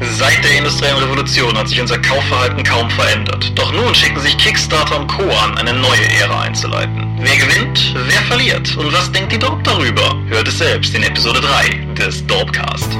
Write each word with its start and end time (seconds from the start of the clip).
Seit 0.00 0.42
der 0.44 0.58
industriellen 0.58 0.98
Revolution 0.98 1.56
hat 1.56 1.68
sich 1.68 1.80
unser 1.80 1.98
Kaufverhalten 1.98 2.62
kaum 2.62 2.88
verändert. 2.90 3.52
Doch 3.56 3.72
nun 3.72 3.94
schicken 3.94 4.20
sich 4.20 4.36
Kickstarter 4.38 5.00
und 5.00 5.08
Co. 5.08 5.22
an, 5.22 5.58
eine 5.58 5.72
neue 5.72 6.04
Ära 6.20 6.42
einzuleiten. 6.42 7.18
Wer 7.20 7.36
gewinnt, 7.36 7.94
wer 8.06 8.22
verliert 8.22 8.76
und 8.76 8.92
was 8.92 9.10
denkt 9.10 9.32
die 9.32 9.38
Dorp 9.38 9.62
darüber? 9.64 10.16
Hört 10.28 10.46
es 10.46 10.58
selbst 10.58 10.94
in 10.94 11.02
Episode 11.02 11.40
3 11.40 11.94
des 11.94 12.24
Dorpcast. 12.26 12.96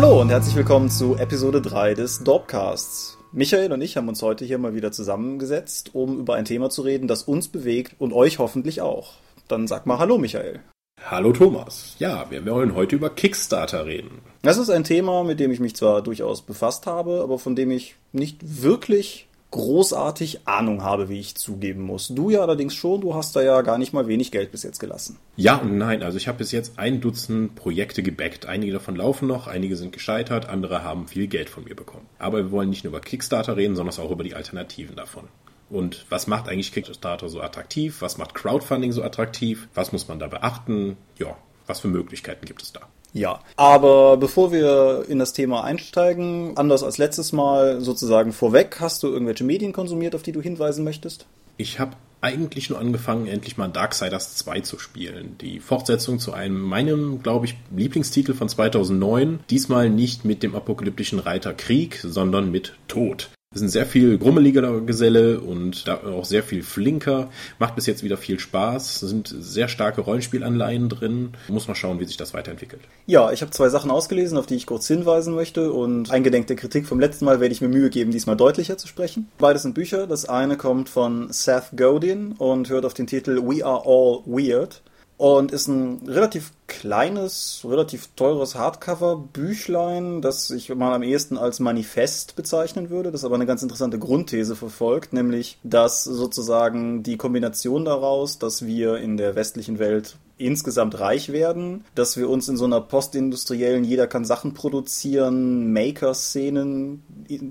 Hallo 0.00 0.20
und 0.20 0.28
herzlich 0.30 0.54
willkommen 0.54 0.90
zu 0.90 1.16
Episode 1.16 1.60
3 1.60 1.94
des 1.94 2.22
Dorpcasts. 2.22 3.18
Michael 3.32 3.72
und 3.72 3.82
ich 3.82 3.96
haben 3.96 4.06
uns 4.06 4.22
heute 4.22 4.44
hier 4.44 4.56
mal 4.56 4.72
wieder 4.72 4.92
zusammengesetzt, 4.92 5.92
um 5.92 6.20
über 6.20 6.36
ein 6.36 6.44
Thema 6.44 6.70
zu 6.70 6.82
reden, 6.82 7.08
das 7.08 7.24
uns 7.24 7.48
bewegt 7.48 7.96
und 7.98 8.12
euch 8.12 8.38
hoffentlich 8.38 8.80
auch. 8.80 9.14
Dann 9.48 9.66
sag 9.66 9.86
mal 9.86 9.98
Hallo, 9.98 10.16
Michael. 10.16 10.60
Hallo 11.04 11.32
Thomas. 11.32 11.96
Ja, 11.98 12.30
wir 12.30 12.46
wollen 12.46 12.76
heute 12.76 12.94
über 12.94 13.10
Kickstarter 13.10 13.86
reden. 13.86 14.22
Das 14.42 14.56
ist 14.56 14.70
ein 14.70 14.84
Thema, 14.84 15.24
mit 15.24 15.40
dem 15.40 15.50
ich 15.50 15.58
mich 15.58 15.74
zwar 15.74 16.00
durchaus 16.00 16.42
befasst 16.42 16.86
habe, 16.86 17.20
aber 17.20 17.40
von 17.40 17.56
dem 17.56 17.72
ich 17.72 17.96
nicht 18.12 18.62
wirklich 18.62 19.26
großartig 19.50 20.46
Ahnung 20.46 20.82
habe, 20.82 21.08
wie 21.08 21.20
ich 21.20 21.34
zugeben 21.34 21.82
muss. 21.82 22.08
Du 22.08 22.30
ja 22.30 22.40
allerdings 22.40 22.74
schon, 22.74 23.00
du 23.00 23.14
hast 23.14 23.34
da 23.34 23.42
ja 23.42 23.62
gar 23.62 23.78
nicht 23.78 23.92
mal 23.92 24.06
wenig 24.06 24.30
Geld 24.30 24.52
bis 24.52 24.62
jetzt 24.62 24.78
gelassen. 24.78 25.18
Ja 25.36 25.56
und 25.56 25.78
nein, 25.78 26.02
also 26.02 26.18
ich 26.18 26.28
habe 26.28 26.38
bis 26.38 26.52
jetzt 26.52 26.78
ein 26.78 27.00
Dutzend 27.00 27.54
Projekte 27.54 28.02
gebackt. 28.02 28.46
Einige 28.46 28.72
davon 28.72 28.96
laufen 28.96 29.26
noch, 29.26 29.46
einige 29.46 29.76
sind 29.76 29.92
gescheitert, 29.92 30.48
andere 30.48 30.82
haben 30.82 31.08
viel 31.08 31.28
Geld 31.28 31.48
von 31.48 31.64
mir 31.64 31.74
bekommen. 31.74 32.06
Aber 32.18 32.38
wir 32.38 32.50
wollen 32.50 32.68
nicht 32.68 32.84
nur 32.84 32.92
über 32.92 33.00
Kickstarter 33.00 33.56
reden, 33.56 33.76
sondern 33.76 33.98
auch 33.98 34.10
über 34.10 34.24
die 34.24 34.34
Alternativen 34.34 34.96
davon. 34.96 35.24
Und 35.70 36.06
was 36.08 36.26
macht 36.26 36.48
eigentlich 36.48 36.72
Kickstarter 36.72 37.28
so 37.28 37.40
attraktiv? 37.40 38.00
Was 38.00 38.18
macht 38.18 38.34
Crowdfunding 38.34 38.92
so 38.92 39.02
attraktiv? 39.02 39.68
Was 39.74 39.92
muss 39.92 40.08
man 40.08 40.18
da 40.18 40.26
beachten? 40.26 40.96
Ja, 41.18 41.36
was 41.66 41.80
für 41.80 41.88
Möglichkeiten 41.88 42.46
gibt 42.46 42.62
es 42.62 42.72
da? 42.72 42.80
Ja, 43.12 43.40
aber 43.56 44.16
bevor 44.16 44.52
wir 44.52 45.04
in 45.08 45.18
das 45.18 45.32
Thema 45.32 45.64
einsteigen, 45.64 46.56
anders 46.56 46.82
als 46.82 46.98
letztes 46.98 47.32
Mal 47.32 47.80
sozusagen 47.80 48.32
vorweg, 48.32 48.76
hast 48.80 49.02
du 49.02 49.08
irgendwelche 49.08 49.44
Medien 49.44 49.72
konsumiert, 49.72 50.14
auf 50.14 50.22
die 50.22 50.32
du 50.32 50.40
hinweisen 50.40 50.84
möchtest? 50.84 51.26
Ich 51.56 51.80
habe 51.80 51.92
eigentlich 52.20 52.68
nur 52.68 52.78
angefangen, 52.78 53.26
endlich 53.26 53.56
mal 53.56 53.68
Darksiders 53.68 54.36
2 54.36 54.60
zu 54.60 54.78
spielen. 54.78 55.36
Die 55.40 55.60
Fortsetzung 55.60 56.18
zu 56.18 56.32
einem 56.32 56.60
meinem, 56.60 57.22
glaube 57.22 57.46
ich, 57.46 57.56
Lieblingstitel 57.74 58.34
von 58.34 58.48
2009. 58.48 59.40
Diesmal 59.50 59.88
nicht 59.88 60.24
mit 60.24 60.42
dem 60.42 60.54
apokalyptischen 60.54 61.18
Reiter 61.18 61.54
Krieg, 61.54 62.00
sondern 62.02 62.50
mit 62.50 62.74
Tod. 62.88 63.30
Sind 63.58 63.68
sehr 63.68 63.86
viel 63.86 64.18
grummeliger 64.18 64.80
Geselle 64.80 65.40
und 65.40 65.88
auch 65.88 66.24
sehr 66.24 66.42
viel 66.42 66.62
flinker. 66.62 67.30
Macht 67.58 67.74
bis 67.74 67.86
jetzt 67.86 68.02
wieder 68.02 68.16
viel 68.16 68.38
Spaß. 68.38 69.00
Sind 69.00 69.34
sehr 69.38 69.68
starke 69.68 70.00
Rollenspielanleihen 70.00 70.88
drin. 70.88 71.32
Muss 71.48 71.68
noch 71.68 71.76
schauen, 71.76 72.00
wie 72.00 72.04
sich 72.04 72.16
das 72.16 72.34
weiterentwickelt. 72.34 72.82
Ja, 73.06 73.32
ich 73.32 73.42
habe 73.42 73.50
zwei 73.50 73.68
Sachen 73.68 73.90
ausgelesen, 73.90 74.38
auf 74.38 74.46
die 74.46 74.56
ich 74.56 74.66
kurz 74.66 74.86
hinweisen 74.86 75.34
möchte. 75.34 75.72
Und 75.72 76.10
eingedenk 76.10 76.46
der 76.46 76.56
Kritik 76.56 76.86
vom 76.86 77.00
letzten 77.00 77.24
Mal 77.24 77.40
werde 77.40 77.52
ich 77.52 77.60
mir 77.60 77.68
Mühe 77.68 77.90
geben, 77.90 78.10
diesmal 78.10 78.36
deutlicher 78.36 78.78
zu 78.78 78.88
sprechen. 78.88 79.28
Beides 79.38 79.62
sind 79.62 79.74
Bücher. 79.74 80.06
Das 80.06 80.28
eine 80.28 80.56
kommt 80.56 80.88
von 80.88 81.32
Seth 81.32 81.76
Godin 81.76 82.32
und 82.32 82.68
hört 82.70 82.84
auf 82.84 82.94
den 82.94 83.06
Titel 83.06 83.42
We 83.42 83.64
Are 83.64 83.82
All 83.84 84.22
Weird 84.26 84.82
und 85.18 85.52
ist 85.52 85.68
ein 85.68 86.02
relativ 86.06 86.52
kleines, 86.68 87.62
relativ 87.64 88.08
teures 88.14 88.54
Hardcover-Büchlein, 88.54 90.22
das 90.22 90.50
ich 90.50 90.72
mal 90.74 90.94
am 90.94 91.02
ehesten 91.02 91.36
als 91.36 91.58
Manifest 91.58 92.36
bezeichnen 92.36 92.90
würde, 92.90 93.10
das 93.10 93.24
aber 93.24 93.34
eine 93.34 93.46
ganz 93.46 93.62
interessante 93.62 93.98
Grundthese 93.98 94.54
verfolgt, 94.54 95.12
nämlich, 95.12 95.58
dass 95.64 96.04
sozusagen 96.04 97.02
die 97.02 97.16
Kombination 97.16 97.84
daraus, 97.84 98.38
dass 98.38 98.64
wir 98.66 98.98
in 98.98 99.16
der 99.16 99.34
westlichen 99.34 99.80
Welt 99.80 100.16
insgesamt 100.38 100.98
reich 101.00 101.32
werden, 101.32 101.84
dass 101.94 102.16
wir 102.16 102.30
uns 102.30 102.48
in 102.48 102.56
so 102.56 102.64
einer 102.64 102.80
postindustriellen, 102.80 103.84
jeder 103.84 104.06
kann 104.06 104.24
Sachen 104.24 104.54
produzieren, 104.54 105.72
Maker-Szenen, 105.72 107.02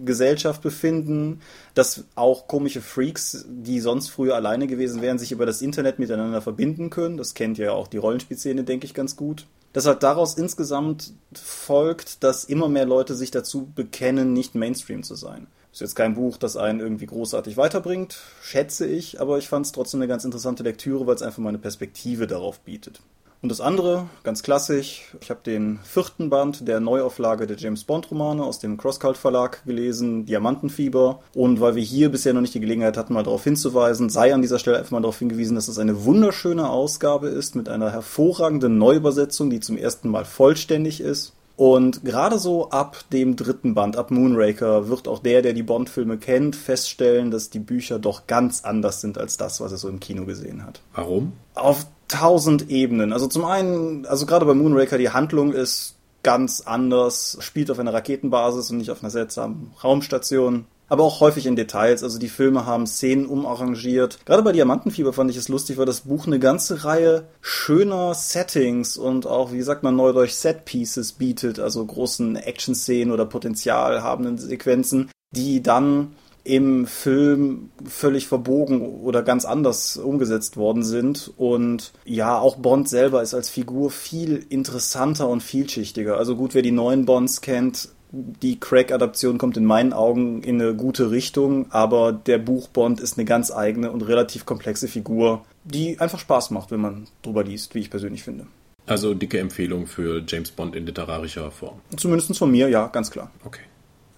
Gesellschaft 0.06 0.62
befinden, 0.62 1.42
dass 1.74 2.06
auch 2.16 2.48
komische 2.48 2.82
Freaks, 2.82 3.46
die 3.48 3.82
sonst 3.82 4.10
früher 4.10 4.36
alleine 4.36 4.68
gewesen 4.68 5.02
wären, 5.02 5.20
sich 5.20 5.32
über 5.32 5.46
das 5.46 5.62
Internet 5.62 6.00
miteinander 6.00 6.42
verbinden 6.42 6.90
können. 6.90 7.18
Das 7.18 7.34
kennt 7.34 7.58
ja 7.58 7.74
auch 7.74 7.88
die 7.88 7.98
Rollenspielszene, 7.98 8.64
denke 8.64 8.86
ich, 8.86 8.94
ganz 8.94 9.07
gut. 9.16 9.48
Dass 9.74 9.86
halt 9.86 10.02
daraus 10.02 10.36
insgesamt 10.36 11.14
folgt, 11.34 12.24
dass 12.24 12.46
immer 12.46 12.68
mehr 12.68 12.86
Leute 12.86 13.16
sich 13.16 13.32
dazu 13.32 13.72
bekennen, 13.76 14.34
nicht 14.34 14.56
Mainstream 14.56 15.04
zu 15.04 15.16
sein. 15.16 15.48
Ist 15.72 15.82
jetzt 15.82 15.96
kein 15.96 16.16
Buch, 16.16 16.38
das 16.38 16.58
einen 16.58 16.80
irgendwie 16.80 17.06
großartig 17.06 17.58
weiterbringt, 17.58 18.20
schätze 18.42 18.88
ich, 18.88 19.22
aber 19.22 19.38
ich 19.38 19.48
fand 19.48 19.68
es 19.68 19.72
trotzdem 19.72 20.00
eine 20.02 20.08
ganz 20.08 20.26
interessante 20.26 20.64
Lektüre, 20.64 21.06
weil 21.06 21.16
es 21.16 21.22
einfach 21.22 21.38
mal 21.40 21.50
eine 21.50 21.60
Perspektive 21.60 22.26
darauf 22.26 22.60
bietet. 22.62 23.02
Und 23.42 23.50
das 23.50 23.62
andere, 23.62 24.08
ganz 24.24 24.42
klassisch, 24.42 25.14
ich 25.22 25.30
habe 25.30 25.42
den 25.46 25.80
vierten 25.84 26.30
Band 26.30 26.68
der 26.68 26.80
Neuauflage 26.80 27.46
der 27.46 27.58
James 27.58 27.84
Bond 27.84 28.10
Romane 28.10 28.44
aus 28.44 28.58
dem 28.58 28.78
Crosscult 28.78 29.16
Verlag 29.16 29.64
gelesen, 29.66 30.26
Diamantenfieber. 30.26 31.20
Und 31.36 31.62
weil 31.62 31.76
wir 31.76 31.84
hier 31.84 32.10
bisher 32.10 32.34
noch 32.34 32.42
nicht 32.42 32.56
die 32.56 32.60
Gelegenheit 32.60 32.98
hatten, 32.98 33.14
mal 33.14 33.24
darauf 33.24 33.44
hinzuweisen, 33.44 34.10
sei 34.10 34.34
an 34.34 34.42
dieser 34.42 34.58
Stelle 34.58 34.80
einfach 34.80 34.92
mal 34.92 35.02
darauf 35.02 35.20
hingewiesen, 35.20 35.56
dass 35.56 35.68
es 35.68 35.78
eine 35.78 36.04
wunderschöne 36.04 36.68
Ausgabe 36.68 37.28
ist 37.28 37.56
mit 37.56 37.70
einer 37.70 37.92
hervorragenden 37.92 38.80
Neuübersetzung, 38.80 39.52
die 39.52 39.60
zum 39.60 39.78
ersten 39.78 40.10
Mal 40.10 40.26
vollständig 40.26 41.00
ist. 41.00 41.34
Und 41.58 42.06
gerade 42.06 42.38
so 42.38 42.70
ab 42.70 43.04
dem 43.12 43.36
dritten 43.36 43.74
Band, 43.74 43.98
ab 43.98 44.12
Moonraker, 44.12 44.90
wird 44.90 45.08
auch 45.08 45.20
der, 45.20 45.42
der 45.42 45.54
die 45.54 45.64
Bond-Filme 45.64 46.18
kennt, 46.18 46.56
feststellen, 46.56 47.32
dass 47.32 47.50
die 47.50 47.60
Bücher 47.60 47.98
doch 47.98 48.28
ganz 48.28 48.64
anders 48.64 49.02
sind 49.02 49.18
als 49.18 49.38
das, 49.38 49.60
was 49.60 49.72
er 49.72 49.80
so 49.80 49.90
im 49.90 50.00
Kino 50.00 50.26
gesehen 50.26 50.64
hat. 50.64 50.82
Warum? 50.94 51.34
Auf 51.56 51.88
tausend 52.08 52.70
Ebenen. 52.70 53.14
Also 53.14 53.28
zum 53.28 53.46
einen, 53.46 54.06
also 54.06 54.26
gerade 54.26 54.46
bei 54.46 54.54
Moonraker, 54.54 54.98
die 54.98 55.10
Handlung 55.10 55.54
ist 55.54 55.96
ganz 56.24 56.62
anders, 56.62 57.38
spielt 57.42 57.72
auf 57.72 57.80
einer 57.80 57.94
Raketenbasis 57.94 58.72
und 58.72 58.78
nicht 58.78 58.92
auf 58.92 59.02
einer 59.02 59.12
seltsamen 59.12 59.72
Raumstation 59.84 60.66
aber 60.90 61.04
auch 61.04 61.20
häufig 61.20 61.46
in 61.46 61.56
Details. 61.56 62.04
Also 62.04 62.20
die 62.20 62.30
Filme 62.30 62.66
haben 62.66 62.88
Szenen 62.88 63.26
umarrangiert. 63.26 64.20
Gerade 64.26 64.44
bei 64.44 64.52
Diamantenfieber 64.52 65.14
fand 65.14 65.30
ich 65.32 65.38
es 65.38 65.50
lustig, 65.50 65.78
weil 65.78 65.86
das 65.86 66.02
Buch 66.02 66.28
eine 66.28 66.40
ganze 66.40 66.86
Reihe 66.86 67.28
schöner 67.42 68.14
Settings 68.14 68.98
und 68.98 69.28
auch, 69.28 69.52
wie 69.52 69.62
sagt 69.62 69.84
man 69.84 69.96
neudeutsch, 69.96 70.32
Set-Pieces 70.32 71.14
bietet, 71.14 71.60
also 71.60 71.86
großen 71.86 72.36
Action-Szenen 72.36 73.14
oder 73.14 73.26
Potenzial 73.26 74.02
habenden 74.02 74.38
Sequenzen, 74.38 75.10
die 75.32 75.62
dann 75.62 76.16
im 76.48 76.88
Film 76.88 77.72
völlig 77.86 78.28
verbogen 78.28 78.82
oder 78.82 79.22
ganz 79.22 79.44
anders 79.44 79.98
umgesetzt 79.98 80.56
worden 80.56 80.84
sind. 80.84 81.34
Und 81.36 81.92
ja, 82.06 82.40
auch 82.40 82.56
Bond 82.56 82.88
selber 82.88 83.22
ist 83.22 83.34
als 83.34 83.50
Figur 83.50 83.92
viel 83.92 84.46
interessanter 84.48 85.28
und 85.28 85.44
vielschichtiger. 85.44 86.18
Also 86.18 86.38
gut, 86.38 86.54
wer 86.54 86.62
die 86.62 86.72
neuen 86.72 87.06
Bonds 87.06 87.42
kennt, 87.42 87.90
die 88.12 88.60
Craig-Adaption 88.60 89.38
kommt 89.38 89.58
in 89.58 89.66
meinen 89.66 89.92
Augen 89.92 90.42
in 90.42 90.62
eine 90.62 90.74
gute 90.74 91.12
Richtung, 91.12 91.70
aber 91.72 92.14
der 92.14 92.38
Buchbond 92.38 93.02
ist 93.02 93.18
eine 93.18 93.26
ganz 93.26 93.52
eigene 93.52 93.92
und 93.92 94.04
relativ 94.04 94.46
komplexe 94.46 94.88
Figur, 94.88 95.44
die 95.66 96.00
einfach 96.00 96.20
Spaß 96.20 96.52
macht, 96.52 96.72
wenn 96.72 96.80
man 96.80 97.08
drüber 97.24 97.44
liest, 97.44 97.76
wie 97.76 97.80
ich 97.80 97.90
persönlich 97.90 98.24
finde. 98.24 98.48
Also 98.86 99.14
dicke 99.14 99.40
Empfehlung 99.40 99.86
für 99.86 100.24
James 100.26 100.52
Bond 100.52 100.78
in 100.78 100.86
literarischer 100.86 101.52
Form. 101.52 101.82
Zumindest 101.98 102.38
von 102.38 102.50
mir, 102.50 102.70
ja, 102.70 102.88
ganz 102.88 103.12
klar. 103.12 103.32
Okay. 103.44 103.64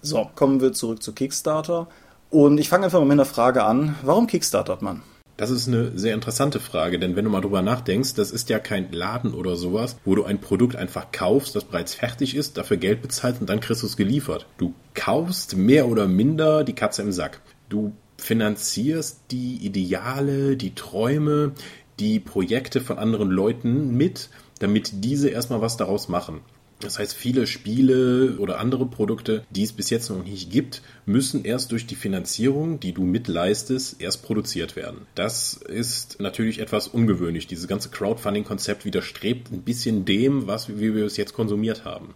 So, 0.00 0.30
kommen 0.36 0.60
wir 0.60 0.72
zurück 0.72 1.02
zu 1.02 1.12
Kickstarter. 1.12 1.88
Und 2.30 2.58
ich 2.58 2.68
fange 2.68 2.84
einfach 2.84 3.00
mal 3.00 3.06
mit 3.06 3.14
einer 3.14 3.24
Frage 3.24 3.64
an. 3.64 3.96
Warum 4.02 4.28
kickstartert 4.28 4.82
man? 4.82 5.02
Das 5.36 5.50
ist 5.50 5.68
eine 5.68 5.98
sehr 5.98 6.14
interessante 6.14 6.60
Frage, 6.60 6.98
denn 6.98 7.16
wenn 7.16 7.24
du 7.24 7.30
mal 7.30 7.40
drüber 7.40 7.62
nachdenkst, 7.62 8.14
das 8.14 8.30
ist 8.30 8.50
ja 8.50 8.58
kein 8.58 8.92
Laden 8.92 9.32
oder 9.32 9.56
sowas, 9.56 9.96
wo 10.04 10.14
du 10.14 10.24
ein 10.24 10.38
Produkt 10.38 10.76
einfach 10.76 11.12
kaufst, 11.12 11.56
das 11.56 11.64
bereits 11.64 11.94
fertig 11.94 12.36
ist, 12.36 12.58
dafür 12.58 12.76
Geld 12.76 13.00
bezahlst 13.00 13.40
und 13.40 13.48
dann 13.48 13.60
kriegst 13.60 13.82
du 13.82 13.86
es 13.86 13.96
geliefert. 13.96 14.46
Du 14.58 14.74
kaufst 14.92 15.56
mehr 15.56 15.88
oder 15.88 16.06
minder 16.06 16.62
die 16.62 16.74
Katze 16.74 17.00
im 17.02 17.10
Sack. 17.10 17.40
Du 17.70 17.92
finanzierst 18.18 19.22
die 19.30 19.56
Ideale, 19.64 20.58
die 20.58 20.74
Träume, 20.74 21.52
die 21.98 22.20
Projekte 22.20 22.82
von 22.82 22.98
anderen 22.98 23.30
Leuten 23.30 23.96
mit, 23.96 24.28
damit 24.58 25.04
diese 25.04 25.30
erstmal 25.30 25.62
was 25.62 25.78
daraus 25.78 26.08
machen. 26.10 26.42
Das 26.80 26.98
heißt, 26.98 27.14
viele 27.14 27.46
Spiele 27.46 28.38
oder 28.38 28.58
andere 28.58 28.86
Produkte, 28.86 29.44
die 29.50 29.62
es 29.62 29.72
bis 29.72 29.90
jetzt 29.90 30.08
noch 30.08 30.24
nicht 30.24 30.50
gibt, 30.50 30.82
müssen 31.04 31.44
erst 31.44 31.72
durch 31.72 31.86
die 31.86 31.94
Finanzierung, 31.94 32.80
die 32.80 32.92
du 32.92 33.02
mitleistest, 33.02 34.00
erst 34.00 34.22
produziert 34.22 34.76
werden. 34.76 35.06
Das 35.14 35.54
ist 35.54 36.20
natürlich 36.20 36.58
etwas 36.58 36.88
ungewöhnlich. 36.88 37.46
Dieses 37.46 37.68
ganze 37.68 37.90
Crowdfunding-Konzept 37.90 38.84
widerstrebt 38.84 39.52
ein 39.52 39.62
bisschen 39.62 40.04
dem, 40.04 40.46
was 40.46 40.68
wie 40.68 40.94
wir 40.94 41.04
es 41.04 41.16
jetzt 41.16 41.34
konsumiert 41.34 41.84
haben. 41.84 42.14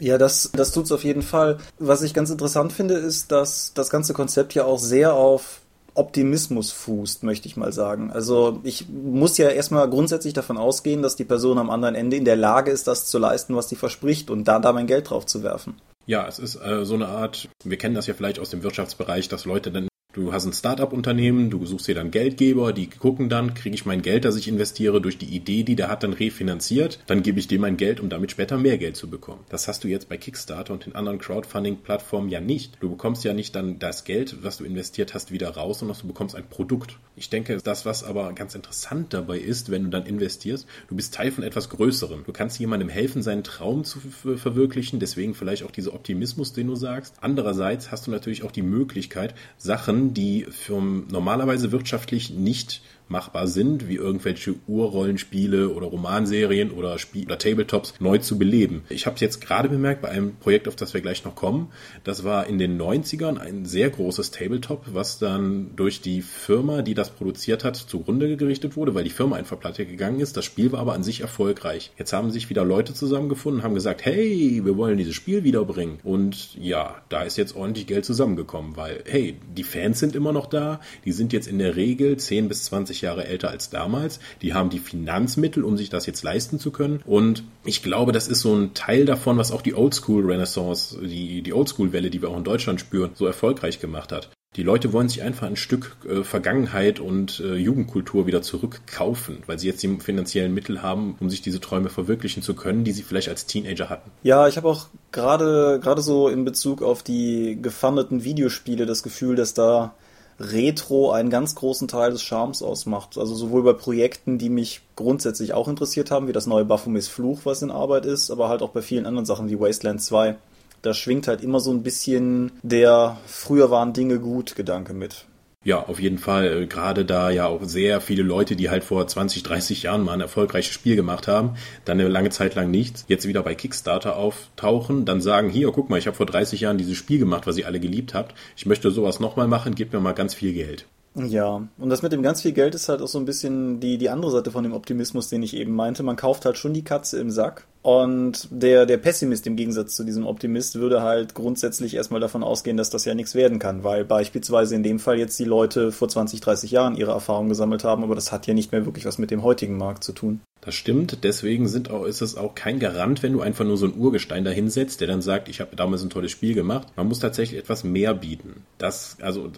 Ja, 0.00 0.18
das, 0.18 0.50
das 0.52 0.72
tut's 0.72 0.92
auf 0.92 1.04
jeden 1.04 1.22
Fall. 1.22 1.58
Was 1.78 2.02
ich 2.02 2.12
ganz 2.12 2.30
interessant 2.30 2.72
finde, 2.72 2.94
ist, 2.94 3.32
dass 3.32 3.72
das 3.74 3.88
ganze 3.90 4.12
Konzept 4.12 4.54
ja 4.54 4.64
auch 4.64 4.78
sehr 4.78 5.14
auf 5.14 5.60
Optimismus 5.96 6.72
fußt, 6.72 7.22
möchte 7.22 7.48
ich 7.48 7.56
mal 7.56 7.72
sagen. 7.72 8.10
Also 8.12 8.60
ich 8.62 8.88
muss 8.88 9.38
ja 9.38 9.48
erstmal 9.48 9.88
grundsätzlich 9.88 10.34
davon 10.34 10.56
ausgehen, 10.56 11.02
dass 11.02 11.16
die 11.16 11.24
Person 11.24 11.58
am 11.58 11.70
anderen 11.70 11.94
Ende 11.94 12.16
in 12.16 12.24
der 12.24 12.36
Lage 12.36 12.70
ist, 12.70 12.86
das 12.86 13.06
zu 13.06 13.18
leisten, 13.18 13.56
was 13.56 13.68
sie 13.68 13.76
verspricht 13.76 14.30
und 14.30 14.44
da 14.44 14.58
da 14.58 14.72
mein 14.72 14.86
Geld 14.86 15.10
drauf 15.10 15.26
zu 15.26 15.42
werfen. 15.42 15.74
Ja, 16.06 16.26
es 16.28 16.38
ist 16.38 16.56
äh, 16.56 16.84
so 16.84 16.94
eine 16.94 17.08
Art, 17.08 17.48
wir 17.64 17.78
kennen 17.78 17.94
das 17.94 18.06
ja 18.06 18.14
vielleicht 18.14 18.38
aus 18.38 18.50
dem 18.50 18.62
Wirtschaftsbereich, 18.62 19.28
dass 19.28 19.44
Leute 19.44 19.72
dann 19.72 19.88
Du 20.16 20.32
hast 20.32 20.46
ein 20.46 20.54
Start-up-Unternehmen, 20.54 21.50
du 21.50 21.66
suchst 21.66 21.88
dir 21.88 21.94
dann 21.94 22.10
Geldgeber, 22.10 22.72
die 22.72 22.88
gucken 22.88 23.28
dann, 23.28 23.52
kriege 23.52 23.74
ich 23.74 23.84
mein 23.84 24.00
Geld, 24.00 24.24
das 24.24 24.36
ich 24.36 24.48
investiere, 24.48 25.02
durch 25.02 25.18
die 25.18 25.26
Idee, 25.26 25.62
die 25.62 25.76
der 25.76 25.90
hat, 25.90 26.04
dann 26.04 26.14
refinanziert, 26.14 27.00
dann 27.06 27.22
gebe 27.22 27.38
ich 27.38 27.48
dem 27.48 27.60
mein 27.60 27.76
Geld, 27.76 28.00
um 28.00 28.08
damit 28.08 28.30
später 28.30 28.56
mehr 28.56 28.78
Geld 28.78 28.96
zu 28.96 29.10
bekommen. 29.10 29.44
Das 29.50 29.68
hast 29.68 29.84
du 29.84 29.88
jetzt 29.88 30.08
bei 30.08 30.16
Kickstarter 30.16 30.72
und 30.72 30.86
den 30.86 30.94
anderen 30.94 31.18
Crowdfunding-Plattformen 31.18 32.30
ja 32.30 32.40
nicht. 32.40 32.78
Du 32.80 32.88
bekommst 32.88 33.24
ja 33.24 33.34
nicht 33.34 33.54
dann 33.54 33.78
das 33.78 34.04
Geld, 34.04 34.42
was 34.42 34.56
du 34.56 34.64
investiert 34.64 35.12
hast, 35.12 35.32
wieder 35.32 35.50
raus, 35.50 35.80
sondern 35.80 35.98
du 36.00 36.06
bekommst 36.06 36.34
ein 36.34 36.48
Produkt. 36.48 36.96
Ich 37.14 37.28
denke, 37.28 37.58
das, 37.62 37.84
was 37.84 38.02
aber 38.02 38.32
ganz 38.32 38.54
interessant 38.54 39.12
dabei 39.12 39.38
ist, 39.38 39.70
wenn 39.70 39.84
du 39.84 39.90
dann 39.90 40.06
investierst, 40.06 40.66
du 40.88 40.96
bist 40.96 41.12
Teil 41.12 41.30
von 41.30 41.44
etwas 41.44 41.68
Größerem. 41.68 42.24
Du 42.24 42.32
kannst 42.32 42.58
jemandem 42.58 42.88
helfen, 42.88 43.22
seinen 43.22 43.44
Traum 43.44 43.84
zu 43.84 43.98
verwirklichen, 44.00 44.98
deswegen 44.98 45.34
vielleicht 45.34 45.62
auch 45.62 45.70
dieser 45.70 45.92
Optimismus, 45.92 46.54
den 46.54 46.68
du 46.68 46.74
sagst. 46.74 47.16
Andererseits 47.20 47.90
hast 47.90 48.06
du 48.06 48.10
natürlich 48.10 48.44
auch 48.44 48.50
die 48.50 48.62
Möglichkeit, 48.62 49.34
Sachen, 49.58 50.05
die 50.14 50.46
für 50.50 50.80
normalerweise 50.80 51.72
wirtschaftlich 51.72 52.30
nicht 52.30 52.82
machbar 53.08 53.46
sind, 53.46 53.88
wie 53.88 53.96
irgendwelche 53.96 54.54
Urrollenspiele 54.66 55.70
oder 55.70 55.86
Romanserien 55.86 56.70
oder, 56.70 56.98
Spiel 56.98 57.26
oder 57.26 57.38
Tabletops 57.38 57.94
neu 58.00 58.18
zu 58.18 58.38
beleben. 58.38 58.84
Ich 58.88 59.06
habe 59.06 59.14
es 59.14 59.20
jetzt 59.20 59.40
gerade 59.40 59.68
bemerkt 59.68 60.02
bei 60.02 60.08
einem 60.08 60.36
Projekt, 60.36 60.68
auf 60.68 60.76
das 60.76 60.94
wir 60.94 61.00
gleich 61.00 61.24
noch 61.24 61.34
kommen. 61.34 61.68
Das 62.04 62.24
war 62.24 62.46
in 62.46 62.58
den 62.58 62.80
90ern 62.80 63.38
ein 63.38 63.64
sehr 63.64 63.90
großes 63.90 64.30
Tabletop, 64.30 64.84
was 64.92 65.18
dann 65.18 65.74
durch 65.76 66.00
die 66.00 66.22
Firma, 66.22 66.82
die 66.82 66.94
das 66.94 67.10
produziert 67.10 67.64
hat, 67.64 67.76
zugrunde 67.76 68.36
gerichtet 68.36 68.76
wurde, 68.76 68.94
weil 68.94 69.04
die 69.04 69.10
Firma 69.10 69.36
einfach 69.36 69.58
pleite 69.58 69.86
gegangen 69.86 70.20
ist. 70.20 70.36
Das 70.36 70.44
Spiel 70.44 70.72
war 70.72 70.80
aber 70.80 70.94
an 70.94 71.02
sich 71.02 71.20
erfolgreich. 71.20 71.92
Jetzt 71.98 72.12
haben 72.12 72.30
sich 72.30 72.50
wieder 72.50 72.64
Leute 72.64 72.94
zusammengefunden, 72.94 73.62
haben 73.62 73.74
gesagt, 73.74 74.04
hey, 74.04 74.62
wir 74.64 74.76
wollen 74.76 74.98
dieses 74.98 75.14
Spiel 75.14 75.44
wiederbringen. 75.44 75.98
Und 76.02 76.54
ja, 76.56 76.96
da 77.08 77.22
ist 77.22 77.36
jetzt 77.36 77.54
ordentlich 77.54 77.86
Geld 77.86 78.04
zusammengekommen, 78.04 78.76
weil, 78.76 79.02
hey, 79.06 79.36
die 79.56 79.64
Fans 79.64 80.00
sind 80.00 80.16
immer 80.16 80.32
noch 80.32 80.46
da. 80.46 80.80
Die 81.04 81.12
sind 81.12 81.32
jetzt 81.32 81.48
in 81.48 81.58
der 81.58 81.76
Regel 81.76 82.16
10 82.16 82.48
bis 82.48 82.64
20 82.64 82.95
20 82.96 83.02
Jahre 83.02 83.26
älter 83.26 83.50
als 83.50 83.70
damals. 83.70 84.20
Die 84.42 84.54
haben 84.54 84.70
die 84.70 84.78
Finanzmittel, 84.78 85.64
um 85.64 85.76
sich 85.76 85.90
das 85.90 86.06
jetzt 86.06 86.22
leisten 86.22 86.58
zu 86.58 86.70
können. 86.70 87.02
Und 87.04 87.44
ich 87.64 87.82
glaube, 87.82 88.12
das 88.12 88.28
ist 88.28 88.40
so 88.40 88.54
ein 88.54 88.74
Teil 88.74 89.04
davon, 89.04 89.38
was 89.38 89.52
auch 89.52 89.62
die 89.62 89.74
Oldschool-Renaissance, 89.74 90.98
die, 91.02 91.42
die 91.42 91.52
Oldschool-Welle, 91.52 92.10
die 92.10 92.22
wir 92.22 92.30
auch 92.30 92.38
in 92.38 92.44
Deutschland 92.44 92.80
spüren, 92.80 93.10
so 93.14 93.26
erfolgreich 93.26 93.80
gemacht 93.80 94.12
hat. 94.12 94.30
Die 94.54 94.62
Leute 94.62 94.94
wollen 94.94 95.10
sich 95.10 95.22
einfach 95.22 95.46
ein 95.46 95.56
Stück 95.56 95.96
äh, 96.08 96.22
Vergangenheit 96.22 96.98
und 96.98 97.40
äh, 97.40 97.56
Jugendkultur 97.56 98.26
wieder 98.26 98.40
zurückkaufen, 98.40 99.42
weil 99.44 99.58
sie 99.58 99.66
jetzt 99.66 99.82
die 99.82 99.98
finanziellen 99.98 100.54
Mittel 100.54 100.80
haben, 100.80 101.16
um 101.20 101.28
sich 101.28 101.42
diese 101.42 101.60
Träume 101.60 101.90
verwirklichen 101.90 102.42
zu 102.42 102.54
können, 102.54 102.82
die 102.82 102.92
sie 102.92 103.02
vielleicht 103.02 103.28
als 103.28 103.44
Teenager 103.44 103.90
hatten. 103.90 104.10
Ja, 104.22 104.48
ich 104.48 104.56
habe 104.56 104.68
auch 104.68 104.86
gerade 105.12 105.78
gerade 105.82 106.00
so 106.00 106.28
in 106.28 106.46
Bezug 106.46 106.80
auf 106.80 107.02
die 107.02 107.58
gefundeten 107.60 108.24
Videospiele 108.24 108.86
das 108.86 109.02
Gefühl, 109.02 109.36
dass 109.36 109.52
da 109.52 109.94
Retro 110.38 111.12
einen 111.12 111.30
ganz 111.30 111.54
großen 111.54 111.88
Teil 111.88 112.10
des 112.10 112.22
Charmes 112.22 112.62
ausmacht. 112.62 113.18
Also 113.18 113.34
sowohl 113.34 113.62
bei 113.62 113.72
Projekten, 113.72 114.38
die 114.38 114.50
mich 114.50 114.82
grundsätzlich 114.96 115.54
auch 115.54 115.68
interessiert 115.68 116.10
haben, 116.10 116.28
wie 116.28 116.32
das 116.32 116.46
neue 116.46 116.64
Baphomets 116.64 117.08
Fluch, 117.08 117.40
was 117.44 117.62
in 117.62 117.70
Arbeit 117.70 118.06
ist, 118.06 118.30
aber 118.30 118.48
halt 118.48 118.62
auch 118.62 118.70
bei 118.70 118.82
vielen 118.82 119.06
anderen 119.06 119.26
Sachen 119.26 119.48
wie 119.48 119.58
Wasteland 119.58 120.02
2. 120.02 120.36
Da 120.82 120.94
schwingt 120.94 121.26
halt 121.26 121.42
immer 121.42 121.60
so 121.60 121.70
ein 121.70 121.82
bisschen 121.82 122.52
der 122.62 123.16
früher 123.26 123.70
waren 123.70 123.92
Dinge 123.92 124.18
gut 124.20 124.54
Gedanke 124.56 124.92
mit. 124.92 125.24
Ja, 125.66 125.80
auf 125.80 125.98
jeden 125.98 126.18
Fall. 126.18 126.62
Äh, 126.62 126.66
gerade 126.66 127.04
da 127.04 127.28
ja 127.28 127.46
auch 127.46 127.64
sehr 127.64 128.00
viele 128.00 128.22
Leute, 128.22 128.54
die 128.54 128.70
halt 128.70 128.84
vor 128.84 129.04
20, 129.04 129.42
30 129.42 129.82
Jahren 129.82 130.04
mal 130.04 130.12
ein 130.12 130.20
erfolgreiches 130.20 130.72
Spiel 130.72 130.94
gemacht 130.94 131.26
haben, 131.26 131.56
dann 131.84 131.98
eine 131.98 132.08
lange 132.08 132.30
Zeit 132.30 132.54
lang 132.54 132.70
nichts, 132.70 133.04
jetzt 133.08 133.26
wieder 133.26 133.42
bei 133.42 133.56
Kickstarter 133.56 134.14
auftauchen, 134.16 135.04
dann 135.04 135.20
sagen, 135.20 135.50
hier, 135.50 135.72
guck 135.72 135.90
mal, 135.90 135.98
ich 135.98 136.06
habe 136.06 136.16
vor 136.16 136.26
30 136.26 136.60
Jahren 136.60 136.78
dieses 136.78 136.96
Spiel 136.96 137.18
gemacht, 137.18 137.48
was 137.48 137.58
ihr 137.58 137.66
alle 137.66 137.80
geliebt 137.80 138.14
habt. 138.14 138.36
Ich 138.56 138.64
möchte 138.64 138.92
sowas 138.92 139.18
nochmal 139.18 139.48
machen, 139.48 139.74
gebt 139.74 139.92
mir 139.92 139.98
mal 139.98 140.12
ganz 140.12 140.34
viel 140.34 140.52
Geld. 140.52 140.86
Ja, 141.16 141.66
und 141.78 141.88
das 141.88 142.02
mit 142.02 142.12
dem 142.12 142.22
ganz 142.22 142.42
viel 142.42 142.52
Geld 142.52 142.74
ist 142.74 142.90
halt 142.90 143.00
auch 143.00 143.08
so 143.08 143.18
ein 143.18 143.24
bisschen 143.24 143.80
die, 143.80 143.96
die 143.96 144.10
andere 144.10 144.30
Seite 144.30 144.50
von 144.50 144.62
dem 144.62 144.74
Optimismus, 144.74 145.30
den 145.30 145.42
ich 145.42 145.56
eben 145.56 145.74
meinte. 145.74 146.02
Man 146.02 146.16
kauft 146.16 146.44
halt 146.44 146.58
schon 146.58 146.74
die 146.74 146.84
Katze 146.84 147.18
im 147.18 147.30
Sack. 147.30 147.66
Und 147.80 148.48
der, 148.50 148.84
der 148.84 148.98
Pessimist 148.98 149.46
im 149.46 149.56
Gegensatz 149.56 149.94
zu 149.94 150.04
diesem 150.04 150.26
Optimist 150.26 150.74
würde 150.74 151.02
halt 151.02 151.34
grundsätzlich 151.34 151.94
erstmal 151.94 152.20
davon 152.20 152.42
ausgehen, 152.42 152.76
dass 152.76 152.90
das 152.90 153.04
ja 153.06 153.14
nichts 153.14 153.34
werden 153.34 153.58
kann, 153.58 153.82
weil 153.82 154.04
beispielsweise 154.04 154.74
in 154.74 154.82
dem 154.82 154.98
Fall 154.98 155.18
jetzt 155.18 155.38
die 155.38 155.44
Leute 155.44 155.92
vor 155.92 156.08
20, 156.08 156.40
30 156.40 156.72
Jahren 156.72 156.96
ihre 156.96 157.12
Erfahrungen 157.12 157.48
gesammelt 157.48 157.84
haben, 157.84 158.02
aber 158.02 158.16
das 158.16 158.32
hat 158.32 158.46
ja 158.46 158.54
nicht 158.54 158.72
mehr 158.72 158.84
wirklich 158.84 159.06
was 159.06 159.18
mit 159.18 159.30
dem 159.30 159.44
heutigen 159.44 159.78
Markt 159.78 160.02
zu 160.02 160.12
tun. 160.12 160.40
Das 160.60 160.74
stimmt, 160.74 161.22
deswegen 161.22 161.68
sind 161.68 161.90
auch, 161.90 162.04
ist 162.04 162.22
es 162.22 162.36
auch 162.36 162.56
kein 162.56 162.80
Garant, 162.80 163.22
wenn 163.22 163.32
du 163.32 163.40
einfach 163.40 163.64
nur 163.64 163.76
so 163.76 163.86
ein 163.86 163.96
Urgestein 163.96 164.44
da 164.44 164.50
hinsetzt, 164.50 165.00
der 165.00 165.06
dann 165.06 165.22
sagt, 165.22 165.48
ich 165.48 165.60
habe 165.60 165.76
damals 165.76 166.02
ein 166.02 166.10
tolles 166.10 166.32
Spiel 166.32 166.54
gemacht. 166.54 166.88
Man 166.96 167.06
muss 167.06 167.20
tatsächlich 167.20 167.60
etwas 167.60 167.84
mehr 167.84 168.14
bieten. 168.14 168.64
Das, 168.78 169.16
also 169.20 169.48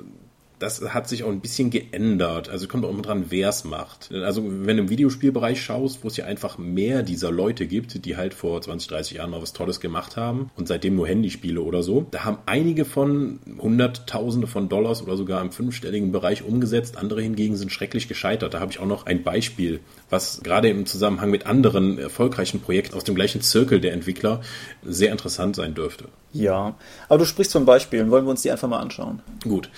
das 0.59 0.83
hat 0.83 1.09
sich 1.09 1.25
auch 1.25 1.31
ein 1.31 1.41
bisschen 1.41 1.71
geändert. 1.71 2.49
Also 2.49 2.69
kommt 2.69 2.85
auch 2.85 2.91
immer 2.91 3.03
dran, 3.03 3.27
wer 3.29 3.49
es 3.49 3.65
macht. 3.65 4.11
Also 4.13 4.43
wenn 4.45 4.77
du 4.77 4.83
im 4.85 4.91
Videospielbereich 4.91 5.63
schaust, 5.63 6.03
wo 6.03 6.09
es 6.09 6.17
ja 6.17 6.25
einfach 6.25 6.59
mehr 6.59 7.03
dieser 7.03 7.31
Leute 7.31 7.67
gibt, 7.67 8.05
die 8.05 8.17
halt 8.17 8.35
vor 8.35 8.61
20, 8.61 8.89
30 8.89 9.17
Jahren 9.19 9.31
mal 9.31 9.43
was 9.43 9.53
Tolles 9.53 9.81
gemacht 9.81 10.17
haben 10.17 10.51
und 10.57 10.69
seitdem 10.69 10.97
nur 10.97 11.07
Handyspiele 11.07 11.61
oder 11.61 11.83
so, 11.83 12.07
da 12.11 12.25
haben 12.25 12.39
einige 12.47 12.85
von 12.85 13.39
Hunderttausende 13.59 14.47
von 14.47 14.69
Dollars 14.69 15.03
oder 15.03 15.17
sogar 15.17 15.41
im 15.43 15.53
fünfstelligen 15.53 16.13
Bereich 16.13 16.43
umgesetzt. 16.43 16.97
Andere 16.97 17.23
hingegen 17.23 17.57
sind 17.57 17.73
schrecklich 17.73 18.09
gescheitert. 18.09 18.55
Da 18.55 18.61
habe 18.61 18.73
ich 18.73 18.81
auch 18.81 18.87
noch 18.87 19.07
ein 19.07 19.23
Beispiel, 19.23 19.81
was 20.11 20.41
gerade 20.43 20.69
im 20.69 20.87
Zusammenhang 20.87 21.31
mit 21.31 21.47
anderen 21.47 21.99
erfolgreichen 21.99 22.61
Projekten 22.61 22.97
aus 22.97 23.05
dem 23.05 23.15
gleichen 23.15 23.43
Zirkel 23.43 23.81
der 23.81 23.93
Entwickler 23.93 24.41
sehr 24.83 25.13
interessant 25.13 25.57
sein 25.57 25.75
dürfte. 25.75 26.07
Ja, 26.33 26.75
aber 27.09 27.19
du 27.19 27.25
sprichst 27.25 27.53
von 27.53 27.65
Beispielen. 27.65 28.11
Wollen 28.11 28.27
wir 28.27 28.31
uns 28.31 28.43
die 28.43 28.51
einfach 28.51 28.69
mal 28.69 28.81
anschauen? 28.81 29.23
Gut. 29.45 29.71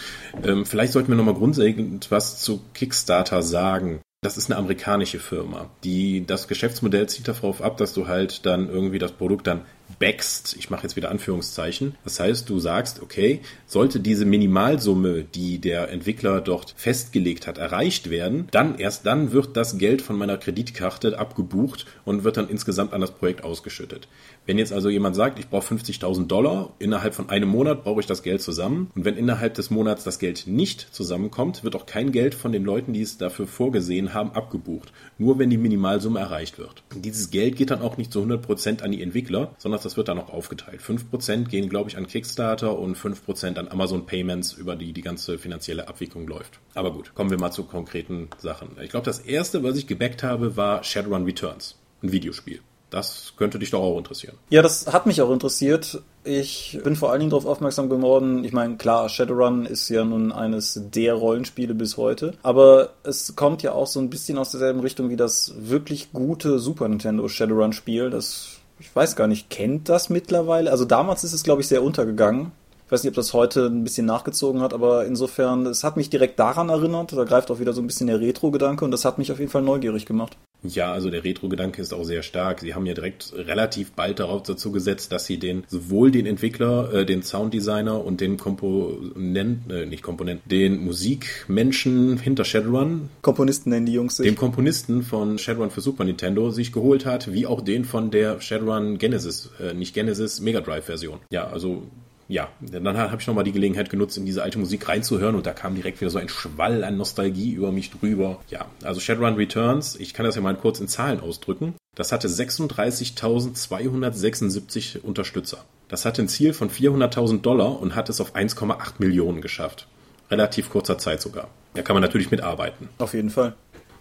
Ähm, 0.43 0.67
vielleicht 0.71 0.93
sollten 0.93 1.09
wir 1.09 1.17
nochmal 1.17 1.35
grundlegend 1.35 2.11
was 2.11 2.41
zu 2.41 2.63
Kickstarter 2.75 3.43
sagen. 3.43 4.01
Das 4.23 4.37
ist 4.37 4.51
eine 4.51 4.59
amerikanische 4.59 5.19
Firma. 5.19 5.71
Die, 5.83 6.27
das 6.27 6.47
Geschäftsmodell 6.47 7.09
zieht 7.09 7.27
darauf 7.27 7.63
ab, 7.63 7.77
dass 7.79 7.95
du 7.95 8.07
halt 8.07 8.45
dann 8.47 8.69
irgendwie 8.69 8.99
das 8.99 9.13
Produkt 9.13 9.47
dann 9.47 9.63
backst. 9.99 10.57
Ich 10.57 10.71
mache 10.71 10.83
jetzt 10.83 10.97
wieder 10.97 11.11
Anführungszeichen. 11.11 11.95
Das 12.05 12.21
heißt, 12.21 12.49
du 12.49 12.59
sagst, 12.59 13.03
okay, 13.03 13.41
sollte 13.67 14.01
diese 14.01 14.25
Minimalsumme, 14.25 15.25
die 15.25 15.59
der 15.59 15.91
Entwickler 15.91 16.41
dort 16.41 16.75
festgelegt 16.77 17.47
hat, 17.47 17.59
erreicht 17.59 18.11
werden, 18.11 18.49
dann 18.51 18.79
erst 18.79 19.07
dann 19.07 19.33
wird 19.33 19.57
das 19.57 19.79
Geld 19.79 20.03
von 20.03 20.17
meiner 20.17 20.37
Kreditkarte 20.37 21.19
abgebucht 21.19 21.87
und 22.05 22.25
wird 22.25 22.37
dann 22.37 22.49
insgesamt 22.49 22.93
an 22.93 23.01
das 23.01 23.13
Projekt 23.13 23.45
ausgeschüttet. 23.45 24.09
Wenn 24.47 24.59
jetzt 24.59 24.73
also 24.73 24.89
jemand 24.89 25.17
sagt, 25.17 25.39
ich 25.39 25.49
brauche 25.49 25.75
50.000 25.75 26.27
Dollar, 26.27 26.75
innerhalb 26.79 27.15
von 27.15 27.31
einem 27.31 27.49
Monat 27.49 27.85
brauche 27.85 28.01
ich 28.01 28.07
das 28.07 28.23
Geld 28.23 28.43
zusammen 28.43 28.91
und 28.95 29.05
wenn 29.05 29.17
innerhalb 29.17 29.55
des 29.55 29.71
Monats 29.71 30.05
das 30.05 30.19
Geld 30.19 30.47
nicht 30.47 30.89
zusammenkommt, 30.93 31.63
wird 31.63 31.77
auch 31.77 31.87
kein 31.87 32.13
Geld 32.13 32.35
von 32.35 32.53
den 32.53 32.65
Leuten, 32.65 32.93
die 32.93 33.03
es 33.03 33.19
dafür 33.19 33.47
vorgesehen 33.47 34.15
haben, 34.15 34.33
abgebucht. 34.33 34.93
Nur 35.19 35.39
wenn 35.39 35.51
die 35.51 35.59
Minimalsumme 35.59 36.19
erreicht 36.19 36.59
wird. 36.59 36.83
Dieses 36.95 37.31
Geld 37.31 37.57
geht 37.57 37.71
dann 37.71 37.83
auch 37.83 37.97
nicht 37.97 38.13
zu 38.13 38.23
100% 38.23 38.83
an 38.83 38.93
die 38.93 39.03
Entwickler, 39.03 39.55
sondern 39.59 39.80
das 39.85 39.97
wird 39.97 40.09
dann 40.09 40.19
auch 40.19 40.31
aufgeteilt. 40.31 40.81
5% 40.81 41.45
gehen, 41.45 41.69
glaube 41.69 41.91
ich, 41.91 41.97
an 41.97 42.07
Kickstarter 42.07 42.79
und 42.79 42.97
5% 42.97 43.59
an 43.59 43.69
Amazon 43.69 44.07
Payments, 44.07 44.53
über 44.53 44.77
die 44.77 44.93
die 44.93 45.03
ganze 45.03 45.39
finanzielle 45.39 45.89
Abwicklung 45.89 46.27
läuft. 46.27 46.61
Aber 46.75 46.93
gut, 46.93 47.15
kommen 47.15 47.31
wir 47.31 47.39
mal 47.39 47.51
zu 47.51 47.65
konkreten 47.65 48.29
Sachen. 48.39 48.77
Ich 48.83 48.91
glaube, 48.91 49.07
das 49.07 49.21
erste, 49.21 49.63
was 49.63 49.77
ich 49.77 49.87
gebackt 49.87 50.23
habe, 50.23 50.57
war 50.57 50.85
Shadowrun 50.85 51.25
Returns. 51.25 51.77
Ein 52.03 52.13
Videospiel. 52.13 52.61
Das 52.91 53.35
könnte 53.37 53.59
dich 53.59 53.71
doch 53.71 53.81
auch 53.81 53.97
interessieren. 53.97 54.37
Ja, 54.51 54.63
das 54.63 54.93
hat 54.93 55.07
mich 55.07 55.23
auch 55.23 55.31
interessiert. 55.31 56.03
Ich 56.25 56.79
bin 56.83 56.97
vor 56.97 57.11
allen 57.11 57.21
Dingen 57.21 57.31
darauf 57.31 57.47
aufmerksam 57.47 57.89
geworden. 57.89 58.45
Ich 58.45 58.53
meine, 58.53 58.77
klar, 58.77 59.09
Shadowrun 59.09 59.65
ist 59.65 59.89
ja 59.89 60.05
nun 60.05 60.33
eines 60.33 60.81
der 60.93 61.15
Rollenspiele 61.15 61.75
bis 61.75 61.97
heute. 61.97 62.35
Aber 62.43 62.91
es 63.05 63.37
kommt 63.37 63.63
ja 63.63 63.73
auch 63.73 63.87
so 63.87 64.01
ein 64.01 64.11
bisschen 64.11 64.39
aus 64.39 64.51
derselben 64.51 64.81
Richtung 64.81 65.09
wie 65.09 65.17
das 65.17 65.55
wirklich 65.57 66.13
gute 66.13 66.59
Super 66.59 66.89
Nintendo 66.89 67.29
Shadowrun-Spiel. 67.29 68.11
Das, 68.11 68.60
ich 68.81 68.95
weiß 68.97 69.15
gar 69.15 69.27
nicht, 69.27 69.51
kennt 69.51 69.89
das 69.89 70.09
mittlerweile? 70.11 70.71
Also 70.71 70.85
damals 70.85 71.23
ist 71.23 71.35
es, 71.35 71.43
glaube 71.43 71.61
ich, 71.61 71.69
sehr 71.69 71.83
untergegangen. 71.83 72.53
Ich 72.91 72.93
weiß 72.93 73.05
nicht, 73.05 73.11
ob 73.11 73.15
das 73.15 73.35
heute 73.35 73.67
ein 73.67 73.85
bisschen 73.85 74.05
nachgezogen 74.05 74.63
hat, 74.63 74.75
aber 74.75 75.07
insofern, 75.07 75.65
es 75.67 75.85
hat 75.85 75.97
mich 75.97 76.11
direkt 76.11 76.41
daran 76.41 76.71
erinnert. 76.71 77.13
Da 77.13 77.23
greift 77.23 77.53
auch 77.53 77.61
wieder 77.61 77.73
so 77.73 77.81
ein 77.81 77.87
bisschen 77.87 78.09
der 78.09 78.19
Retro-Gedanke 78.19 78.85
und 78.85 78.91
das 78.91 79.05
hat 79.05 79.17
mich 79.17 79.31
auf 79.31 79.39
jeden 79.39 79.53
Fall 79.53 79.63
neugierig 79.63 80.07
gemacht. 80.07 80.37
Ja, 80.65 80.93
also 80.93 81.09
der 81.09 81.23
Retro-Gedanke 81.23 81.81
ist 81.81 81.95
auch 81.95 82.03
sehr 82.03 82.25
stark. 82.25 82.59
Sie 82.59 82.75
haben 82.75 82.87
ja 82.87 82.95
direkt 82.95 83.33
relativ 83.33 83.93
bald 83.93 84.19
darauf 84.19 84.43
dazu 84.43 84.73
gesetzt, 84.73 85.13
dass 85.13 85.25
sie 85.25 85.39
den 85.39 85.63
sowohl 85.69 86.11
den 86.11 86.27
Entwickler, 86.27 86.93
äh, 86.93 87.07
den 87.07 87.23
Sounddesigner 87.23 88.05
und 88.05 88.21
den 88.21 88.39
Komponenten, 88.39 89.71
äh, 89.71 89.87
nicht 89.87 90.03
Komponenten, 90.03 90.49
den 90.49 90.85
Musikmenschen 90.85 92.19
hinter 92.19 92.45
Shadowrun, 92.45 93.09
Komponisten 93.23 93.71
nennen 93.71 93.87
die 93.87 93.93
Jungs 93.93 94.17
sich, 94.17 94.27
dem 94.27 94.35
Komponisten 94.35 95.05
von 95.05 95.39
Shadowrun 95.39 95.71
für 95.71 95.81
Super 95.81 96.03
Nintendo 96.03 96.51
sich 96.51 96.73
geholt 96.73 97.07
hat, 97.07 97.33
wie 97.33 97.47
auch 97.47 97.61
den 97.61 97.85
von 97.85 98.11
der 98.11 98.41
Shadowrun 98.41 98.99
Genesis, 98.99 99.51
äh, 99.61 99.75
nicht 99.75 99.95
Genesis 99.95 100.41
Mega 100.41 100.61
Drive 100.61 100.87
Version. 100.87 101.21
Ja, 101.31 101.47
also 101.47 101.85
ja, 102.31 102.49
dann 102.61 102.97
habe 102.97 103.21
ich 103.21 103.27
nochmal 103.27 103.43
die 103.43 103.51
Gelegenheit 103.51 103.91
genutzt, 103.91 104.17
in 104.17 104.25
diese 104.25 104.45
alte 104.45 104.61
Musik 104.61 104.89
reinzuhören 104.89 105.35
und 105.35 105.47
da 105.47 105.53
kam 105.53 105.75
direkt 105.75 106.01
wieder 106.01 106.11
so 106.11 106.19
ein 106.19 106.29
Schwall 106.29 106.85
an 106.85 106.97
Nostalgie 106.97 107.51
über 107.53 107.73
mich 107.73 107.91
drüber. 107.91 108.39
Ja, 108.49 108.67
also 108.85 109.01
Shadowrun 109.01 109.35
Returns, 109.35 109.97
ich 109.97 110.15
kann 110.15 110.25
das 110.25 110.37
ja 110.37 110.41
mal 110.41 110.55
kurz 110.55 110.79
in 110.79 110.87
Zahlen 110.87 111.19
ausdrücken. 111.19 111.75
Das 111.97 112.13
hatte 112.13 112.29
36.276 112.29 115.01
Unterstützer. 115.01 115.65
Das 115.89 116.05
hatte 116.05 116.23
ein 116.23 116.29
Ziel 116.29 116.53
von 116.53 116.71
400.000 116.71 117.41
Dollar 117.41 117.81
und 117.81 117.97
hat 117.97 118.09
es 118.09 118.21
auf 118.21 118.37
1,8 118.37 118.93
Millionen 118.99 119.41
geschafft. 119.41 119.89
Relativ 120.31 120.71
kurzer 120.71 120.99
Zeit 120.99 121.21
sogar. 121.21 121.49
Da 121.75 121.83
kann 121.83 121.95
man 121.95 122.03
natürlich 122.03 122.31
mitarbeiten. 122.31 122.89
Auf 122.99 123.15
jeden 123.15 123.31
Fall. 123.31 123.55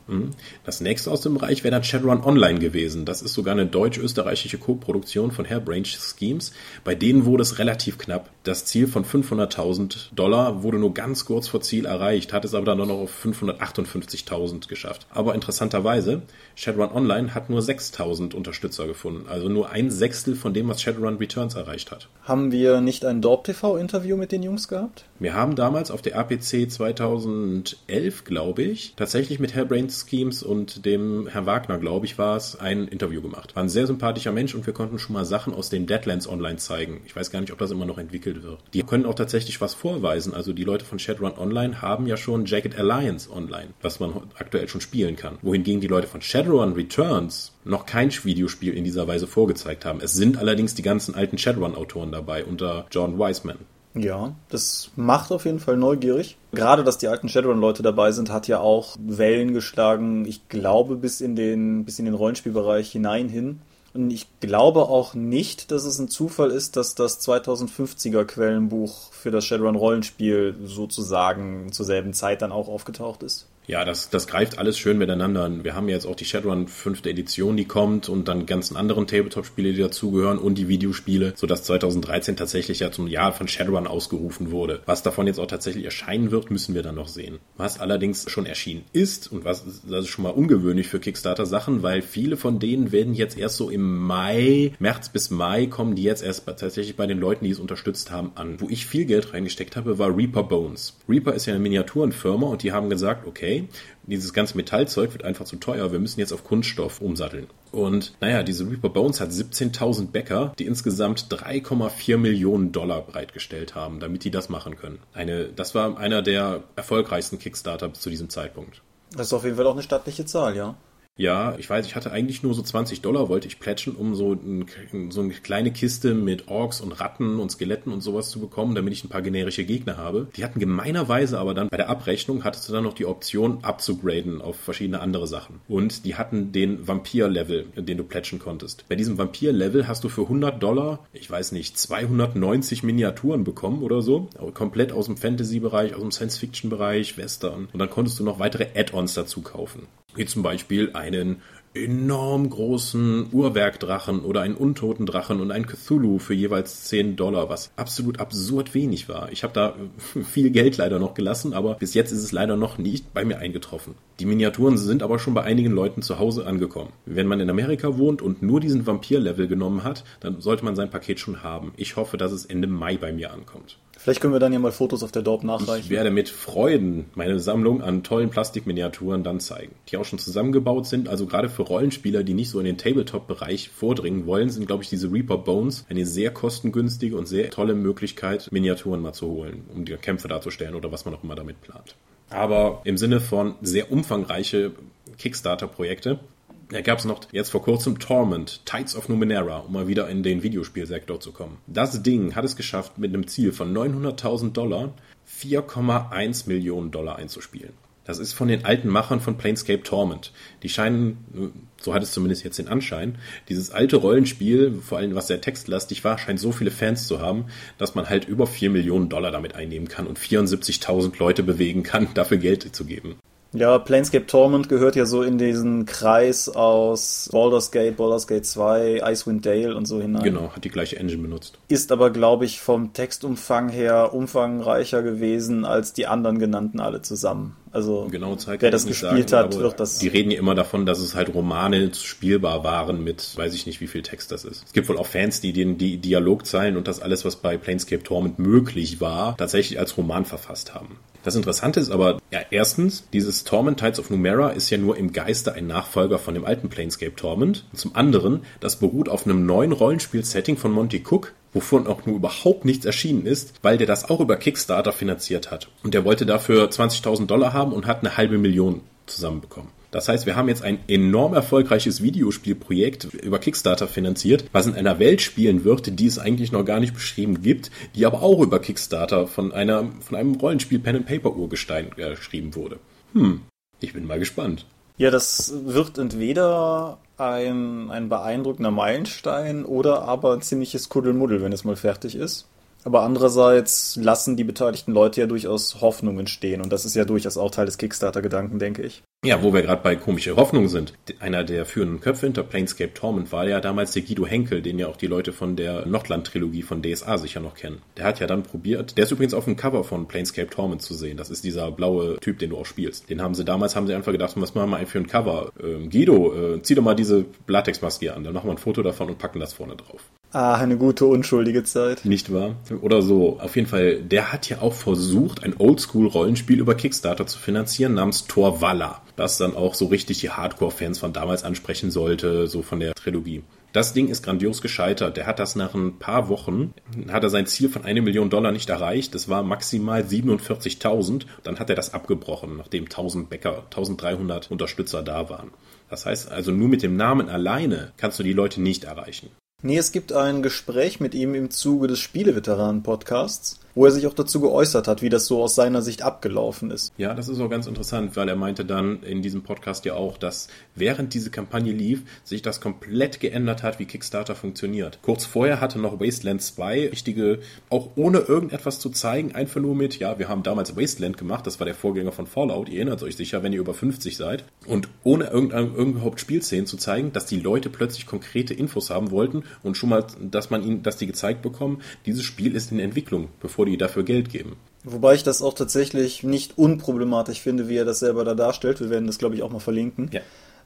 Mhm. 0.10 0.32
Das 0.66 0.82
nächste 0.82 1.12
aus 1.12 1.22
dem 1.22 1.36
Bereich 1.36 1.64
wäre 1.64 1.72
dann 1.72 1.84
Shadowrun 1.84 2.24
Online 2.24 2.60
gewesen. 2.60 3.06
Das 3.06 3.22
ist 3.22 3.34
sogar 3.34 3.54
eine 3.54 3.66
deutsch-österreichische 3.66 4.58
Co-Produktion 4.58 5.32
von 5.32 5.48
Hairbrain 5.48 5.86
Schemes. 5.86 6.52
Bei 6.84 6.96
denen 6.96 7.26
wurde 7.26 7.44
es 7.44 7.60
relativ 7.60 7.98
knapp. 7.98 8.30
Das 8.44 8.66
Ziel 8.66 8.88
von 8.88 9.06
500.000 9.06 10.14
Dollar 10.14 10.64
wurde 10.64 10.80
nur 10.80 10.94
ganz 10.94 11.26
kurz 11.26 11.48
vor 11.48 11.62
Ziel 11.62 11.86
erreicht, 11.86 12.34
hat 12.34 12.46
es 12.46 12.54
aber 12.54 12.66
dann 12.66 12.78
nur 12.78 12.88
noch 12.88 13.00
auf 13.00 13.26
558.000 13.26 14.68
geschafft. 14.68 15.06
Aber 15.12 15.36
interessanterweise, 15.36 16.24
Shadowrun 16.56 16.92
Online 16.92 17.36
hat 17.36 17.50
nur 17.50 17.62
6.000 17.62 18.34
Unterstützer 18.34 18.88
gefunden. 18.88 19.28
Also 19.30 19.50
nur 19.50 19.70
ein 19.70 19.92
Sechstel 19.92 20.36
von 20.36 20.54
dem, 20.54 20.68
was 20.68 20.82
Shadowrun 20.82 21.18
Returns 21.18 21.56
erreicht 21.56 21.92
hat. 21.92 22.08
Haben 22.24 22.52
wir 22.52 22.82
nicht 22.82 23.06
ein 23.06 23.22
Dorp 23.22 23.44
TV-Interview 23.44 24.18
mit 24.18 24.32
den 24.32 24.44
Jungs 24.44 24.68
gehabt? 24.68 25.06
Wir 25.20 25.34
haben 25.34 25.56
damals 25.56 25.92
auf 25.92 26.02
der 26.02 26.18
APC 26.18 26.70
2011, 26.70 28.24
glaube 28.24 28.64
ich, 28.64 28.94
tatsächlich 28.96 29.40
mit 29.40 29.54
Hairbrain 29.56 29.90
Schemes 30.08 30.44
und 30.44 30.86
dem 30.86 31.28
Herr 31.28 31.46
Wagner, 31.46 31.78
glaube 31.78 32.06
ich, 32.06 32.18
war 32.18 32.38
es, 32.38 32.56
ein 32.56 32.88
Interview 32.88 33.22
gemacht. 33.22 33.56
War 33.56 33.64
ein 33.64 33.70
sehr 33.70 33.88
sympathischer 33.88 34.32
Mensch 34.32 34.54
und 34.56 34.66
wir 34.66 34.74
konnten 34.74 35.00
schon 35.00 35.14
mal 35.14 35.26
Sachen 35.26 35.54
aus 35.54 35.70
den 35.70 35.88
Deadlands 35.88 36.28
online 36.28 36.58
zeigen. 36.58 37.02
Ich 37.06 37.16
weiß 37.16 37.32
gar 37.32 37.42
nicht, 37.42 37.52
ob 37.52 37.60
das 37.60 37.72
immer 37.72 37.86
noch 37.86 37.98
entwickelt 37.98 38.44
wird. 38.44 38.60
Die 38.74 38.84
können 38.84 39.06
auch 39.06 39.16
tatsächlich 39.16 39.62
was 39.62 39.74
vorweisen. 39.74 40.34
Also 40.34 40.54
die 40.54 40.64
Leute 40.64 40.86
von 40.86 41.00
Shadowrun 41.00 41.38
Online 41.38 41.82
haben 41.82 42.08
ja 42.08 42.18
schon 42.18 42.46
Jagged 42.46 42.78
Alliance 42.78 43.32
online, 43.32 43.70
was 43.82 44.00
man 44.00 44.14
aktuell 44.36 44.68
schon 44.68 44.82
spielen 44.82 45.16
kann. 45.16 45.38
Wohingegen 45.42 45.82
die 45.82 45.88
Leute 45.88 46.08
von 46.08 46.22
Shadowrun 46.22 46.74
Returns 46.74 47.54
noch 47.64 47.86
kein 47.86 48.10
Videospiel 48.10 48.74
in 48.74 48.84
dieser 48.84 49.08
Weise 49.08 49.28
vorgezeigt 49.28 49.86
haben. 49.86 50.00
Es 50.02 50.14
sind 50.14 50.38
allerdings 50.38 50.74
die 50.74 50.82
ganzen 50.82 51.16
alten 51.16 51.38
Shadowrun-Autoren 51.38 52.12
dabei 52.12 52.44
unter 52.44 52.88
John 52.92 53.20
Wiseman. 53.20 53.58
Ja, 53.94 54.36
das 54.50 54.92
macht 54.96 55.32
auf 55.32 55.46
jeden 55.46 55.60
Fall 55.60 55.78
neugierig. 55.78 56.38
Gerade, 56.52 56.84
dass 56.84 56.98
die 56.98 57.08
alten 57.08 57.30
Shadowrun-Leute 57.30 57.84
dabei 57.84 58.12
sind, 58.12 58.32
hat 58.32 58.48
ja 58.48 58.60
auch 58.60 58.96
Wellen 59.00 59.54
geschlagen, 59.54 60.26
ich 60.26 60.50
glaube, 60.50 60.96
bis 60.96 61.22
in 61.22 61.36
den, 61.36 61.86
bis 61.86 62.00
in 62.00 62.06
den 62.06 62.16
Rollenspielbereich 62.16 62.92
hinein 62.92 63.30
hin. 63.30 63.62
Und 63.94 64.12
ich 64.12 64.28
glaube 64.40 64.82
auch 64.82 65.14
nicht, 65.14 65.72
dass 65.72 65.84
es 65.84 66.00
ein 66.00 66.10
Zufall 66.10 66.52
ist, 66.52 66.76
dass 66.76 66.96
das 66.96 67.20
2050er 67.28 68.24
Quellenbuch 68.26 69.12
für 69.12 69.32
das 69.32 69.46
Shadowrun 69.46 69.76
Rollenspiel 69.76 70.56
sozusagen 70.64 71.72
zur 71.72 71.86
selben 71.86 72.14
Zeit 72.14 72.42
dann 72.42 72.52
auch 72.52 72.68
aufgetaucht 72.68 73.24
ist. 73.24 73.48
Ja, 73.70 73.86
das, 73.86 74.10
das 74.10 74.26
greift 74.26 74.58
alles 74.58 74.80
schön 74.80 74.98
miteinander. 74.98 75.48
Wir 75.64 75.76
haben 75.76 75.90
jetzt 75.90 76.08
auch 76.08 76.16
die 76.16 76.26
Shadowrun 76.26 76.68
fünfte 76.68 77.12
Edition, 77.12 77.56
die 77.56 77.66
kommt 77.66 78.10
und 78.10 78.28
dann 78.28 78.48
ganzen 78.48 78.76
anderen 78.76 79.06
Tabletop-Spiele, 79.06 79.74
die 79.74 79.80
dazugehören 79.80 80.40
und 80.40 80.58
die 80.58 80.68
Videospiele, 80.68 81.34
sodass 81.36 81.66
2013 81.66 82.36
tatsächlich 82.36 82.80
ja 82.80 82.92
zum 82.92 83.06
Jahr 83.06 83.32
von 83.32 83.48
Shadowrun 83.48 83.86
ausgerufen 83.86 84.50
wurde. 84.50 84.82
Was 84.88 85.04
davon 85.04 85.28
jetzt 85.28 85.40
auch 85.40 85.46
tatsächlich 85.46 85.86
erscheinen 85.86 86.32
wird, 86.32 86.50
müssen 86.50 86.74
wir 86.74 86.82
dann 86.82 86.96
noch 86.96 87.08
sehen. 87.08 87.38
Was 87.58 87.80
allerdings 87.80 88.28
schon 88.32 88.48
erschienen 88.48 88.86
ist 88.92 89.32
und 89.32 89.46
was, 89.46 89.64
das 89.88 90.06
ist 90.06 90.08
schon 90.08 90.24
mal 90.24 90.32
ungewöhnlich 90.32 90.88
für 90.88 91.00
Kickstarter-Sachen, 91.00 91.84
weil 91.84 92.02
viele 92.02 92.38
von 92.38 92.58
denen 92.58 92.92
werden 92.92 93.14
jetzt 93.14 93.38
erst 93.38 93.58
so 93.58 93.70
im 93.70 93.98
Mai, 93.98 94.74
März 94.80 95.10
bis 95.10 95.30
Mai 95.30 95.68
kommen 95.68 95.94
die 95.94 96.02
jetzt 96.02 96.24
erst 96.24 96.48
tatsächlich 96.48 96.96
bei 96.96 97.06
den 97.06 97.20
Leuten, 97.20 97.46
die 97.46 97.52
es 97.52 97.60
unterstützt 97.60 98.10
haben, 98.10 98.32
an. 98.34 98.60
Wo 98.60 98.68
ich 98.68 98.88
viel 98.88 99.06
Geld 99.06 99.32
reingesteckt 99.32 99.76
habe, 99.76 100.00
war 100.00 100.18
Reaper 100.18 100.42
Bones. 100.42 100.98
Reaper 101.08 101.36
ist 101.36 101.46
ja 101.46 101.54
eine 101.54 101.62
Miniaturenfirma 101.62 102.48
und 102.48 102.64
die 102.64 102.72
haben 102.72 102.90
gesagt, 102.90 103.28
okay, 103.28 103.59
dieses 104.04 104.34
ganze 104.34 104.58
Metallzeug 104.58 105.14
wird 105.14 105.24
einfach 105.24 105.46
zu 105.46 105.58
teuer, 105.58 105.92
wir 105.92 106.00
müssen 106.00 106.20
jetzt 106.20 106.34
auf 106.34 106.44
Kunststoff 106.44 107.02
umsatteln. 107.02 107.48
Und 107.72 108.14
naja, 108.22 108.44
diese 108.44 108.70
Reaper 108.70 108.90
Bones 108.90 109.20
hat 109.20 109.30
17.000 109.30 110.08
Bäcker, 110.08 110.54
die 110.58 110.66
insgesamt 110.66 111.28
3,4 111.30 112.18
Millionen 112.18 112.72
Dollar 112.72 113.02
bereitgestellt 113.02 113.76
haben, 113.76 114.00
damit 114.00 114.24
die 114.24 114.32
das 114.32 114.50
machen 114.50 114.76
können. 114.76 115.00
Eine, 115.14 115.46
das 115.50 115.76
war 115.76 115.98
einer 115.98 116.22
der 116.22 116.64
erfolgreichsten 116.76 117.40
Kickstarter 117.40 117.94
zu 117.94 118.10
diesem 118.10 118.30
Zeitpunkt. 118.30 118.82
Das 119.12 119.28
ist 119.28 119.34
auf 119.34 119.44
jeden 119.44 119.56
Fall 119.56 119.68
auch 119.68 119.74
eine 119.74 119.84
stattliche 119.84 120.26
Zahl, 120.26 120.56
ja. 120.56 120.76
Ja, 121.20 121.56
ich 121.58 121.70
weiß, 121.70 121.86
ich 121.86 121.98
hatte 121.98 122.14
eigentlich 122.14 122.44
nur 122.44 122.54
so 122.54 122.62
20 122.62 123.02
Dollar, 123.02 123.28
wollte 123.28 123.46
ich 123.46 123.60
plätschen, 123.60 123.98
um 123.98 124.16
so, 124.16 124.32
ein, 124.32 124.68
so 125.10 125.20
eine 125.20 125.34
kleine 125.34 125.74
Kiste 125.74 126.14
mit 126.14 126.48
Orks 126.48 126.80
und 126.80 126.94
Ratten 126.94 127.42
und 127.42 127.52
Skeletten 127.52 127.92
und 127.92 128.00
sowas 128.00 128.30
zu 128.30 128.40
bekommen, 128.40 128.74
damit 128.74 128.94
ich 128.94 129.04
ein 129.04 129.10
paar 129.10 129.22
generische 129.22 129.66
Gegner 129.66 129.98
habe. 129.98 130.30
Die 130.38 130.46
hatten 130.46 130.62
gemeinerweise 130.62 131.38
aber 131.38 131.54
dann 131.54 131.68
bei 131.68 131.76
der 131.76 131.90
Abrechnung 131.90 132.46
hattest 132.46 132.70
du 132.70 132.74
dann 132.74 132.86
noch 132.86 132.94
die 132.94 133.06
Option 133.06 133.66
abzugraden 133.66 134.42
auf 134.42 134.56
verschiedene 134.56 135.02
andere 135.02 135.28
Sachen. 135.28 135.60
Und 135.68 136.06
die 136.06 136.16
hatten 136.16 136.54
den 136.54 136.88
Vampir-Level, 136.88 137.66
den 137.76 137.98
du 137.98 138.06
plätschen 138.06 138.40
konntest. 138.40 138.86
Bei 138.88 138.96
diesem 138.96 139.18
Vampir-Level 139.18 139.90
hast 139.90 140.06
du 140.06 140.08
für 140.08 140.22
100 140.22 140.64
Dollar, 140.64 141.06
ich 141.12 141.30
weiß 141.30 141.52
nicht, 141.52 141.78
290 141.78 142.84
Miniaturen 142.84 143.44
bekommen 143.44 143.84
oder 143.84 144.02
so. 144.02 144.30
Komplett 144.54 144.94
aus 144.94 145.08
dem 145.08 145.18
Fantasy-Bereich, 145.18 145.96
aus 145.96 146.02
dem 146.02 146.12
Science-Fiction-Bereich, 146.12 147.18
Western. 147.18 147.68
Und 147.74 147.80
dann 147.80 147.90
konntest 147.90 148.18
du 148.22 148.24
noch 148.24 148.40
weitere 148.40 148.68
Add-ons 148.74 149.16
dazu 149.16 149.42
kaufen. 149.42 149.88
Wie 150.16 150.26
zum 150.26 150.44
Beispiel 150.44 150.92
einen 150.94 151.42
enorm 151.74 152.50
großen 152.50 153.28
Uhrwerkdrachen 153.32 154.22
oder 154.22 154.42
einen 154.42 154.56
untoten 154.56 155.06
Drachen 155.06 155.40
und 155.40 155.52
einen 155.52 155.68
Cthulhu 155.68 156.18
für 156.18 156.34
jeweils 156.34 156.86
10 156.86 157.16
Dollar, 157.16 157.50
was 157.50 157.72
absolut 157.76 158.20
absurd 158.20 158.74
wenig 158.74 159.08
war. 159.08 159.32
Ich 159.32 159.44
habe 159.44 159.54
da 159.54 159.76
viel 160.24 160.50
Geld 160.50 160.78
leider 160.78 161.00
noch 161.00 161.14
gelassen, 161.14 161.54
aber 161.54 161.76
bis 161.76 161.94
jetzt 161.94 162.12
ist 162.12 162.24
es 162.24 162.32
leider 162.32 162.56
noch 162.58 162.78
nicht 162.78 163.14
bei 163.14 163.24
mir 163.24 163.38
eingetroffen. 163.38 163.96
Die 164.20 164.26
Miniaturen 164.26 164.78
sind 164.78 165.04
aber 165.04 165.20
schon 165.20 165.34
bei 165.34 165.44
einigen 165.44 165.72
Leuten 165.72 166.02
zu 166.02 166.18
Hause 166.18 166.46
angekommen. 166.48 166.92
Wenn 167.06 167.28
man 167.28 167.40
in 167.40 167.50
Amerika 167.50 167.98
wohnt 167.98 168.22
und 168.22 168.42
nur 168.42 168.60
diesen 168.60 168.88
Vampir-Level 168.88 169.48
genommen 169.48 169.84
hat, 169.84 170.04
dann 170.20 170.42
sollte 170.42 170.66
man 170.66 170.76
sein 170.76 170.90
Paket 170.90 171.20
schon 171.20 171.44
haben. 171.44 171.72
Ich 171.78 171.96
hoffe, 171.96 172.18
dass 172.18 172.32
es 172.32 172.46
Ende 172.46 172.68
Mai 172.68 172.98
bei 172.98 173.14
mir 173.14 173.32
ankommt. 173.32 173.78
Vielleicht 174.02 174.22
können 174.22 174.32
wir 174.32 174.40
dann 174.40 174.54
ja 174.54 174.60
mal 174.60 174.72
Fotos 174.72 175.04
auf 175.04 175.12
der 175.12 175.24
Dorp 175.24 175.44
nachreichen. 175.44 175.84
Ich 175.84 175.90
werde 175.90 176.10
mit 176.10 176.30
Freuden 176.30 177.10
meine 177.16 177.38
Sammlung 177.42 177.82
an 177.82 178.02
tollen 178.02 178.30
Plastikminiaturen 178.30 179.24
dann 179.24 179.42
zeigen, 179.42 179.76
die 179.90 179.98
auch 179.98 180.06
schon 180.06 180.20
zusammengebaut 180.20 180.88
sind. 180.88 181.10
Also 181.10 181.26
gerade 181.26 181.50
für 181.50 181.64
Rollenspieler, 181.64 182.24
die 182.24 182.34
nicht 182.34 182.50
so 182.50 182.60
in 182.60 182.66
den 182.66 182.78
Tabletop-Bereich 182.78 183.70
vordringen 183.70 184.26
wollen, 184.26 184.50
sind, 184.50 184.68
glaube 184.68 184.84
ich, 184.84 184.90
diese 184.90 185.12
Reaper 185.12 185.40
Bones 185.40 185.86
eine 185.90 186.06
sehr 186.06 186.32
kostengünstige 186.32 187.18
und 187.18 187.28
sehr 187.28 187.50
tolle 187.50 187.76
Möglichkeit, 187.76 188.50
Miniaturen 188.54 189.02
mal 189.02 189.12
zu 189.12 189.28
holen, 189.28 189.66
um 189.76 189.84
die 189.84 189.98
Kämpfe 189.98 190.30
darzustellen 190.30 190.76
oder 190.76 190.94
was 190.94 191.04
man 191.04 191.14
auch 191.14 191.24
immer 191.26 191.36
damit 191.36 191.60
plant. 191.60 191.96
Aber 192.30 192.82
im 192.86 192.98
Sinne 192.98 193.20
von 193.20 193.56
sehr 193.62 193.92
umfangreiche 193.92 194.72
Kickstarter-Projekte 195.18 196.20
da 196.70 196.82
gab 196.82 197.00
es 197.00 197.06
noch 197.06 197.22
jetzt 197.32 197.50
vor 197.50 197.64
kurzem 197.64 198.00
Torment, 198.00 198.66
Tides 198.66 198.96
of 198.96 199.10
Numenera, 199.10 199.58
um 199.60 199.74
mal 199.74 199.88
wieder 199.88 200.08
in 200.10 200.24
den 200.24 200.44
Videospielsektor 200.44 201.20
zu 201.20 201.32
kommen. 201.32 201.58
Das 201.68 202.04
Ding 202.04 202.36
hat 202.36 202.46
es 202.46 202.56
geschafft, 202.56 202.98
mit 202.98 203.14
einem 203.14 203.28
Ziel 203.28 203.52
von 203.52 203.76
900.000 203.76 204.52
Dollar 204.52 204.94
4,1 205.28 206.48
Millionen 206.48 206.92
Dollar 206.92 207.18
einzuspielen. 207.18 207.74
Das 208.06 208.18
ist 208.18 208.34
von 208.34 208.48
den 208.48 208.66
alten 208.66 208.88
Machern 208.88 209.20
von 209.20 209.38
Planescape 209.38 209.84
Torment. 209.84 210.32
Die 210.64 210.70
scheinen, 210.70 211.68
so 211.80 211.94
hat 211.94 212.02
es 212.02 212.12
zumindest 212.12 212.44
jetzt 212.44 212.58
den 212.58 212.68
Anschein, 212.68 213.20
dieses 213.50 213.70
alte 213.70 213.98
Rollenspiel, 213.98 214.74
vor 214.82 214.98
allem 214.98 215.14
was 215.14 215.28
sehr 215.28 215.42
textlastig 215.42 216.04
war, 216.04 216.18
scheint 216.18 216.40
so 216.40 216.52
viele 216.52 216.72
Fans 216.72 217.06
zu 217.06 217.20
haben, 217.22 217.46
dass 217.78 217.94
man 217.94 218.10
halt 218.10 218.28
über 218.28 218.48
4 218.48 218.72
Millionen 218.72 219.10
Dollar 219.10 219.30
damit 219.30 219.54
einnehmen 219.54 219.88
kann 219.88 220.08
und 220.08 220.18
74.000 220.18 221.20
Leute 221.20 221.44
bewegen 221.44 221.84
kann, 221.84 222.08
dafür 222.16 222.38
Geld 222.38 222.76
zu 222.76 222.86
geben. 222.86 223.16
Ja, 223.52 223.80
Planescape 223.80 224.28
Torment 224.28 224.70
gehört 224.70 224.96
ja 224.96 225.06
so 225.06 225.24
in 225.24 225.40
diesen 225.40 225.86
Kreis 225.86 226.50
aus 226.50 227.30
Baldur's 227.32 227.72
Gate, 227.72 227.98
Baldur's 227.98 228.28
Gate 228.28 228.46
2, 228.46 229.02
Icewind 229.04 229.46
Dale 229.46 229.76
und 229.76 229.88
so 229.88 230.00
hinein. 230.00 230.22
Genau, 230.24 230.52
hat 230.52 230.64
die 230.64 230.70
gleiche 230.70 230.98
Engine 230.98 231.24
benutzt. 231.24 231.58
Ist 231.68 231.92
aber, 231.92 232.12
glaube 232.12 232.46
ich, 232.46 232.60
vom 232.60 232.94
Textumfang 232.94 233.70
her 233.70 234.14
umfangreicher 234.14 235.02
gewesen 235.02 235.66
als 235.66 235.94
die 235.94 236.06
anderen 236.06 236.38
genannten 236.38 236.80
alle 236.80 237.02
zusammen. 237.02 237.56
Also 237.72 238.08
genau, 238.10 238.36
wer 238.46 238.72
das 238.72 238.88
gespielt 238.88 239.30
sagen, 239.30 239.54
hat, 239.54 239.60
wird 239.60 239.80
das. 239.80 240.00
Die 240.00 240.08
reden 240.08 240.32
ja 240.32 240.40
immer 240.40 240.56
davon, 240.56 240.86
dass 240.86 241.00
es 241.00 241.14
halt 241.14 241.34
Romane 241.34 241.94
spielbar 241.94 242.64
waren 242.64 243.04
mit, 243.04 243.38
weiß 243.38 243.54
ich 243.54 243.68
nicht, 243.68 243.80
wie 243.80 243.88
viel 243.88 244.02
Text 244.02 244.32
das 244.32 244.44
ist. 244.44 244.64
Es 244.66 244.74
gibt 244.74 244.90
wohl 244.90 244.98
auch 244.98 245.06
Fans, 245.06 245.42
die 245.42 245.54
den 245.54 245.78
die 245.78 245.98
Dialogzeilen 245.98 246.78
und 246.78 246.88
das 246.88 247.00
alles, 247.00 247.26
was 247.26 247.36
bei 247.36 247.58
Planescape 247.58 248.04
Torment 248.04 248.40
möglich 248.40 249.02
war, 249.02 249.38
tatsächlich 249.38 249.80
als 249.80 249.98
Roman 249.98 250.26
verfasst 250.26 250.74
haben. 250.74 250.98
Das 251.24 251.36
Interessante 251.36 251.80
ist 251.80 251.92
aber, 251.92 252.20
ja, 252.32 252.40
erstens, 252.50 253.04
dieses 253.12 253.44
Torment 253.44 253.80
Tides 253.80 254.00
of 254.00 254.10
Numera 254.10 254.52
ist 254.52 254.70
ja 254.70 254.78
nur 254.78 254.98
im 254.98 255.12
Geiste 255.12 255.54
ein 255.54 255.68
Nachfolger 255.68 256.18
von 256.18 256.34
dem 256.34 256.46
alten 256.46 256.70
Planescape 256.70 257.16
Torment. 257.16 257.66
Und 257.72 257.78
zum 257.78 257.96
anderen, 257.96 258.44
das 258.60 258.78
beruht 258.78 259.10
auf 259.10 259.26
einem 259.26 259.46
neuen 259.46 259.74
Rollenspiel-Setting 259.74 260.58
von 260.58 260.72
Monty 260.72 261.04
Cook, 261.08 261.34
wovon 261.52 261.88
auch 261.88 262.06
nur 262.06 262.16
überhaupt 262.16 262.64
nichts 262.64 262.86
erschienen 262.86 263.26
ist, 263.26 263.54
weil 263.62 263.78
der 263.78 263.88
das 263.88 264.10
auch 264.10 264.22
über 264.22 264.38
Kickstarter 264.38 264.94
finanziert 264.94 265.52
hat. 265.52 265.70
Und 265.84 265.94
der 265.94 266.06
wollte 266.06 266.26
dafür 266.26 266.70
20.000 266.70 267.26
Dollar 267.26 267.54
haben 267.54 267.74
und 267.74 267.86
hat 267.86 268.00
eine 268.00 268.16
halbe 268.16 268.38
Million 268.38 268.82
zusammenbekommen. 269.06 269.79
Das 269.92 270.08
heißt, 270.08 270.26
wir 270.26 270.36
haben 270.36 270.50
jetzt 270.50 270.64
ein 270.64 270.80
enorm 270.88 271.34
erfolgreiches 271.34 272.04
Videospielprojekt 272.04 273.06
über 273.06 273.40
Kickstarter 273.40 273.88
finanziert, 273.88 274.46
was 274.52 274.68
in 274.68 274.76
einer 274.76 275.00
Welt 275.00 275.22
spielen 275.22 275.64
wird, 275.64 276.00
die 276.00 276.06
es 276.06 276.20
eigentlich 276.20 276.52
noch 276.52 276.64
gar 276.64 276.80
nicht 276.80 276.94
beschrieben 276.94 277.42
gibt, 277.42 277.72
die 277.96 278.06
aber 278.06 278.22
auch 278.22 278.42
über 278.42 278.60
Kickstarter 278.60 279.26
von 279.26 279.52
einer 279.52 279.90
von 280.02 280.18
einem 280.18 280.36
Rollenspiel 280.36 280.80
Pen 280.80 280.98
and 280.98 281.06
Paper 281.08 281.36
Urgestein 281.36 281.90
äh, 281.98 282.12
geschrieben 282.12 282.56
wurde. 282.56 282.80
Hm, 283.14 283.42
ich 283.80 283.94
bin 283.94 284.06
mal 284.06 284.20
gespannt. 284.20 284.66
Ja, 284.98 285.10
das 285.12 285.54
wird 285.66 285.98
entweder 285.98 286.98
ein, 287.18 287.90
ein 287.90 288.10
beeindruckender 288.10 288.70
Meilenstein 288.70 289.66
oder 289.66 290.04
aber 290.04 290.34
ein 290.34 290.42
ziemliches 290.42 290.90
Kuddelmuddel, 290.90 291.42
wenn 291.42 291.54
es 291.54 291.64
mal 291.64 291.78
fertig 291.78 292.16
ist. 292.16 292.48
Aber 292.84 293.04
andererseits 293.04 293.98
lassen 293.98 294.38
die 294.38 294.44
beteiligten 294.44 294.94
Leute 294.94 295.22
ja 295.22 295.28
durchaus 295.28 295.82
Hoffnungen 295.82 296.28
stehen 296.28 296.62
und 296.62 296.72
das 296.72 296.86
ist 296.86 296.96
ja 296.96 297.06
durchaus 297.06 297.38
auch 297.38 297.52
Teil 297.52 297.66
des 297.66 297.78
Kickstarter-Gedanken, 297.78 298.60
denke 298.60 298.84
ich. 298.84 299.04
Ja, 299.26 299.44
wo 299.44 299.54
wir 299.54 299.64
gerade 299.64 299.84
bei 299.84 299.98
komische 299.98 300.38
Hoffnungen 300.38 300.70
sind. 300.70 300.94
Einer 301.20 301.44
der 301.44 301.66
führenden 301.66 302.00
Köpfe 302.00 302.26
hinter 302.26 302.42
Planescape 302.42 302.94
Torment 302.94 303.34
war 303.34 303.46
ja 303.46 303.60
damals 303.60 303.92
der 303.92 304.04
Guido 304.04 304.26
Henkel, 304.26 304.62
den 304.62 304.80
ja 304.80 304.88
auch 304.88 304.96
die 304.96 305.08
Leute 305.08 305.34
von 305.34 305.58
der 305.58 305.86
Nordland-Trilogie 305.86 306.62
von 306.62 306.82
DSA 306.82 307.18
sicher 307.18 307.42
noch 307.42 307.56
kennen. 307.56 307.82
Der 307.98 308.06
hat 308.06 308.22
ja 308.22 308.28
dann 308.28 308.44
probiert, 308.44 308.98
der 308.98 309.04
ist 309.04 309.12
übrigens 309.12 309.34
auf 309.34 309.44
dem 309.44 309.58
Cover 309.58 309.84
von 309.84 310.08
Planescape 310.08 310.50
Torment 310.50 310.82
zu 310.82 310.94
sehen. 310.94 311.18
Das 311.18 311.30
ist 311.30 311.44
dieser 311.44 311.70
blaue 311.70 312.18
Typ, 312.22 312.40
den 312.40 312.52
du 312.52 312.58
auch 312.58 312.66
spielst. 312.66 313.10
Den 313.10 313.22
haben 313.22 313.36
sie 313.36 313.44
damals, 313.44 313.76
haben 313.76 313.88
sie 313.88 313.94
einfach 313.94 314.14
gedacht, 314.14 314.36
was 314.38 314.56
machen 314.56 314.70
wir 314.70 314.78
eigentlich 314.78 314.90
für 314.90 315.00
ein 315.00 315.08
Cover? 315.08 315.52
Ähm, 315.62 315.90
Guido, 315.90 316.56
äh, 316.56 316.62
zieh 316.62 316.76
doch 316.76 316.84
mal 316.84 316.96
diese 316.96 317.26
Latexmaske 317.46 318.14
an, 318.14 318.24
dann 318.24 318.34
machen 318.34 318.48
wir 318.48 318.54
ein 318.54 318.58
Foto 318.58 318.82
davon 318.84 319.10
und 319.10 319.18
packen 319.18 319.42
das 319.42 319.52
vorne 319.52 319.76
drauf. 319.76 320.02
Ah, 320.32 320.56
eine 320.56 320.78
gute, 320.78 321.06
unschuldige 321.06 321.64
Zeit. 321.64 322.06
Nicht 322.06 322.32
wahr? 322.32 322.56
Oder 322.82 323.02
so. 323.02 323.40
Auf 323.40 323.56
jeden 323.56 323.68
Fall, 323.68 324.00
der 324.00 324.32
hat 324.32 324.48
ja 324.48 324.62
auch 324.62 324.74
versucht, 324.74 325.44
ein 325.44 325.56
Oldschool-Rollenspiel 325.58 326.60
über 326.60 326.76
Kickstarter 326.76 327.26
zu 327.26 327.40
finanzieren 327.40 327.96
namens 327.96 328.28
Torvalla, 328.28 329.02
das 329.20 329.38
dann 329.38 329.56
auch 329.56 329.76
so 329.76 329.86
richtig 329.86 330.20
die 330.20 330.30
Hardcore-Fans 330.30 331.00
von 331.00 331.14
damals 331.14 331.44
ansprechen 331.44 331.92
sollte, 331.92 332.48
so 332.48 332.62
von 332.62 332.80
der 332.80 332.94
Trilogie. 332.94 333.44
Das 333.72 333.94
Ding 333.94 334.08
ist 334.08 334.24
grandios 334.24 334.62
gescheitert. 334.62 335.16
Der 335.18 335.28
hat 335.28 335.38
das 335.38 335.56
nach 335.56 335.76
ein 335.76 336.00
paar 336.00 336.28
Wochen, 336.28 336.74
hat 337.10 337.24
er 337.24 337.30
sein 337.30 337.46
Ziel 337.46 337.70
von 337.70 337.86
eine 337.86 338.02
Million 338.02 338.32
Dollar 338.32 338.52
nicht 338.52 338.70
erreicht. 338.70 339.14
Das 339.14 339.30
war 339.30 339.44
maximal 339.44 340.02
47.000. 340.02 341.26
Dann 341.44 341.60
hat 341.60 341.70
er 341.70 341.76
das 341.76 341.94
abgebrochen, 341.94 342.58
nachdem 342.58 342.86
1000 342.86 343.30
Bäcker, 343.30 343.64
1300 343.66 344.50
Unterstützer 344.50 345.04
da 345.04 345.30
waren. 345.30 345.52
Das 345.90 346.06
heißt 346.06 346.32
also, 346.32 346.52
nur 346.52 346.68
mit 346.68 346.82
dem 346.82 346.96
Namen 346.96 347.30
alleine 347.30 347.92
kannst 347.98 348.18
du 348.18 348.24
die 348.24 348.34
Leute 348.34 348.62
nicht 348.62 348.86
erreichen. 348.86 349.30
Nee, 349.62 349.78
es 349.78 349.92
gibt 349.92 350.14
ein 350.14 350.42
Gespräch 350.42 351.02
mit 351.02 351.14
ihm 351.14 351.36
im 351.36 351.52
Zuge 351.52 351.88
des 351.88 352.00
Spieleveteranen-Podcasts, 352.00 353.60
wo 353.80 353.86
er 353.86 353.92
sich 353.92 354.08
auch 354.08 354.14
dazu 354.14 354.42
geäußert 354.42 354.90
hat, 354.90 355.02
wie 355.02 355.08
das 355.08 355.26
so 355.26 355.42
aus 355.42 355.56
seiner 355.56 355.82
Sicht 355.82 356.02
abgelaufen 356.02 356.70
ist. 356.70 356.92
Ja, 356.98 357.14
das 357.14 357.30
ist 357.30 357.40
auch 357.40 357.50
ganz 357.50 357.66
interessant, 357.66 358.18
weil 358.18 358.28
er 358.28 358.36
meinte 358.36 358.66
dann 358.66 359.04
in 359.04 359.22
diesem 359.22 359.42
Podcast 359.42 359.86
ja 359.86 359.94
auch, 359.94 360.18
dass 360.18 360.50
während 360.76 361.14
diese 361.14 361.30
Kampagne 361.30 361.72
lief, 361.72 362.04
sich 362.26 362.42
das 362.42 362.60
komplett 362.60 363.22
geändert 363.22 363.64
hat, 363.64 363.80
wie 363.80 363.86
Kickstarter 363.86 364.36
funktioniert. 364.36 365.00
Kurz 365.02 365.24
vorher 365.24 365.62
hatte 365.62 365.80
noch 365.80 366.02
Wasteland 366.02 366.42
2 366.42 366.90
richtige, 366.90 367.40
auch 367.70 367.92
ohne 367.96 368.18
irgendetwas 368.18 368.82
zu 368.82 368.90
zeigen, 368.90 369.34
einfach 369.34 369.62
nur 369.62 369.76
mit, 369.76 369.98
ja, 369.98 370.20
wir 370.20 370.28
haben 370.28 370.44
damals 370.44 370.76
Wasteland 370.76 371.18
gemacht, 371.18 371.48
das 371.48 371.62
war 371.62 371.66
der 371.66 371.74
Vorgänger 371.74 372.12
von 372.12 372.28
Fallout, 372.28 372.68
ihr 372.68 372.80
erinnert 372.80 373.02
euch 373.02 373.16
sicher, 373.16 373.44
wenn 373.44 373.54
ihr 373.54 373.62
über 373.62 373.74
50 373.74 374.18
seid, 374.18 374.44
und 374.66 374.90
ohne 375.06 375.28
irgendein, 375.28 375.74
überhaupt 375.74 376.20
Spielszenen 376.20 376.66
zu 376.66 376.76
zeigen, 376.76 377.14
dass 377.14 377.28
die 377.28 377.40
Leute 377.40 377.70
plötzlich 377.70 378.06
konkrete 378.06 378.54
Infos 378.54 378.90
haben 378.90 379.10
wollten 379.12 379.44
und 379.64 379.78
schon 379.78 379.88
mal, 379.88 380.06
dass 380.20 380.50
man 380.50 380.64
ihnen, 380.64 380.84
dass 380.84 380.98
die 380.98 381.08
gezeigt 381.08 381.42
bekommen, 381.42 381.82
dieses 382.06 382.26
Spiel 382.26 382.58
ist 382.58 382.74
in 382.74 382.80
Entwicklung, 382.82 383.30
bevor 383.40 383.69
die 383.69 383.69
dafür 383.78 384.04
Geld 384.04 384.30
geben. 384.30 384.58
Wobei 384.84 385.16
ich 385.16 385.24
das 385.24 385.42
auch 385.42 385.54
tatsächlich 385.54 386.24
nicht 386.24 386.58
unproblematisch 386.58 387.42
finde, 387.42 387.68
wie 387.68 387.78
er 387.78 387.86
das 387.86 388.00
selber 388.00 388.24
da 388.24 388.34
darstellt. 388.34 388.80
Wir 388.80 388.90
werden 388.90 389.08
das, 389.08 389.18
glaube 389.18 389.36
ich, 389.36 389.44
auch 389.44 389.52
mal 389.52 389.60
verlinken. 389.60 390.10
Ja. 390.14 390.22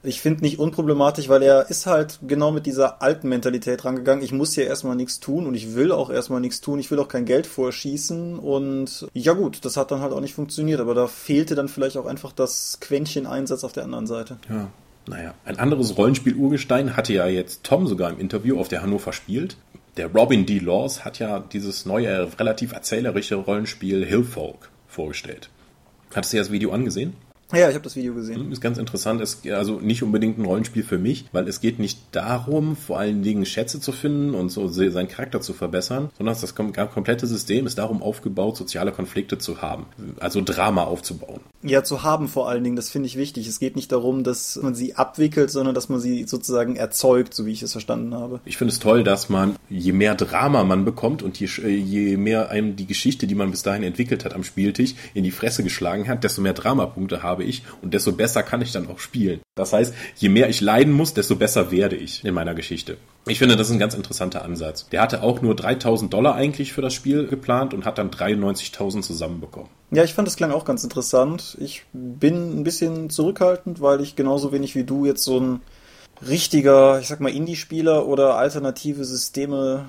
Ich 0.06 0.20
finde 0.20 0.42
nicht 0.42 0.58
unproblematisch, 0.58 1.30
weil 1.30 1.42
er 1.42 1.70
ist 1.70 1.86
halt 1.86 2.18
genau 2.28 2.52
mit 2.52 2.66
dieser 2.66 3.00
alten 3.00 3.30
Mentalität 3.30 3.86
rangegangen. 3.86 4.22
Ich 4.22 4.32
muss 4.32 4.52
hier 4.52 4.66
erstmal 4.66 4.96
nichts 4.96 5.18
tun 5.18 5.46
und 5.46 5.54
ich 5.54 5.74
will 5.74 5.92
auch 5.92 6.10
erstmal 6.10 6.40
nichts 6.40 6.60
tun. 6.60 6.78
Ich 6.78 6.90
will 6.90 6.98
auch 6.98 7.08
kein 7.08 7.24
Geld 7.24 7.46
vorschießen 7.46 8.38
und 8.38 9.08
ja 9.14 9.32
gut, 9.32 9.64
das 9.64 9.78
hat 9.78 9.90
dann 9.90 10.00
halt 10.00 10.12
auch 10.12 10.20
nicht 10.20 10.34
funktioniert. 10.34 10.80
Aber 10.80 10.94
da 10.94 11.06
fehlte 11.06 11.54
dann 11.54 11.68
vielleicht 11.68 11.96
auch 11.96 12.04
einfach 12.04 12.32
das 12.32 12.78
Quäntchen 12.80 13.26
Einsatz 13.26 13.64
auf 13.64 13.72
der 13.72 13.84
anderen 13.84 14.06
Seite. 14.06 14.36
Ja, 14.50 14.68
naja, 15.08 15.34
ein 15.46 15.58
anderes 15.58 15.96
Rollenspiel-Urgestein 15.96 16.96
hatte 16.96 17.14
ja 17.14 17.26
jetzt 17.26 17.64
Tom 17.64 17.86
sogar 17.86 18.10
im 18.10 18.18
Interview 18.18 18.60
auf 18.60 18.68
der 18.68 18.82
Hannover 18.82 19.14
spielt. 19.14 19.56
Der 19.96 20.08
Robin 20.08 20.44
D. 20.44 20.58
Laws 20.58 21.04
hat 21.04 21.20
ja 21.20 21.38
dieses 21.38 21.86
neue, 21.86 22.28
relativ 22.40 22.72
erzählerische 22.72 23.36
Rollenspiel 23.36 24.04
Hillfolk 24.04 24.70
vorgestellt. 24.88 25.50
Hattest 26.12 26.32
du 26.32 26.36
dir 26.36 26.42
das 26.42 26.50
Video 26.50 26.72
angesehen? 26.72 27.12
Ja, 27.52 27.68
ich 27.68 27.74
habe 27.74 27.84
das 27.84 27.94
Video 27.94 28.12
gesehen. 28.14 28.50
Ist 28.50 28.60
ganz 28.60 28.78
interessant. 28.78 29.20
Ist 29.20 29.46
also 29.46 29.78
nicht 29.78 30.02
unbedingt 30.02 30.36
ein 30.38 30.44
Rollenspiel 30.44 30.82
für 30.82 30.98
mich, 30.98 31.26
weil 31.30 31.46
es 31.46 31.60
geht 31.60 31.78
nicht 31.78 32.00
darum, 32.10 32.74
vor 32.74 32.98
allen 32.98 33.22
Dingen 33.22 33.46
Schätze 33.46 33.78
zu 33.78 33.92
finden 33.92 34.34
und 34.34 34.48
so 34.48 34.66
seinen 34.66 35.06
Charakter 35.06 35.40
zu 35.40 35.52
verbessern, 35.52 36.10
sondern 36.18 36.36
das 36.40 36.56
komplette 36.56 37.28
System 37.28 37.66
ist 37.66 37.78
darum 37.78 38.02
aufgebaut, 38.02 38.56
soziale 38.56 38.90
Konflikte 38.90 39.38
zu 39.38 39.62
haben, 39.62 39.86
also 40.18 40.40
Drama 40.40 40.82
aufzubauen. 40.82 41.40
Ja, 41.66 41.82
zu 41.82 42.02
haben 42.02 42.28
vor 42.28 42.48
allen 42.48 42.62
Dingen, 42.62 42.76
das 42.76 42.90
finde 42.90 43.06
ich 43.06 43.16
wichtig. 43.16 43.48
Es 43.48 43.58
geht 43.58 43.74
nicht 43.74 43.90
darum, 43.90 44.22
dass 44.22 44.56
man 44.62 44.74
sie 44.74 44.96
abwickelt, 44.96 45.50
sondern 45.50 45.74
dass 45.74 45.88
man 45.88 45.98
sie 45.98 46.24
sozusagen 46.24 46.76
erzeugt, 46.76 47.32
so 47.32 47.46
wie 47.46 47.52
ich 47.52 47.62
es 47.62 47.72
verstanden 47.72 48.14
habe. 48.14 48.40
Ich 48.44 48.58
finde 48.58 48.72
es 48.72 48.80
toll, 48.80 49.02
dass 49.02 49.30
man, 49.30 49.56
je 49.70 49.92
mehr 49.92 50.14
Drama 50.14 50.62
man 50.64 50.84
bekommt 50.84 51.22
und 51.22 51.40
je, 51.40 51.46
je 51.46 52.18
mehr 52.18 52.50
einem 52.50 52.76
die 52.76 52.86
Geschichte, 52.86 53.26
die 53.26 53.34
man 53.34 53.50
bis 53.50 53.62
dahin 53.62 53.82
entwickelt 53.82 54.26
hat 54.26 54.34
am 54.34 54.44
Spieltisch, 54.44 54.94
in 55.14 55.24
die 55.24 55.30
Fresse 55.30 55.62
geschlagen 55.62 56.06
hat, 56.06 56.22
desto 56.22 56.42
mehr 56.42 56.52
Dramapunkte 56.52 57.22
habe 57.22 57.44
ich 57.44 57.62
und 57.80 57.94
desto 57.94 58.12
besser 58.12 58.42
kann 58.42 58.60
ich 58.60 58.72
dann 58.72 58.88
auch 58.88 58.98
spielen. 58.98 59.40
Das 59.56 59.72
heißt, 59.72 59.94
je 60.16 60.28
mehr 60.28 60.48
ich 60.48 60.60
leiden 60.60 60.92
muss, 60.92 61.14
desto 61.14 61.36
besser 61.36 61.70
werde 61.70 61.94
ich 61.94 62.24
in 62.24 62.34
meiner 62.34 62.54
Geschichte. 62.54 62.96
Ich 63.26 63.38
finde, 63.38 63.56
das 63.56 63.68
ist 63.68 63.72
ein 63.72 63.78
ganz 63.78 63.94
interessanter 63.94 64.44
Ansatz. 64.44 64.88
Der 64.88 65.00
hatte 65.00 65.22
auch 65.22 65.42
nur 65.42 65.54
3000 65.54 66.12
Dollar 66.12 66.34
eigentlich 66.34 66.72
für 66.72 66.82
das 66.82 66.92
Spiel 66.92 67.28
geplant 67.28 67.72
und 67.72 67.84
hat 67.84 67.98
dann 67.98 68.10
93.000 68.10 69.02
zusammenbekommen. 69.02 69.68
Ja, 69.92 70.02
ich 70.02 70.12
fand 70.12 70.26
das 70.26 70.36
klang 70.36 70.50
auch 70.50 70.64
ganz 70.64 70.82
interessant. 70.82 71.56
Ich 71.60 71.84
bin 71.92 72.58
ein 72.58 72.64
bisschen 72.64 73.10
zurückhaltend, 73.10 73.80
weil 73.80 74.00
ich 74.00 74.16
genauso 74.16 74.50
wenig 74.50 74.74
wie 74.74 74.82
du 74.82 75.06
jetzt 75.06 75.22
so 75.22 75.38
ein 75.38 75.60
richtiger, 76.26 76.98
ich 76.98 77.06
sag 77.06 77.20
mal, 77.20 77.32
Indie-Spieler 77.32 78.08
oder 78.08 78.36
alternative 78.36 79.04
Systeme 79.04 79.84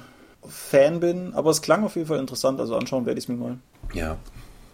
Fan 0.48 1.00
bin. 1.00 1.34
Aber 1.34 1.50
es 1.50 1.64
klang 1.64 1.84
auf 1.84 1.96
jeden 1.96 2.08
Fall 2.08 2.20
interessant, 2.20 2.60
also 2.60 2.76
anschauen 2.76 3.08
werde 3.08 3.18
ich 3.18 3.26
es 3.26 3.30
mir 3.30 3.38
mal. 3.38 3.58
Ja, 3.96 4.18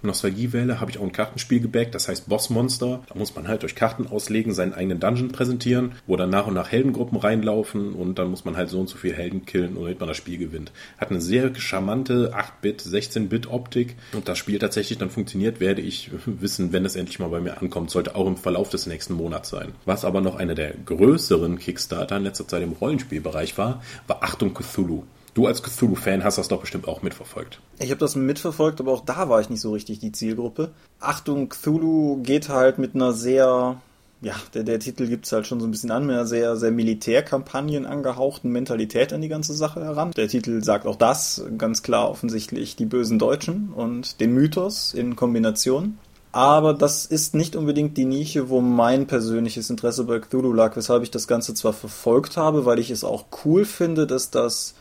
Nostalgiewelle 0.04 0.80
habe 0.80 0.92
ich 0.92 0.98
auch 0.98 1.04
ein 1.04 1.12
Kartenspiel 1.12 1.60
gebackt, 1.60 1.96
das 1.96 2.08
heißt 2.08 2.28
Bossmonster. 2.28 3.04
Da 3.08 3.16
muss 3.16 3.36
man 3.36 3.48
halt 3.48 3.64
durch 3.64 3.76
Karten 3.76 4.08
auslegen, 4.08 4.54
seinen 4.54 4.74
eigenen 4.74 5.00
Dungeon 5.00 5.32
präsentieren, 5.32 5.94
wo 6.08 6.16
dann 6.16 6.30
nach 6.30 6.48
und 6.48 6.54
nach 6.54 6.72
Heldengruppen 6.72 7.18
reinlaufen 7.18 7.94
und 7.94 8.20
dann 8.20 8.30
muss 8.30 8.46
man 8.46 8.58
halt 8.58 8.70
so 8.70 8.80
und 8.80 8.90
so 8.90 8.98
viele 8.98 9.16
Helden 9.16 9.46
killen, 9.46 9.76
damit 9.76 10.00
man 10.00 10.08
das 10.08 10.18
Spiel 10.18 10.38
gewinnt. 10.38 10.72
Hat 10.98 11.12
eine 11.12 11.22
sehr 11.22 11.54
charmante 11.56 12.34
8-Bit, 12.34 12.82
16-Bit-Optik 12.82 13.96
und 14.14 14.28
das 14.28 14.38
Spiel 14.38 14.60
tatsächlich 14.60 14.98
dann 14.98 15.10
funktioniert, 15.10 15.60
werde 15.60 15.82
ich 15.82 16.12
wissen, 16.26 16.74
wenn 16.74 16.86
es 16.86 16.96
endlich 16.96 17.20
mal 17.20 17.30
bei 17.30 17.40
mir 17.40 17.62
ankommt. 17.62 17.92
Sollte 17.92 18.16
auch 18.16 18.28
im 18.28 18.38
Verlauf 18.38 18.70
des 18.70 18.88
nächsten 18.88 19.14
Monats 19.14 19.50
sein. 19.50 19.74
Was 19.86 20.06
aber 20.06 20.22
noch 20.22 20.36
einer 20.36 20.56
der 20.56 20.74
größeren 20.86 21.60
Kickstarter 21.60 22.18
in 22.18 22.24
letzter 22.24 22.48
Zeit 22.48 22.64
im 22.64 22.74
Rollenspielbereich 22.74 23.58
war, 23.58 23.82
war 24.08 24.24
Achtung 24.24 24.54
Cthulhu. 24.54 25.04
Du 25.34 25.48
als 25.48 25.64
Cthulhu-Fan 25.64 26.24
hast 26.24 26.38
das 26.38 26.50
doch 26.50 26.60
bestimmt 26.60 26.88
auch 26.88 27.02
mitverfolgt. 27.02 27.62
Ich 27.80 27.90
habe 27.90 28.00
das 28.00 28.16
mitverfolgt, 28.16 28.82
aber 28.82 28.92
auch 28.92 29.06
da 29.06 29.30
war 29.30 29.40
ich 29.40 29.50
nicht 29.50 29.62
so 29.62 29.72
richtig 29.72 30.00
die 30.00 30.12
Zielgruppe. 30.12 30.72
Achtung, 31.00 31.50
Cthulhu 31.50 32.22
geht 32.22 32.50
halt 32.50 32.80
mit 32.80 32.96
einer 32.96 33.14
sehr, 33.14 33.80
ja, 34.22 34.36
der, 34.54 34.64
der 34.64 34.80
Titel 34.80 35.08
gibt's 35.08 35.32
halt 35.32 35.48
schon 35.48 35.62
so 35.62 35.68
ein 35.68 35.72
bisschen 35.72 35.92
an, 35.92 36.06
mit 36.06 36.16
einer 36.16 36.26
sehr, 36.26 36.58
sehr 36.58 36.72
Militärkampagnen 36.72 37.86
angehauchten 37.86 38.52
Mentalität 38.52 39.14
an 39.14 39.22
die 39.22 39.30
ganze 39.30 39.54
Sache 39.54 39.82
heran. 39.82 40.12
Der 40.12 40.28
Titel 40.28 40.62
sagt 40.64 40.86
auch 40.86 40.98
das, 40.98 41.46
ganz 41.58 41.82
klar 41.82 42.10
offensichtlich 42.10 42.76
die 42.76 42.86
bösen 42.86 43.18
Deutschen 43.18 43.72
und 43.74 44.20
den 44.20 44.34
Mythos 44.34 44.94
in 44.94 45.16
Kombination. 45.16 45.98
Aber 46.34 46.74
das 46.74 47.06
ist 47.06 47.36
nicht 47.36 47.56
unbedingt 47.56 47.98
die 47.98 48.06
Nische, 48.06 48.50
wo 48.50 48.62
mein 48.62 49.06
persönliches 49.06 49.70
Interesse 49.70 50.06
bei 50.06 50.20
Cthulhu 50.20 50.54
lag, 50.54 50.76
weshalb 50.76 51.04
ich 51.04 51.12
das 51.12 51.28
Ganze 51.28 51.54
zwar 51.54 51.74
verfolgt 51.74 52.38
habe, 52.38 52.66
weil 52.66 52.80
ich 52.80 52.90
es 52.90 53.04
auch 53.04 53.26
cool 53.44 53.66
finde, 53.66 54.08
dass 54.08 54.30
das 54.30 54.76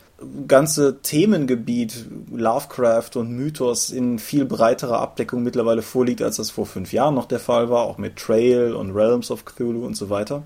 ganze 0.47 1.01
Themengebiet 1.01 2.05
Lovecraft 2.31 3.11
und 3.15 3.31
Mythos 3.31 3.89
in 3.89 4.19
viel 4.19 4.45
breiterer 4.45 4.99
Abdeckung 4.99 5.43
mittlerweile 5.43 5.81
vorliegt, 5.81 6.21
als 6.21 6.37
das 6.37 6.51
vor 6.51 6.65
fünf 6.65 6.93
Jahren 6.93 7.15
noch 7.15 7.25
der 7.25 7.39
Fall 7.39 7.69
war, 7.69 7.83
auch 7.83 7.97
mit 7.97 8.15
Trail 8.15 8.73
und 8.73 8.91
Realms 8.91 9.31
of 9.31 9.45
Cthulhu 9.45 9.85
und 9.85 9.95
so 9.95 10.09
weiter. 10.09 10.43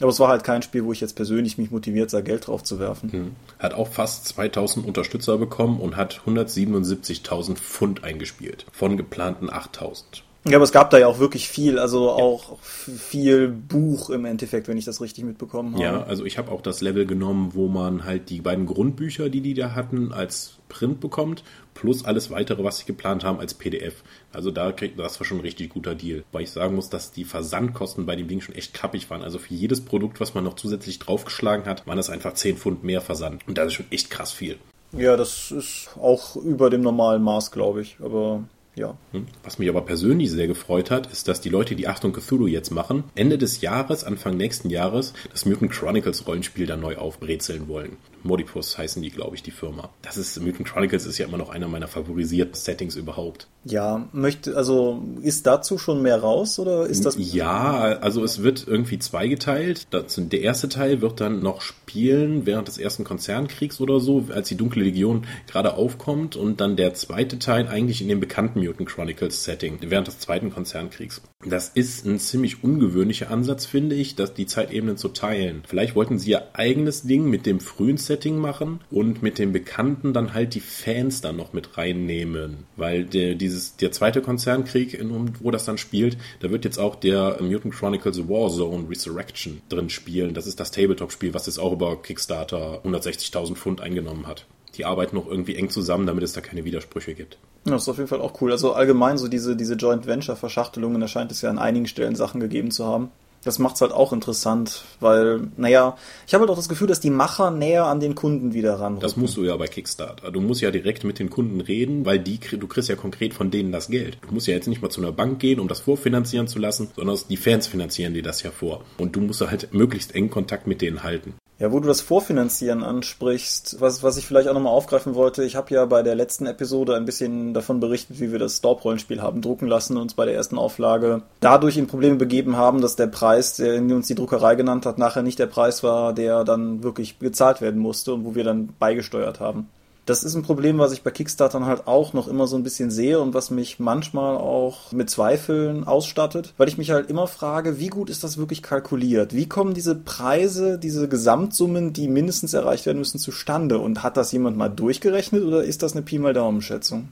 Aber 0.00 0.10
es 0.10 0.18
war 0.18 0.28
halt 0.28 0.42
kein 0.42 0.62
Spiel, 0.62 0.84
wo 0.84 0.92
ich 0.92 1.00
jetzt 1.00 1.14
persönlich 1.14 1.56
mich 1.56 1.70
motiviert 1.70 2.10
sah, 2.10 2.20
Geld 2.20 2.48
drauf 2.48 2.64
zu 2.64 2.80
werfen. 2.80 3.12
Hm. 3.12 3.36
Hat 3.58 3.74
auch 3.74 3.88
fast 3.88 4.26
2000 4.28 4.84
Unterstützer 4.86 5.38
bekommen 5.38 5.80
und 5.80 5.96
hat 5.96 6.22
177.000 6.26 7.54
Pfund 7.54 8.02
eingespielt 8.02 8.66
von 8.72 8.96
geplanten 8.96 9.50
8000. 9.50 10.24
Ja, 10.46 10.56
aber 10.56 10.64
es 10.64 10.72
gab 10.72 10.90
da 10.90 10.98
ja 10.98 11.06
auch 11.06 11.18
wirklich 11.18 11.48
viel, 11.48 11.78
also 11.78 12.10
auch 12.10 12.58
viel 12.60 13.48
Buch 13.48 14.10
im 14.10 14.26
Endeffekt, 14.26 14.68
wenn 14.68 14.76
ich 14.76 14.84
das 14.84 15.00
richtig 15.00 15.24
mitbekommen 15.24 15.72
habe. 15.72 15.82
Ja, 15.82 16.02
also 16.02 16.26
ich 16.26 16.36
habe 16.36 16.52
auch 16.52 16.60
das 16.60 16.82
Level 16.82 17.06
genommen, 17.06 17.52
wo 17.54 17.68
man 17.68 18.04
halt 18.04 18.28
die 18.28 18.42
beiden 18.42 18.66
Grundbücher, 18.66 19.30
die 19.30 19.40
die 19.40 19.54
da 19.54 19.74
hatten, 19.74 20.12
als 20.12 20.58
Print 20.68 21.00
bekommt, 21.00 21.44
plus 21.72 22.04
alles 22.04 22.30
weitere, 22.30 22.62
was 22.62 22.78
sie 22.78 22.84
geplant 22.84 23.24
haben, 23.24 23.40
als 23.40 23.54
PDF. 23.54 24.02
Also 24.32 24.50
da 24.50 24.70
kriegt 24.72 24.98
das 24.98 25.18
war 25.18 25.26
schon 25.26 25.38
ein 25.38 25.42
richtig 25.42 25.70
guter 25.70 25.94
Deal. 25.94 26.24
Weil 26.30 26.42
ich 26.42 26.50
sagen 26.50 26.74
muss, 26.74 26.90
dass 26.90 27.10
die 27.10 27.24
Versandkosten 27.24 28.04
bei 28.04 28.14
dem 28.14 28.28
Ding 28.28 28.42
schon 28.42 28.54
echt 28.54 28.74
kappig 28.74 29.08
waren. 29.08 29.22
Also 29.22 29.38
für 29.38 29.54
jedes 29.54 29.80
Produkt, 29.80 30.20
was 30.20 30.34
man 30.34 30.44
noch 30.44 30.56
zusätzlich 30.56 30.98
draufgeschlagen 30.98 31.64
hat, 31.64 31.86
waren 31.86 31.96
das 31.96 32.10
einfach 32.10 32.34
10 32.34 32.58
Pfund 32.58 32.84
mehr 32.84 33.00
Versand. 33.00 33.48
Und 33.48 33.56
das 33.56 33.68
ist 33.68 33.74
schon 33.74 33.86
echt 33.90 34.10
krass 34.10 34.32
viel. 34.32 34.58
Ja, 34.92 35.16
das 35.16 35.50
ist 35.50 35.88
auch 36.00 36.36
über 36.36 36.70
dem 36.70 36.82
normalen 36.82 37.22
Maß, 37.22 37.50
glaube 37.50 37.80
ich. 37.80 37.96
Aber 38.02 38.44
ja. 38.74 38.96
Hm? 39.12 39.26
Was 39.42 39.58
mich 39.58 39.68
aber 39.68 39.82
persönlich 39.82 40.30
sehr 40.30 40.46
gefreut 40.46 40.90
hat, 40.90 41.10
ist, 41.10 41.28
dass 41.28 41.40
die 41.40 41.48
Leute, 41.48 41.76
die 41.76 41.88
Achtung 41.88 42.12
Cthulhu 42.12 42.46
jetzt 42.46 42.70
machen, 42.70 43.04
Ende 43.14 43.38
des 43.38 43.60
Jahres, 43.60 44.04
Anfang 44.04 44.36
nächsten 44.36 44.70
Jahres, 44.70 45.12
das 45.30 45.46
Mutant 45.46 45.70
Chronicles 45.70 46.26
Rollenspiel 46.26 46.66
dann 46.66 46.80
neu 46.80 46.96
aufbrezeln 46.96 47.68
wollen. 47.68 47.96
Modipus 48.24 48.76
heißen 48.76 49.02
die, 49.02 49.10
glaube 49.10 49.36
ich, 49.36 49.42
die 49.42 49.50
Firma. 49.50 49.90
Das 50.02 50.16
ist, 50.16 50.40
Mutant 50.40 50.66
Chronicles 50.66 51.06
ist 51.06 51.18
ja 51.18 51.26
immer 51.26 51.36
noch 51.36 51.50
einer 51.50 51.68
meiner 51.68 51.88
favorisierten 51.88 52.54
Settings 52.54 52.96
überhaupt. 52.96 53.48
Ja, 53.64 54.08
möchte, 54.12 54.56
also 54.56 55.02
ist 55.22 55.46
dazu 55.46 55.78
schon 55.78 56.02
mehr 56.02 56.20
raus 56.20 56.58
oder 56.58 56.86
ist 56.86 57.04
das? 57.04 57.16
Ja, 57.18 57.80
also 58.00 58.24
es 58.24 58.42
wird 58.42 58.66
irgendwie 58.66 58.98
zweigeteilt. 58.98 59.86
Das, 59.90 60.18
der 60.18 60.40
erste 60.40 60.68
Teil 60.68 61.00
wird 61.00 61.20
dann 61.20 61.40
noch 61.40 61.60
spielen 61.60 62.46
während 62.46 62.68
des 62.68 62.78
ersten 62.78 63.04
Konzernkriegs 63.04 63.80
oder 63.80 64.00
so, 64.00 64.24
als 64.30 64.48
die 64.48 64.56
Dunkle 64.56 64.82
Legion 64.84 65.26
gerade 65.46 65.74
aufkommt 65.74 66.34
und 66.34 66.60
dann 66.60 66.76
der 66.76 66.94
zweite 66.94 67.38
Teil 67.38 67.68
eigentlich 67.68 68.00
in 68.00 68.08
dem 68.08 68.20
bekannten 68.20 68.62
Mutant 68.64 68.88
Chronicles 68.88 69.44
Setting 69.44 69.78
während 69.80 70.06
des 70.06 70.18
zweiten 70.18 70.50
Konzernkriegs. 70.50 71.22
Das 71.44 71.68
ist 71.68 72.06
ein 72.06 72.18
ziemlich 72.18 72.64
ungewöhnlicher 72.64 73.30
Ansatz, 73.30 73.66
finde 73.66 73.94
ich, 73.94 74.16
dass 74.16 74.34
die 74.34 74.46
Zeitebenen 74.46 74.96
zu 74.96 75.08
teilen. 75.08 75.62
Vielleicht 75.66 75.94
wollten 75.94 76.18
sie 76.18 76.30
ihr 76.30 76.54
eigenes 76.54 77.02
Ding 77.02 77.28
mit 77.28 77.46
dem 77.46 77.60
frühen 77.60 77.96
Setting 77.96 78.38
machen 78.38 78.80
und 78.90 79.22
mit 79.22 79.38
dem 79.38 79.52
Bekannten 79.52 80.12
dann 80.12 80.32
halt 80.32 80.54
die 80.54 80.60
Fans 80.60 81.20
dann 81.20 81.36
noch 81.36 81.52
mit 81.52 81.76
reinnehmen. 81.76 82.64
Weil 82.76 83.04
der, 83.04 83.34
dieses, 83.34 83.76
der 83.76 83.92
zweite 83.92 84.22
Konzernkrieg, 84.22 84.98
wo 85.40 85.50
das 85.50 85.64
dann 85.64 85.78
spielt, 85.78 86.16
da 86.40 86.50
wird 86.50 86.64
jetzt 86.64 86.78
auch 86.78 86.94
der 86.96 87.38
Mutant 87.40 87.74
Chronicles 87.74 88.28
Warzone 88.28 88.88
Resurrection 88.88 89.60
drin 89.68 89.90
spielen. 89.90 90.34
Das 90.34 90.46
ist 90.46 90.60
das 90.60 90.70
Tabletop-Spiel, 90.70 91.34
was 91.34 91.46
jetzt 91.46 91.58
auch 91.58 91.72
über 91.72 92.00
Kickstarter 92.00 92.82
160.000 92.84 93.54
Pfund 93.54 93.80
eingenommen 93.80 94.26
hat 94.26 94.46
die 94.74 94.84
arbeiten 94.84 95.16
noch 95.16 95.26
irgendwie 95.26 95.56
eng 95.56 95.70
zusammen, 95.70 96.06
damit 96.06 96.24
es 96.24 96.32
da 96.32 96.40
keine 96.40 96.64
Widersprüche 96.64 97.14
gibt. 97.14 97.38
Das 97.64 97.82
ist 97.82 97.88
auf 97.88 97.96
jeden 97.96 98.08
Fall 98.08 98.20
auch 98.20 98.40
cool. 98.40 98.52
Also 98.52 98.72
allgemein 98.72 99.18
so 99.18 99.28
diese, 99.28 99.56
diese 99.56 99.74
Joint 99.74 100.06
Venture 100.06 100.36
Verschachtelungen, 100.36 101.00
da 101.00 101.08
scheint 101.08 101.32
es 101.32 101.42
ja 101.42 101.50
an 101.50 101.58
einigen 101.58 101.86
Stellen 101.86 102.16
Sachen 102.16 102.40
gegeben 102.40 102.70
zu 102.70 102.86
haben. 102.86 103.10
Das 103.44 103.58
macht 103.58 103.74
es 103.74 103.82
halt 103.82 103.92
auch 103.92 104.12
interessant, 104.12 104.84
weil, 105.00 105.48
naja, 105.56 105.96
ich 106.26 106.32
habe 106.32 106.42
halt 106.42 106.50
auch 106.50 106.56
das 106.56 106.68
Gefühl, 106.68 106.88
dass 106.88 107.00
die 107.00 107.10
Macher 107.10 107.50
näher 107.50 107.84
an 107.84 108.00
den 108.00 108.14
Kunden 108.14 108.54
wieder 108.54 108.80
ran. 108.80 109.00
Das 109.00 109.16
musst 109.16 109.36
du 109.36 109.44
ja 109.44 109.54
bei 109.56 109.66
Kickstarter. 109.66 110.32
Du 110.32 110.40
musst 110.40 110.62
ja 110.62 110.70
direkt 110.70 111.04
mit 111.04 111.18
den 111.18 111.28
Kunden 111.28 111.60
reden, 111.60 112.06
weil 112.06 112.18
die, 112.18 112.38
du 112.38 112.66
kriegst 112.66 112.88
ja 112.88 112.96
konkret 112.96 113.34
von 113.34 113.50
denen 113.50 113.70
das 113.70 113.88
Geld. 113.88 114.18
Du 114.26 114.32
musst 114.32 114.46
ja 114.46 114.54
jetzt 114.54 114.66
nicht 114.66 114.80
mal 114.80 114.88
zu 114.88 115.02
einer 115.02 115.12
Bank 115.12 115.40
gehen, 115.40 115.60
um 115.60 115.68
das 115.68 115.80
vorfinanzieren 115.80 116.48
zu 116.48 116.58
lassen, 116.58 116.88
sondern 116.96 117.18
die 117.28 117.36
Fans 117.36 117.66
finanzieren 117.66 118.14
dir 118.14 118.22
das 118.22 118.42
ja 118.42 118.50
vor. 118.50 118.82
Und 118.96 119.14
du 119.14 119.20
musst 119.20 119.42
halt 119.42 119.74
möglichst 119.74 120.14
engen 120.14 120.30
Kontakt 120.30 120.66
mit 120.66 120.80
denen 120.80 121.02
halten. 121.02 121.34
Ja, 121.60 121.70
wo 121.70 121.78
du 121.78 121.86
das 121.86 122.00
Vorfinanzieren 122.00 122.82
ansprichst, 122.82 123.76
was, 123.80 124.02
was 124.02 124.16
ich 124.16 124.26
vielleicht 124.26 124.48
auch 124.48 124.54
nochmal 124.54 124.72
aufgreifen 124.72 125.14
wollte, 125.14 125.44
ich 125.44 125.54
habe 125.54 125.72
ja 125.72 125.84
bei 125.84 126.02
der 126.02 126.16
letzten 126.16 126.46
Episode 126.46 126.96
ein 126.96 127.04
bisschen 127.04 127.54
davon 127.54 127.78
berichtet, 127.78 128.18
wie 128.18 128.32
wir 128.32 128.40
das 128.40 128.60
Dorp-Rollenspiel 128.60 129.22
haben 129.22 129.40
drucken 129.40 129.68
lassen 129.68 129.96
und 129.96 130.02
uns 130.02 130.14
bei 130.14 130.24
der 130.24 130.34
ersten 130.34 130.58
Auflage 130.58 131.22
dadurch 131.38 131.76
in 131.76 131.86
Probleme 131.86 132.16
begeben 132.16 132.56
haben, 132.56 132.80
dass 132.80 132.96
der 132.96 133.06
Preis, 133.06 133.56
den 133.56 133.92
uns 133.92 134.08
die 134.08 134.16
Druckerei 134.16 134.56
genannt 134.56 134.84
hat, 134.84 134.98
nachher 134.98 135.22
nicht 135.22 135.38
der 135.38 135.46
Preis 135.46 135.84
war, 135.84 136.12
der 136.12 136.42
dann 136.42 136.82
wirklich 136.82 137.20
gezahlt 137.20 137.60
werden 137.60 137.80
musste 137.80 138.14
und 138.14 138.24
wo 138.24 138.34
wir 138.34 138.42
dann 138.42 138.74
beigesteuert 138.80 139.38
haben 139.38 139.68
das 140.06 140.22
ist 140.22 140.34
ein 140.34 140.42
Problem, 140.42 140.78
was 140.78 140.92
ich 140.92 141.02
bei 141.02 141.10
Kickstartern 141.10 141.64
halt 141.64 141.86
auch 141.86 142.12
noch 142.12 142.28
immer 142.28 142.46
so 142.46 142.56
ein 142.56 142.62
bisschen 142.62 142.90
sehe 142.90 143.20
und 143.20 143.32
was 143.32 143.50
mich 143.50 143.78
manchmal 143.78 144.36
auch 144.36 144.92
mit 144.92 145.08
Zweifeln 145.08 145.84
ausstattet, 145.84 146.52
weil 146.56 146.68
ich 146.68 146.78
mich 146.78 146.90
halt 146.90 147.08
immer 147.08 147.26
frage, 147.26 147.78
wie 147.78 147.88
gut 147.88 148.10
ist 148.10 148.22
das 148.22 148.36
wirklich 148.36 148.62
kalkuliert? 148.62 149.34
Wie 149.34 149.48
kommen 149.48 149.74
diese 149.74 149.94
Preise, 149.94 150.78
diese 150.78 151.08
Gesamtsummen, 151.08 151.92
die 151.92 152.08
mindestens 152.08 152.52
erreicht 152.52 152.86
werden 152.86 152.98
müssen, 152.98 153.18
zustande? 153.18 153.78
Und 153.78 154.02
hat 154.02 154.16
das 154.16 154.32
jemand 154.32 154.56
mal 154.56 154.68
durchgerechnet 154.68 155.42
oder 155.42 155.64
ist 155.64 155.82
das 155.82 155.92
eine 155.92 156.02
Pi 156.02 156.18
mal 156.18 156.34
Daumen-Schätzung? 156.34 157.08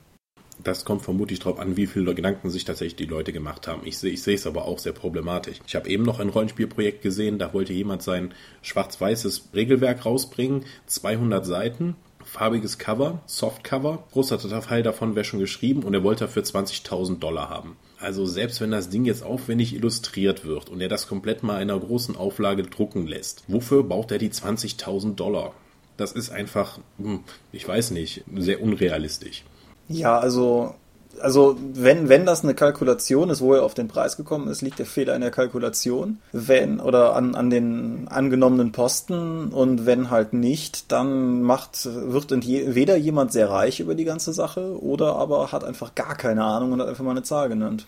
Das 0.62 0.84
kommt 0.84 1.02
vermutlich 1.02 1.40
darauf 1.40 1.58
an, 1.58 1.76
wie 1.76 1.86
viele 1.86 2.14
Gedanken 2.14 2.50
sich 2.50 2.64
tatsächlich 2.64 2.96
die 2.96 3.06
Leute 3.06 3.32
gemacht 3.32 3.66
haben. 3.66 3.82
Ich 3.84 4.02
ich 4.04 4.22
sehe 4.22 4.34
es 4.34 4.46
aber 4.46 4.64
auch 4.66 4.78
sehr 4.78 4.92
problematisch. 4.92 5.58
Ich 5.66 5.74
habe 5.74 5.88
eben 5.88 6.04
noch 6.04 6.20
ein 6.20 6.28
Rollenspielprojekt 6.28 7.02
gesehen, 7.02 7.38
da 7.38 7.52
wollte 7.52 7.72
jemand 7.72 8.02
sein 8.02 8.32
schwarz-weißes 8.60 9.48
Regelwerk 9.54 10.04
rausbringen, 10.04 10.64
200 10.86 11.44
Seiten, 11.44 11.96
farbiges 12.24 12.78
Cover, 12.78 13.20
Softcover. 13.26 14.04
Großer 14.12 14.38
Teil 14.38 14.82
davon 14.82 15.14
wäre 15.14 15.24
schon 15.24 15.40
geschrieben 15.40 15.82
und 15.82 15.94
er 15.94 16.02
wollte 16.02 16.24
dafür 16.24 16.42
20.000 16.42 17.18
Dollar 17.18 17.48
haben. 17.48 17.76
Also 17.98 18.26
selbst 18.26 18.60
wenn 18.60 18.70
das 18.70 18.90
Ding 18.90 19.04
jetzt 19.04 19.22
aufwendig 19.22 19.74
illustriert 19.74 20.44
wird 20.44 20.68
und 20.68 20.80
er 20.80 20.88
das 20.88 21.06
komplett 21.06 21.42
mal 21.42 21.62
in 21.62 21.70
einer 21.70 21.78
großen 21.78 22.16
Auflage 22.16 22.64
drucken 22.64 23.06
lässt, 23.06 23.44
wofür 23.48 23.84
baut 23.84 24.10
er 24.10 24.18
die 24.18 24.30
20.000 24.30 25.14
Dollar? 25.14 25.54
Das 25.96 26.12
ist 26.12 26.30
einfach, 26.30 26.78
hm, 26.98 27.20
ich 27.52 27.66
weiß 27.66 27.92
nicht, 27.92 28.24
sehr 28.34 28.62
unrealistisch. 28.62 29.44
Ja, 29.88 30.18
also 30.18 30.74
also 31.20 31.56
wenn, 31.74 32.08
wenn 32.08 32.26
das 32.26 32.42
eine 32.42 32.54
Kalkulation 32.54 33.30
ist, 33.30 33.40
wo 33.40 33.54
er 33.54 33.62
auf 33.62 33.74
den 33.74 33.88
Preis 33.88 34.16
gekommen 34.16 34.48
ist, 34.48 34.62
liegt 34.62 34.78
der 34.78 34.86
Fehler 34.86 35.14
in 35.14 35.20
der 35.20 35.30
Kalkulation. 35.30 36.18
Wenn, 36.32 36.80
oder 36.80 37.14
an, 37.16 37.34
an 37.34 37.50
den 37.50 38.08
angenommenen 38.08 38.72
Posten 38.72 39.48
und 39.48 39.86
wenn 39.86 40.10
halt 40.10 40.32
nicht, 40.32 40.90
dann 40.92 41.42
macht, 41.42 41.84
wird 41.84 42.30
weder 42.32 42.96
jemand 42.96 43.32
sehr 43.32 43.50
reich 43.50 43.80
über 43.80 43.94
die 43.94 44.04
ganze 44.04 44.32
Sache 44.32 44.80
oder 44.82 45.16
aber 45.16 45.52
hat 45.52 45.64
einfach 45.64 45.94
gar 45.94 46.14
keine 46.14 46.44
Ahnung 46.44 46.72
und 46.72 46.80
hat 46.80 46.88
einfach 46.88 47.04
mal 47.04 47.10
eine 47.10 47.22
Zahl 47.22 47.48
genannt. 47.48 47.86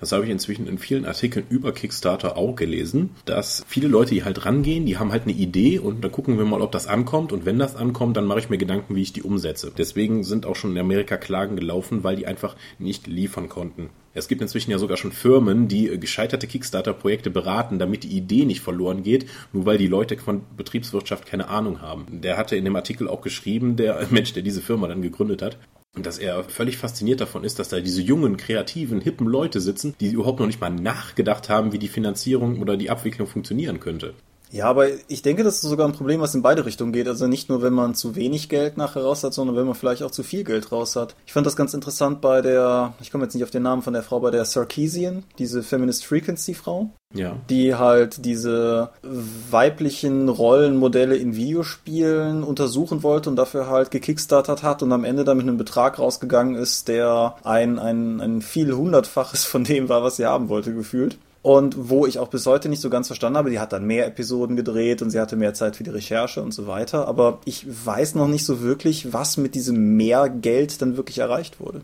Das 0.00 0.12
habe 0.12 0.24
ich 0.24 0.30
inzwischen 0.30 0.66
in 0.66 0.78
vielen 0.78 1.06
Artikeln 1.06 1.46
über 1.48 1.72
Kickstarter 1.72 2.36
auch 2.36 2.56
gelesen, 2.56 3.10
dass 3.24 3.64
viele 3.68 3.88
Leute, 3.88 4.14
die 4.14 4.24
halt 4.24 4.44
rangehen, 4.44 4.86
die 4.86 4.98
haben 4.98 5.12
halt 5.12 5.24
eine 5.24 5.32
Idee 5.32 5.78
und 5.78 6.02
dann 6.02 6.10
gucken 6.10 6.38
wir 6.38 6.44
mal, 6.44 6.60
ob 6.60 6.72
das 6.72 6.86
ankommt 6.86 7.32
und 7.32 7.44
wenn 7.44 7.58
das 7.58 7.76
ankommt, 7.76 8.16
dann 8.16 8.26
mache 8.26 8.40
ich 8.40 8.50
mir 8.50 8.58
Gedanken, 8.58 8.96
wie 8.96 9.02
ich 9.02 9.12
die 9.12 9.22
umsetze. 9.22 9.72
Deswegen 9.76 10.24
sind 10.24 10.46
auch 10.46 10.56
schon 10.56 10.72
in 10.72 10.78
Amerika 10.78 11.16
Klagen 11.16 11.56
gelaufen, 11.56 12.02
weil 12.02 12.16
die 12.16 12.26
einfach 12.26 12.56
nicht 12.78 13.06
liefern 13.06 13.48
konnten. 13.48 13.90
Es 14.12 14.26
gibt 14.26 14.42
inzwischen 14.42 14.72
ja 14.72 14.78
sogar 14.78 14.96
schon 14.96 15.12
Firmen, 15.12 15.68
die 15.68 15.98
gescheiterte 16.00 16.48
Kickstarter-Projekte 16.48 17.30
beraten, 17.30 17.78
damit 17.78 18.02
die 18.02 18.16
Idee 18.16 18.44
nicht 18.44 18.60
verloren 18.60 19.04
geht, 19.04 19.26
nur 19.52 19.66
weil 19.66 19.78
die 19.78 19.86
Leute 19.86 20.18
von 20.18 20.42
Betriebswirtschaft 20.56 21.26
keine 21.26 21.48
Ahnung 21.48 21.80
haben. 21.80 22.20
Der 22.20 22.36
hatte 22.36 22.56
in 22.56 22.64
dem 22.64 22.74
Artikel 22.74 23.06
auch 23.06 23.20
geschrieben, 23.20 23.76
der 23.76 24.04
Mensch, 24.10 24.32
der 24.32 24.42
diese 24.42 24.62
Firma 24.62 24.88
dann 24.88 25.02
gegründet 25.02 25.42
hat, 25.42 25.58
und 25.96 26.06
dass 26.06 26.18
er 26.18 26.44
völlig 26.44 26.76
fasziniert 26.76 27.20
davon 27.20 27.44
ist, 27.44 27.58
dass 27.58 27.68
da 27.68 27.80
diese 27.80 28.00
jungen, 28.02 28.36
kreativen, 28.36 29.00
hippen 29.00 29.26
Leute 29.26 29.60
sitzen, 29.60 29.94
die 30.00 30.10
überhaupt 30.10 30.38
noch 30.40 30.46
nicht 30.46 30.60
mal 30.60 30.70
nachgedacht 30.70 31.48
haben, 31.48 31.72
wie 31.72 31.78
die 31.78 31.88
Finanzierung 31.88 32.60
oder 32.60 32.76
die 32.76 32.90
Abwicklung 32.90 33.26
funktionieren 33.26 33.80
könnte. 33.80 34.14
Ja, 34.52 34.66
aber 34.66 34.88
ich 35.08 35.22
denke, 35.22 35.44
das 35.44 35.56
ist 35.56 35.62
sogar 35.62 35.86
ein 35.86 35.92
Problem, 35.92 36.20
was 36.20 36.34
in 36.34 36.42
beide 36.42 36.66
Richtungen 36.66 36.92
geht. 36.92 37.06
Also 37.06 37.26
nicht 37.26 37.48
nur, 37.48 37.62
wenn 37.62 37.72
man 37.72 37.94
zu 37.94 38.16
wenig 38.16 38.48
Geld 38.48 38.76
nachher 38.76 39.02
raus 39.02 39.22
hat, 39.22 39.32
sondern 39.32 39.56
wenn 39.56 39.66
man 39.66 39.74
vielleicht 39.74 40.02
auch 40.02 40.10
zu 40.10 40.22
viel 40.22 40.44
Geld 40.44 40.72
raus 40.72 40.96
hat. 40.96 41.14
Ich 41.26 41.32
fand 41.32 41.46
das 41.46 41.56
ganz 41.56 41.72
interessant 41.72 42.20
bei 42.20 42.42
der, 42.42 42.94
ich 43.00 43.12
komme 43.12 43.24
jetzt 43.24 43.34
nicht 43.34 43.44
auf 43.44 43.50
den 43.50 43.62
Namen 43.62 43.82
von 43.82 43.92
der 43.92 44.02
Frau, 44.02 44.20
bei 44.20 44.30
der 44.30 44.44
Sarkeesian, 44.44 45.24
diese 45.38 45.62
Feminist 45.62 46.04
Frequency 46.04 46.54
Frau. 46.54 46.90
Ja. 47.12 47.36
Die 47.48 47.74
halt 47.74 48.24
diese 48.24 48.90
weiblichen 49.02 50.28
Rollenmodelle 50.28 51.16
in 51.16 51.34
Videospielen 51.34 52.44
untersuchen 52.44 53.02
wollte 53.02 53.30
und 53.30 53.36
dafür 53.36 53.68
halt 53.68 53.90
gekickstartert 53.90 54.62
hat 54.62 54.82
und 54.84 54.92
am 54.92 55.02
Ende 55.04 55.24
damit 55.24 55.42
einem 55.42 55.56
Betrag 55.56 55.98
rausgegangen 55.98 56.54
ist, 56.54 56.86
der 56.86 57.34
ein, 57.42 57.80
ein, 57.80 58.20
ein 58.20 58.42
viel 58.42 58.72
hundertfaches 58.72 59.44
von 59.44 59.64
dem 59.64 59.88
war, 59.88 60.04
was 60.04 60.16
sie 60.16 60.26
haben 60.26 60.48
wollte, 60.48 60.72
gefühlt. 60.72 61.18
Und 61.42 61.88
wo 61.88 62.06
ich 62.06 62.18
auch 62.18 62.28
bis 62.28 62.44
heute 62.46 62.68
nicht 62.68 62.82
so 62.82 62.90
ganz 62.90 63.06
verstanden 63.06 63.38
habe, 63.38 63.50
die 63.50 63.58
hat 63.58 63.72
dann 63.72 63.86
mehr 63.86 64.06
Episoden 64.06 64.56
gedreht 64.56 65.00
und 65.00 65.10
sie 65.10 65.20
hatte 65.20 65.36
mehr 65.36 65.54
Zeit 65.54 65.76
für 65.76 65.84
die 65.84 65.90
Recherche 65.90 66.42
und 66.42 66.52
so 66.52 66.66
weiter. 66.66 67.08
Aber 67.08 67.40
ich 67.46 67.66
weiß 67.66 68.14
noch 68.14 68.28
nicht 68.28 68.44
so 68.44 68.60
wirklich, 68.60 69.12
was 69.12 69.36
mit 69.38 69.54
diesem 69.54 69.96
mehr 69.96 70.28
Geld 70.28 70.82
dann 70.82 70.96
wirklich 70.96 71.18
erreicht 71.18 71.60
wurde. 71.60 71.80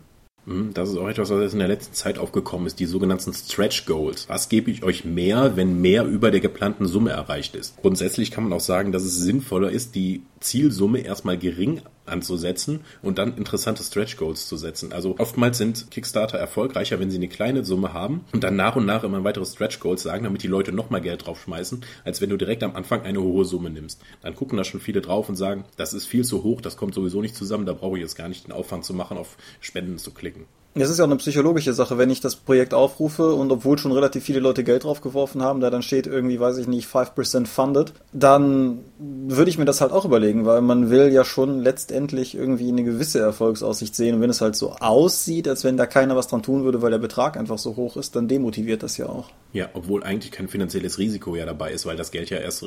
Hm, 0.47 0.73
das 0.73 0.89
ist 0.89 0.97
auch 0.97 1.09
etwas, 1.09 1.29
was 1.29 1.51
in 1.53 1.59
der 1.59 1.67
letzten 1.67 1.93
Zeit 1.93 2.19
aufgekommen 2.19 2.67
ist, 2.67 2.79
die 2.79 2.85
sogenannten 2.85 3.33
Stretch 3.33 3.85
Goals. 3.85 4.29
Was 4.29 4.47
gebe 4.47 4.71
ich 4.71 4.81
euch 4.83 5.03
mehr, 5.03 5.57
wenn 5.57 5.81
mehr 5.81 6.05
über 6.05 6.31
der 6.31 6.39
geplanten 6.39 6.85
Summe 6.85 7.09
erreicht 7.11 7.53
ist? 7.55 7.75
Grundsätzlich 7.81 8.31
kann 8.31 8.45
man 8.45 8.53
auch 8.53 8.61
sagen, 8.61 8.93
dass 8.93 9.03
es 9.03 9.17
sinnvoller 9.17 9.69
ist, 9.69 9.95
die 9.95 10.21
Zielsumme 10.39 10.99
erstmal 10.99 11.37
gering 11.37 11.81
anzusetzen 12.07 12.81
und 13.01 13.17
dann 13.17 13.37
interessante 13.37 13.83
Stretch 13.83 14.17
Goals 14.17 14.47
zu 14.47 14.57
setzen. 14.57 14.93
Also 14.93 15.15
oftmals 15.17 15.57
sind 15.57 15.91
Kickstarter 15.91 16.37
erfolgreicher, 16.37 16.99
wenn 16.99 17.11
sie 17.11 17.17
eine 17.17 17.27
kleine 17.27 17.63
Summe 17.63 17.93
haben 17.93 18.25
und 18.33 18.43
dann 18.43 18.55
nach 18.55 18.75
und 18.75 18.85
nach 18.85 19.03
immer 19.03 19.23
weitere 19.23 19.45
Stretch 19.45 19.79
Goals 19.79 20.03
sagen, 20.03 20.23
damit 20.23 20.43
die 20.43 20.47
Leute 20.47 20.71
nochmal 20.71 21.01
Geld 21.01 21.25
draufschmeißen, 21.25 21.83
als 22.03 22.21
wenn 22.21 22.29
du 22.29 22.37
direkt 22.37 22.63
am 22.63 22.75
Anfang 22.75 23.01
eine 23.01 23.21
hohe 23.21 23.45
Summe 23.45 23.69
nimmst. 23.69 24.01
Dann 24.21 24.35
gucken 24.35 24.57
da 24.57 24.63
schon 24.63 24.79
viele 24.79 25.01
drauf 25.01 25.29
und 25.29 25.35
sagen, 25.35 25.65
das 25.75 25.93
ist 25.93 26.05
viel 26.05 26.23
zu 26.23 26.43
hoch, 26.43 26.61
das 26.61 26.77
kommt 26.77 26.93
sowieso 26.93 27.21
nicht 27.21 27.35
zusammen, 27.35 27.65
da 27.65 27.73
brauche 27.73 27.97
ich 27.97 28.01
jetzt 28.01 28.15
gar 28.15 28.29
nicht 28.29 28.47
den 28.47 28.51
Aufwand 28.51 28.85
zu 28.85 28.93
machen, 28.93 29.17
auf 29.17 29.37
Spenden 29.59 29.97
zu 29.97 30.11
klicken. 30.11 30.45
Das 30.77 30.89
ist 30.89 30.97
ja 30.97 31.05
auch 31.05 31.09
eine 31.09 31.17
psychologische 31.17 31.73
Sache, 31.73 31.97
wenn 31.97 32.09
ich 32.09 32.21
das 32.21 32.35
Projekt 32.35 32.73
aufrufe 32.73 33.33
und 33.33 33.51
obwohl 33.51 33.77
schon 33.77 33.91
relativ 33.91 34.23
viele 34.23 34.39
Leute 34.39 34.63
Geld 34.63 34.83
draufgeworfen 34.83 35.41
haben, 35.41 35.59
da 35.59 35.69
dann 35.69 35.81
steht 35.81 36.07
irgendwie, 36.07 36.39
weiß 36.39 36.57
ich 36.57 36.67
nicht, 36.67 36.87
5% 36.87 37.47
funded, 37.47 37.93
dann 38.13 38.79
würde 38.99 39.49
ich 39.49 39.57
mir 39.57 39.65
das 39.65 39.81
halt 39.81 39.91
auch 39.91 40.05
überlegen, 40.05 40.45
weil 40.45 40.61
man 40.61 40.89
will 40.89 41.11
ja 41.11 41.23
schon 41.23 41.59
letztendlich 41.59 42.35
irgendwie 42.35 42.69
eine 42.69 42.83
gewisse 42.83 43.19
Erfolgsaussicht 43.19 43.95
sehen 43.95 44.15
und 44.15 44.21
wenn 44.21 44.29
es 44.29 44.41
halt 44.41 44.55
so 44.55 44.71
aussieht, 44.79 45.47
als 45.47 45.63
wenn 45.63 45.77
da 45.77 45.85
keiner 45.85 46.15
was 46.15 46.27
dran 46.27 46.43
tun 46.43 46.63
würde, 46.63 46.81
weil 46.81 46.91
der 46.91 46.97
Betrag 46.97 47.37
einfach 47.37 47.57
so 47.57 47.75
hoch 47.75 47.97
ist, 47.97 48.15
dann 48.15 48.27
demotiviert 48.27 48.83
das 48.83 48.97
ja 48.97 49.07
auch. 49.07 49.29
Ja, 49.57 49.69
obwohl 49.73 50.03
eigentlich 50.03 50.31
kein 50.31 50.47
finanzielles 50.47 50.99
Risiko 50.99 51.35
ja 51.35 51.43
dabei 51.43 51.71
ist, 51.71 51.87
weil 51.87 51.97
das 51.97 52.11
Geld 52.11 52.29
ja 52.29 52.37
erst 52.37 52.63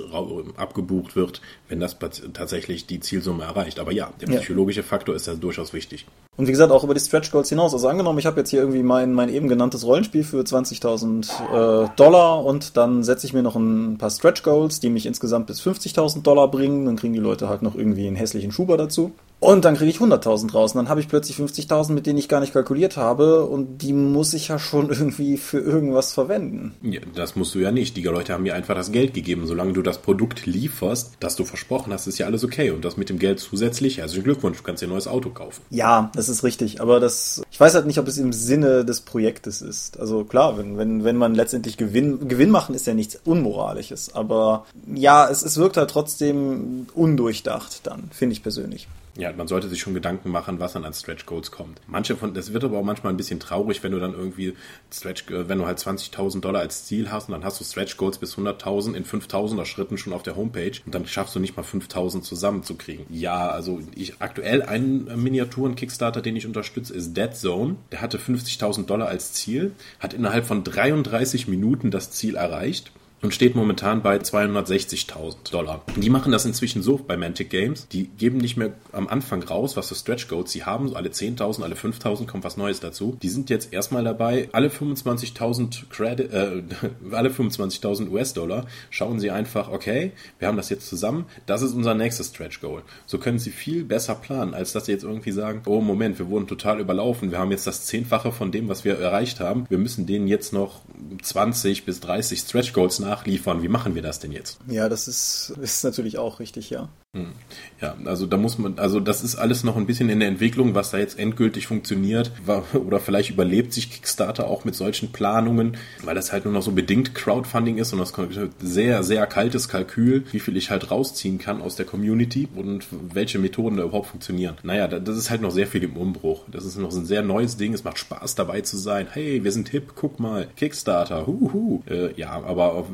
abgebucht 0.57 1.15
wird, 1.15 1.41
wenn 1.69 1.79
das 1.79 1.97
tatsächlich 2.33 2.87
die 2.87 2.99
Zielsumme 2.99 3.45
erreicht. 3.45 3.79
Aber 3.79 3.93
ja, 3.93 4.13
der 4.21 4.27
psychologische 4.27 4.81
ja. 4.81 4.87
Faktor 4.87 5.15
ist 5.15 5.29
ja 5.29 5.35
durchaus 5.35 5.73
wichtig. 5.73 6.05
Und 6.37 6.49
wie 6.49 6.51
gesagt, 6.51 6.73
auch 6.73 6.83
über 6.83 6.95
die 6.95 6.99
Stretch 6.99 7.31
Goals 7.31 7.49
hinaus. 7.49 7.75
Also 7.75 7.87
angenommen, 7.87 8.19
ich 8.19 8.27
habe 8.27 8.41
jetzt 8.41 8.51
hier 8.51 8.59
irgendwie 8.59 8.83
mein, 8.83 9.13
mein 9.13 9.29
eben 9.29 9.47
genanntes 9.47 9.87
Rollenspiel 9.87 10.25
für 10.25 10.41
20.000 10.41 11.85
äh, 11.85 11.91
Dollar 11.95 12.45
und 12.45 12.77
dann 12.77 13.05
setze 13.05 13.25
ich 13.25 13.35
mir 13.35 13.45
noch 13.45 13.55
ein 13.55 13.97
paar 13.97 14.11
Stretch 14.11 14.43
Goals, 14.43 14.81
die 14.81 14.91
mich 14.91 15.07
insgesamt 15.07 15.47
bis 15.47 15.63
50.000 15.63 16.23
Dollar 16.23 16.51
bringen. 16.51 16.87
Dann 16.87 16.97
kriegen 16.97 17.13
die 17.13 17.21
Leute 17.21 17.49
halt 17.49 17.63
noch 17.63 17.77
irgendwie 17.77 18.09
einen 18.09 18.17
hässlichen 18.17 18.51
Schuber 18.51 18.77
dazu. 18.77 19.13
Und 19.41 19.65
dann 19.65 19.75
kriege 19.75 19.91
ich 19.91 19.99
100.000 19.99 20.53
raus. 20.53 20.73
Und 20.73 20.79
dann 20.79 20.89
habe 20.91 21.01
ich 21.01 21.09
plötzlich 21.09 21.39
50.000, 21.39 21.93
mit 21.93 22.07
denen 22.07 22.19
ich 22.19 22.29
gar 22.29 22.41
nicht 22.41 22.53
kalkuliert 22.53 22.99
habe. 22.99 23.47
Und 23.47 23.79
die 23.79 23.95
muss 23.95 24.35
ich 24.35 24.49
ja 24.49 24.59
schon 24.59 24.89
irgendwie 24.91 25.39
für 25.39 25.59
irgendwas 25.59 26.13
verwenden. 26.13 26.75
Ja, 26.83 27.01
das 27.15 27.37
musst 27.37 27.55
du 27.55 27.59
ja 27.59 27.73
nicht. 27.73 27.97
Die 27.97 28.03
Leute 28.03 28.35
haben 28.35 28.43
mir 28.43 28.55
einfach 28.55 28.75
das 28.75 28.93
Geld 28.93 29.15
gegeben. 29.15 29.47
Solange 29.47 29.73
du 29.73 29.81
das 29.83 29.99
Produkt 29.99 30.45
lieferst, 30.45 31.15
das 31.21 31.37
du 31.37 31.45
versprochen 31.45 31.93
hast, 31.93 32.07
ist 32.07 32.19
ja 32.19 32.27
alles 32.27 32.45
okay. 32.45 32.71
Und 32.71 32.85
das 32.85 32.99
mit 32.99 33.09
dem 33.09 33.19
Geld 33.19 33.41
zusätzlich, 33.41 34.03
also 34.03 34.21
Glückwunsch, 34.21 34.59
du 34.59 34.63
kannst 34.63 34.83
dir 34.83 34.87
ein 34.87 34.91
neues 34.91 35.09
Auto 35.09 35.31
kaufen. 35.31 35.63
Ja, 35.71 36.11
das 36.15 36.29
ist 36.29 36.45
richtig. 36.45 36.83
Aber 36.83 37.01
das, 37.01 37.43
ich 37.51 37.59
weiß 37.59 37.75
halt 37.75 37.87
nicht, 37.87 37.99
ob 37.99 38.09
es 38.09 38.19
im 38.19 38.35
Sinne 38.35 38.85
des 38.85 39.01
Projektes 39.01 39.63
ist. 39.63 39.99
Also 39.99 40.25
klar, 40.25 40.59
wenn, 40.59 40.77
wenn, 40.77 41.05
wenn 41.05 41.17
man 41.17 41.35
letztendlich 41.35 41.79
Gewinn, 41.79 42.29
Gewinn 42.29 42.51
machen, 42.51 42.75
ist 42.75 42.87
ja 42.87 42.93
nichts 42.93 43.19
Unmoralisches. 43.25 44.15
Aber 44.15 44.67
ja, 44.95 45.29
es, 45.31 45.43
es 45.43 45.57
wirkt 45.57 45.79
halt 45.79 45.89
trotzdem 45.89 46.87
undurchdacht 46.95 47.87
dann, 47.87 48.11
finde 48.13 48.35
ich 48.35 48.43
persönlich. 48.43 48.87
Ja, 49.17 49.33
man 49.33 49.49
sollte 49.49 49.69
sich 49.69 49.81
schon 49.81 49.95
Gedanken 49.95 50.31
machen, 50.31 50.61
was 50.61 50.75
dann 50.75 50.85
an 50.85 50.95
Stretch 50.95 51.27
Goals 51.27 51.51
kommt. 51.51 51.81
Manche 51.87 52.17
von, 52.17 52.35
das 52.35 52.53
wird 52.53 52.65
aber 52.65 52.79
auch 52.79 52.85
manchmal 52.85 53.13
ein 53.13 53.17
bisschen 53.17 53.41
traurig, 53.41 53.83
wenn 53.83 53.93
du 53.93 53.99
dann 53.99 54.15
irgendwie 54.15 54.55
Stretch, 54.93 55.29
äh, 55.31 55.49
wenn 55.49 55.59
du 55.59 55.67
halt 55.67 55.79
20.000 55.79 56.41
Dollar 56.41 56.61
als 56.61 56.85
Ziel 56.85 57.11
hast 57.11 57.29
und 57.29 57.33
dann 57.33 57.45
hast 57.45 57.61
du 57.61 57.65
Stretch 57.65 57.97
Goals 57.97 58.19
bis 58.19 58.37
100.000 58.37 58.95
in 58.95 59.05
5.000er 59.05 59.65
Schritten 59.65 59.99
schon 59.99 60.13
auf 60.13 60.23
der 60.23 60.37
Homepage 60.37 60.73
und 60.85 60.95
dann 60.95 61.07
schaffst 61.07 61.35
du 61.35 61.41
nicht 61.41 61.57
mal 61.57 61.63
5.000 61.63 62.23
zusammenzukriegen. 62.23 63.07
Ja, 63.11 63.49
also 63.49 63.81
ich 63.95 64.21
aktuell 64.21 64.63
einen 64.63 65.23
Miniaturen 65.23 65.75
Kickstarter, 65.75 66.23
den 66.23 66.37
ich 66.37 66.47
unterstütze, 66.47 66.95
ist 66.95 67.17
Dead 67.17 67.35
Zone. 67.35 67.77
Der 67.93 68.01
hatte 68.01 68.19
50.000 68.19 68.87
Dollar 68.87 69.09
als 69.09 69.33
Ziel, 69.33 69.73
hat 69.99 70.15
innerhalb 70.15 70.47
von 70.47 70.65
33 70.65 71.49
Minuten 71.49 71.91
das 71.91 72.11
Ziel 72.11 72.37
erreicht 72.37 72.93
und 73.23 73.35
steht 73.35 73.55
momentan 73.55 74.03
bei 74.03 74.17
260.000 74.17 75.51
Dollar. 75.51 75.83
Die 75.97 76.11
machen 76.11 76.33
das 76.33 76.45
inzwischen 76.45 76.83
so 76.83 76.97
bei 76.97 77.17
Mantic 77.17 77.51
Games. 77.51 77.87
Die 77.89 78.07
geben 78.07 78.39
nicht 78.39 78.57
mehr 78.57 78.73
am 78.93 79.09
Anfang 79.09 79.43
raus, 79.43 79.77
was 79.77 79.89
für 79.89 79.95
Stretch 79.95 80.29
Goals 80.29 80.53
sie 80.53 80.65
haben. 80.65 80.89
So 80.89 80.97
alle 80.97 81.11
10.000, 81.11 81.63
alle 81.63 81.75
5.000 81.75 82.27
kommt 82.27 82.45
was 82.45 82.57
Neues 82.57 82.81
dazu. 82.81 83.17
Die 83.23 83.29
sind 83.29 83.51
jetzt 83.51 83.73
erstmal 83.73 84.05
dabei, 84.05 84.49
alle 84.53 84.69
25.000 84.69 85.89
Credit, 85.91 86.33
äh, 86.33 86.63
alle 87.13 87.29
25.000 87.29 88.11
US-Dollar 88.11 88.67
schauen 88.89 89.21
sie 89.21 89.31
einfach, 89.31 89.71
okay, 89.71 90.13
wir 90.39 90.49
haben 90.49 90.57
das 90.57 90.71
jetzt 90.71 90.89
zusammen. 90.89 91.27
Das 91.47 91.63
ist 91.63 91.75
unser 91.75 91.95
nächstes 91.95 92.29
Stretch 92.29 92.61
Goal. 92.61 92.83
So 93.07 93.19
können 93.19 93.39
sie 93.39 93.51
viel 93.51 93.85
besser 93.85 94.15
planen, 94.15 94.55
als 94.55 94.73
dass 94.73 94.87
sie 94.87 94.93
jetzt 94.93 95.05
irgendwie 95.05 95.33
sagen, 95.33 95.63
oh 95.67 95.81
Moment, 95.81 96.19
wir 96.19 96.29
wurden 96.29 96.47
total 96.47 96.81
überlaufen. 96.81 97.31
Wir 97.31 97.39
haben 97.39 97.51
jetzt 97.51 97.67
das 97.67 97.85
Zehnfache 97.85 98.33
von 98.33 98.51
dem, 98.51 98.69
was 98.69 98.85
wir 98.85 98.99
erreicht 98.99 99.41
haben. 99.41 99.67
Wir 99.69 99.79
müssen 99.79 100.07
denen 100.07 100.27
jetzt 100.27 100.53
noch 100.53 100.81
20 101.23 101.85
bis 101.85 102.01
30 102.01 102.41
Stretch 102.41 102.73
Goals 102.73 102.99
nach 102.99 103.10
nachliefern. 103.11 103.63
Wie 103.63 103.69
machen 103.69 103.95
wir 103.95 104.03
das 104.03 104.19
denn 104.19 104.33
jetzt? 104.33 104.59
Ja, 104.69 104.89
das 104.89 105.09
ist, 105.09 105.53
ist 105.61 105.85
natürlich 105.85 106.19
auch 106.19 106.41
richtig, 106.41 106.71
ja. 106.71 106.89
Hm. 107.13 107.33
Ja, 107.81 107.97
also 108.05 108.25
da 108.27 108.37
muss 108.37 108.57
man, 108.57 108.79
also 108.79 109.01
das 109.01 109.25
ist 109.25 109.35
alles 109.35 109.65
noch 109.65 109.77
ein 109.77 109.87
bisschen 109.87 110.11
in 110.11 110.21
der 110.21 110.29
Entwicklung, 110.29 110.77
was 110.77 110.93
da 110.93 110.99
jetzt 110.99 111.19
endgültig 111.19 111.67
funktioniert. 111.67 112.31
Oder 112.75 113.01
vielleicht 113.01 113.31
überlebt 113.31 113.73
sich 113.73 113.91
Kickstarter 113.91 114.47
auch 114.47 114.65
mit 114.65 114.77
solchen 114.77 115.11
Planungen, 115.11 115.77
weil 116.05 116.15
das 116.15 116.33
halt 116.33 116.45
nur 116.45 116.55
noch 116.55 116.63
so 116.63 116.71
bedingt 116.71 117.17
Crowdfunding 117.17 117.79
ist 117.79 117.93
und 117.93 117.99
das 117.99 118.13
sehr, 118.61 119.03
sehr 119.03 119.27
kaltes 119.27 119.69
Kalkül, 119.69 120.25
wie 120.31 120.39
viel 120.39 120.57
ich 120.57 120.71
halt 120.71 120.93
rausziehen 120.93 121.39
kann 121.39 121.63
aus 121.63 121.75
der 121.75 121.87
Community 121.87 122.49
und 122.55 122.87
welche 123.13 123.41
Methoden 123.41 123.79
da 123.79 123.83
überhaupt 123.83 124.09
funktionieren. 124.09 124.59
Naja, 124.63 124.87
das 124.87 125.17
ist 125.17 125.31
halt 125.31 125.41
noch 125.41 125.51
sehr 125.51 125.67
viel 125.67 125.83
im 125.83 125.97
Umbruch. 125.97 126.45
Das 126.49 126.65
ist 126.65 126.77
noch 126.77 126.95
ein 126.95 127.07
sehr 127.07 127.23
neues 127.23 127.57
Ding. 127.57 127.75
Es 127.75 127.83
macht 127.83 127.99
Spaß 127.99 128.37
dabei 128.37 128.61
zu 128.61 128.77
sein. 128.77 129.09
Hey, 129.11 129.43
wir 129.43 129.51
sind 129.51 129.69
hip, 129.71 129.95
guck 129.97 130.21
mal, 130.21 130.47
Kickstarter, 130.55 131.27
huhu. 131.27 131.83
Äh, 131.89 132.15
ja, 132.15 132.31
aber 132.31 132.75
auf, 132.75 132.87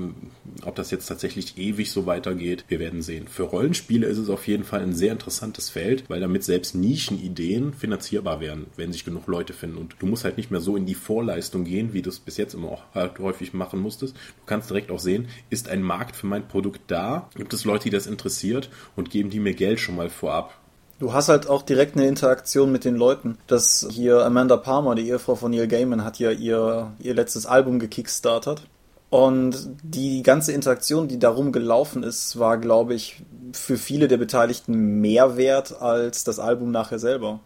ob 0.64 0.74
das 0.74 0.90
jetzt 0.90 1.06
tatsächlich 1.06 1.58
ewig 1.58 1.90
so 1.90 2.06
weitergeht, 2.06 2.64
wir 2.68 2.78
werden 2.78 3.02
sehen. 3.02 3.26
Für 3.28 3.42
Rollenspiele 3.42 4.05
ist 4.06 4.18
es 4.18 4.30
auf 4.30 4.46
jeden 4.46 4.64
Fall 4.64 4.80
ein 4.80 4.94
sehr 4.94 5.12
interessantes 5.12 5.70
Feld, 5.70 6.04
weil 6.08 6.20
damit 6.20 6.44
selbst 6.44 6.74
Nischenideen 6.74 7.72
finanzierbar 7.72 8.40
werden, 8.40 8.66
wenn 8.76 8.92
sich 8.92 9.04
genug 9.04 9.26
Leute 9.26 9.52
finden. 9.52 9.78
Und 9.78 9.96
du 9.98 10.06
musst 10.06 10.24
halt 10.24 10.36
nicht 10.36 10.50
mehr 10.50 10.60
so 10.60 10.76
in 10.76 10.86
die 10.86 10.94
Vorleistung 10.94 11.64
gehen, 11.64 11.92
wie 11.92 12.02
du 12.02 12.10
es 12.10 12.18
bis 12.18 12.36
jetzt 12.36 12.54
immer 12.54 12.68
auch 12.68 12.82
halt 12.94 13.18
häufig 13.18 13.52
machen 13.52 13.80
musstest. 13.80 14.14
Du 14.16 14.46
kannst 14.46 14.70
direkt 14.70 14.90
auch 14.90 15.00
sehen, 15.00 15.28
ist 15.50 15.68
ein 15.68 15.82
Markt 15.82 16.16
für 16.16 16.26
mein 16.26 16.48
Produkt 16.48 16.82
da? 16.88 17.28
Gibt 17.34 17.52
es 17.52 17.64
Leute, 17.64 17.84
die 17.84 17.90
das 17.90 18.06
interessiert 18.06 18.70
und 18.96 19.10
geben 19.10 19.30
die 19.30 19.40
mir 19.40 19.54
Geld 19.54 19.80
schon 19.80 19.96
mal 19.96 20.10
vorab? 20.10 20.58
Du 20.98 21.12
hast 21.12 21.28
halt 21.28 21.46
auch 21.46 21.60
direkt 21.60 21.96
eine 21.96 22.06
Interaktion 22.06 22.72
mit 22.72 22.84
den 22.86 22.96
Leuten. 22.96 23.36
Das 23.46 23.86
hier 23.90 24.24
Amanda 24.24 24.56
Palmer, 24.56 24.94
die 24.94 25.08
Ehefrau 25.08 25.34
von 25.34 25.50
Neil 25.50 25.68
Gaiman, 25.68 26.04
hat 26.04 26.18
ja 26.18 26.30
ihr, 26.30 26.92
ihr 27.00 27.14
letztes 27.14 27.44
Album 27.44 27.78
gekickstartet. 27.78 28.62
Und 29.08 29.68
die 29.82 30.22
ganze 30.22 30.52
Interaktion, 30.52 31.08
die 31.08 31.18
darum 31.18 31.52
gelaufen 31.52 32.02
ist, 32.02 32.38
war, 32.38 32.58
glaube 32.58 32.94
ich, 32.94 33.22
für 33.52 33.76
viele 33.76 34.08
der 34.08 34.16
Beteiligten 34.16 35.00
mehr 35.00 35.36
wert 35.36 35.80
als 35.80 36.24
das 36.24 36.38
Album 36.38 36.70
nachher 36.72 36.98
selber. 36.98 37.40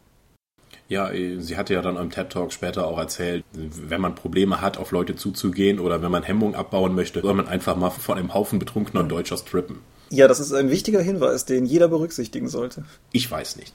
Ja, 0.88 1.10
sie 1.12 1.56
hatte 1.56 1.74
ja 1.74 1.82
dann 1.82 1.96
im 1.96 2.10
TED 2.10 2.30
Talk 2.30 2.52
später 2.52 2.86
auch 2.86 2.98
erzählt, 2.98 3.44
wenn 3.52 4.00
man 4.00 4.16
Probleme 4.16 4.60
hat, 4.60 4.76
auf 4.76 4.90
Leute 4.90 5.14
zuzugehen 5.14 5.78
oder 5.78 6.02
wenn 6.02 6.10
man 6.10 6.24
Hemmung 6.24 6.56
abbauen 6.56 6.96
möchte, 6.96 7.20
soll 7.20 7.34
man 7.34 7.46
einfach 7.46 7.76
mal 7.76 7.90
von 7.90 8.18
einem 8.18 8.34
Haufen 8.34 8.58
betrunkener 8.58 9.04
Deutscher 9.04 9.36
strippen. 9.36 9.78
Ja, 10.12 10.26
das 10.26 10.40
ist 10.40 10.52
ein 10.52 10.70
wichtiger 10.70 11.00
Hinweis, 11.00 11.44
den 11.44 11.66
jeder 11.66 11.86
berücksichtigen 11.86 12.48
sollte. 12.48 12.84
Ich 13.12 13.30
weiß 13.30 13.56
nicht. 13.56 13.72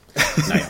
Naja, 0.50 0.69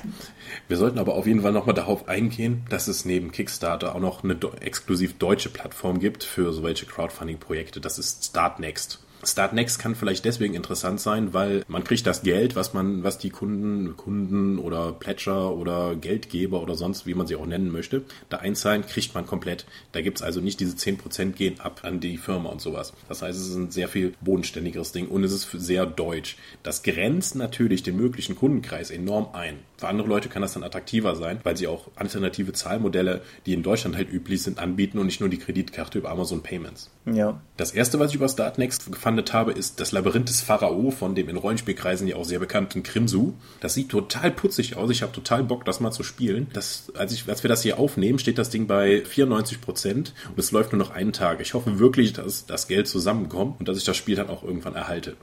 wir 0.67 0.77
sollten 0.77 0.99
aber 0.99 1.15
auf 1.15 1.25
jeden 1.25 1.41
Fall 1.41 1.53
nochmal 1.53 1.73
darauf 1.73 2.07
eingehen, 2.07 2.63
dass 2.69 2.87
es 2.87 3.03
neben 3.03 3.31
Kickstarter 3.31 3.95
auch 3.95 3.99
noch 3.99 4.23
eine 4.23 4.37
exklusiv 4.61 5.17
deutsche 5.17 5.49
Plattform 5.49 5.99
gibt 5.99 6.23
für 6.23 6.53
solche 6.53 6.85
Crowdfunding-Projekte. 6.85 7.81
Das 7.81 7.97
ist 7.97 8.25
Startnext. 8.25 8.99
Startnext 9.23 9.79
kann 9.79 9.95
vielleicht 9.95 10.25
deswegen 10.25 10.53
interessant 10.53 10.99
sein, 10.99 11.33
weil 11.33 11.63
man 11.67 11.83
kriegt 11.83 12.05
das 12.05 12.21
Geld, 12.23 12.55
was 12.55 12.73
man, 12.73 13.03
was 13.03 13.17
die 13.17 13.29
Kunden, 13.29 13.97
Kunden 13.97 14.59
oder 14.59 14.91
Pledger 14.91 15.53
oder 15.55 15.95
Geldgeber 15.95 16.61
oder 16.61 16.75
sonst, 16.75 17.05
wie 17.05 17.13
man 17.13 17.27
sie 17.27 17.35
auch 17.35 17.45
nennen 17.45 17.71
möchte, 17.71 18.03
da 18.29 18.37
einzahlen, 18.37 18.85
kriegt 18.85 19.13
man 19.13 19.25
komplett. 19.25 19.65
Da 19.91 20.01
gibt's 20.01 20.21
also 20.21 20.41
nicht 20.41 20.59
diese 20.59 20.75
10% 20.75 21.31
gehen 21.31 21.59
ab 21.59 21.81
an 21.83 21.99
die 21.99 22.17
Firma 22.17 22.49
und 22.49 22.61
sowas. 22.61 22.93
Das 23.07 23.21
heißt, 23.21 23.39
es 23.39 23.49
ist 23.49 23.55
ein 23.55 23.71
sehr 23.71 23.87
viel 23.87 24.13
bodenständigeres 24.21 24.91
Ding 24.91 25.07
und 25.07 25.23
es 25.23 25.31
ist 25.31 25.49
sehr 25.51 25.85
deutsch. 25.85 26.37
Das 26.63 26.83
grenzt 26.83 27.35
natürlich 27.35 27.83
den 27.83 27.97
möglichen 27.97 28.35
Kundenkreis 28.35 28.91
enorm 28.91 29.29
ein. 29.33 29.59
Für 29.77 29.89
andere 29.89 30.07
Leute 30.07 30.29
kann 30.29 30.41
das 30.41 30.53
dann 30.53 30.63
attraktiver 30.63 31.15
sein, 31.15 31.39
weil 31.43 31.57
sie 31.57 31.67
auch 31.67 31.89
alternative 31.95 32.53
Zahlmodelle, 32.53 33.21
die 33.45 33.53
in 33.53 33.63
Deutschland 33.63 33.95
halt 33.95 34.11
üblich 34.11 34.41
sind, 34.41 34.57
anbieten 34.57 34.99
und 34.99 35.05
nicht 35.05 35.19
nur 35.19 35.29
die 35.29 35.37
Kreditkarte 35.37 35.97
über 35.97 36.09
Amazon 36.09 36.41
Payments. 36.43 36.89
Ja. 37.05 37.41
Das 37.57 37.71
erste, 37.71 37.99
was 37.99 38.09
ich 38.09 38.15
über 38.15 38.29
Startnext 38.29 38.95
gefandet 39.05 39.33
habe, 39.33 39.51
ist 39.51 39.79
das 39.79 39.91
Labyrinth 39.91 40.29
des 40.29 40.41
Pharao 40.41 40.89
von 40.89 41.13
dem 41.13 41.29
in 41.29 41.37
Rollenspielkreisen 41.37 42.07
ja 42.07 42.15
auch 42.15 42.25
sehr 42.25 42.39
bekannten 42.39 42.81
Krimsu. 42.81 43.33
Das 43.59 43.75
sieht 43.75 43.89
total 43.89 44.31
putzig 44.31 44.77
aus. 44.77 44.89
Ich 44.89 45.03
habe 45.03 45.11
total 45.11 45.43
Bock, 45.43 45.63
das 45.63 45.79
mal 45.79 45.91
zu 45.91 46.01
spielen. 46.01 46.47
Das, 46.53 46.91
als, 46.97 47.13
ich, 47.13 47.29
als 47.29 47.43
wir 47.43 47.47
das 47.47 47.61
hier 47.61 47.77
aufnehmen, 47.77 48.17
steht 48.17 48.39
das 48.39 48.49
Ding 48.49 48.65
bei 48.65 49.05
94 49.05 49.61
Prozent 49.61 50.15
und 50.29 50.39
es 50.39 50.51
läuft 50.51 50.71
nur 50.71 50.79
noch 50.79 50.89
einen 50.89 51.13
Tag. 51.13 51.39
Ich 51.39 51.53
hoffe 51.53 51.77
wirklich, 51.77 52.13
dass 52.13 52.47
das 52.47 52.67
Geld 52.67 52.87
zusammenkommt 52.87 53.59
und 53.59 53.67
dass 53.67 53.77
ich 53.77 53.83
das 53.83 53.95
Spiel 53.95 54.15
dann 54.15 54.29
auch 54.29 54.41
irgendwann 54.41 54.73
erhalte. 54.73 55.15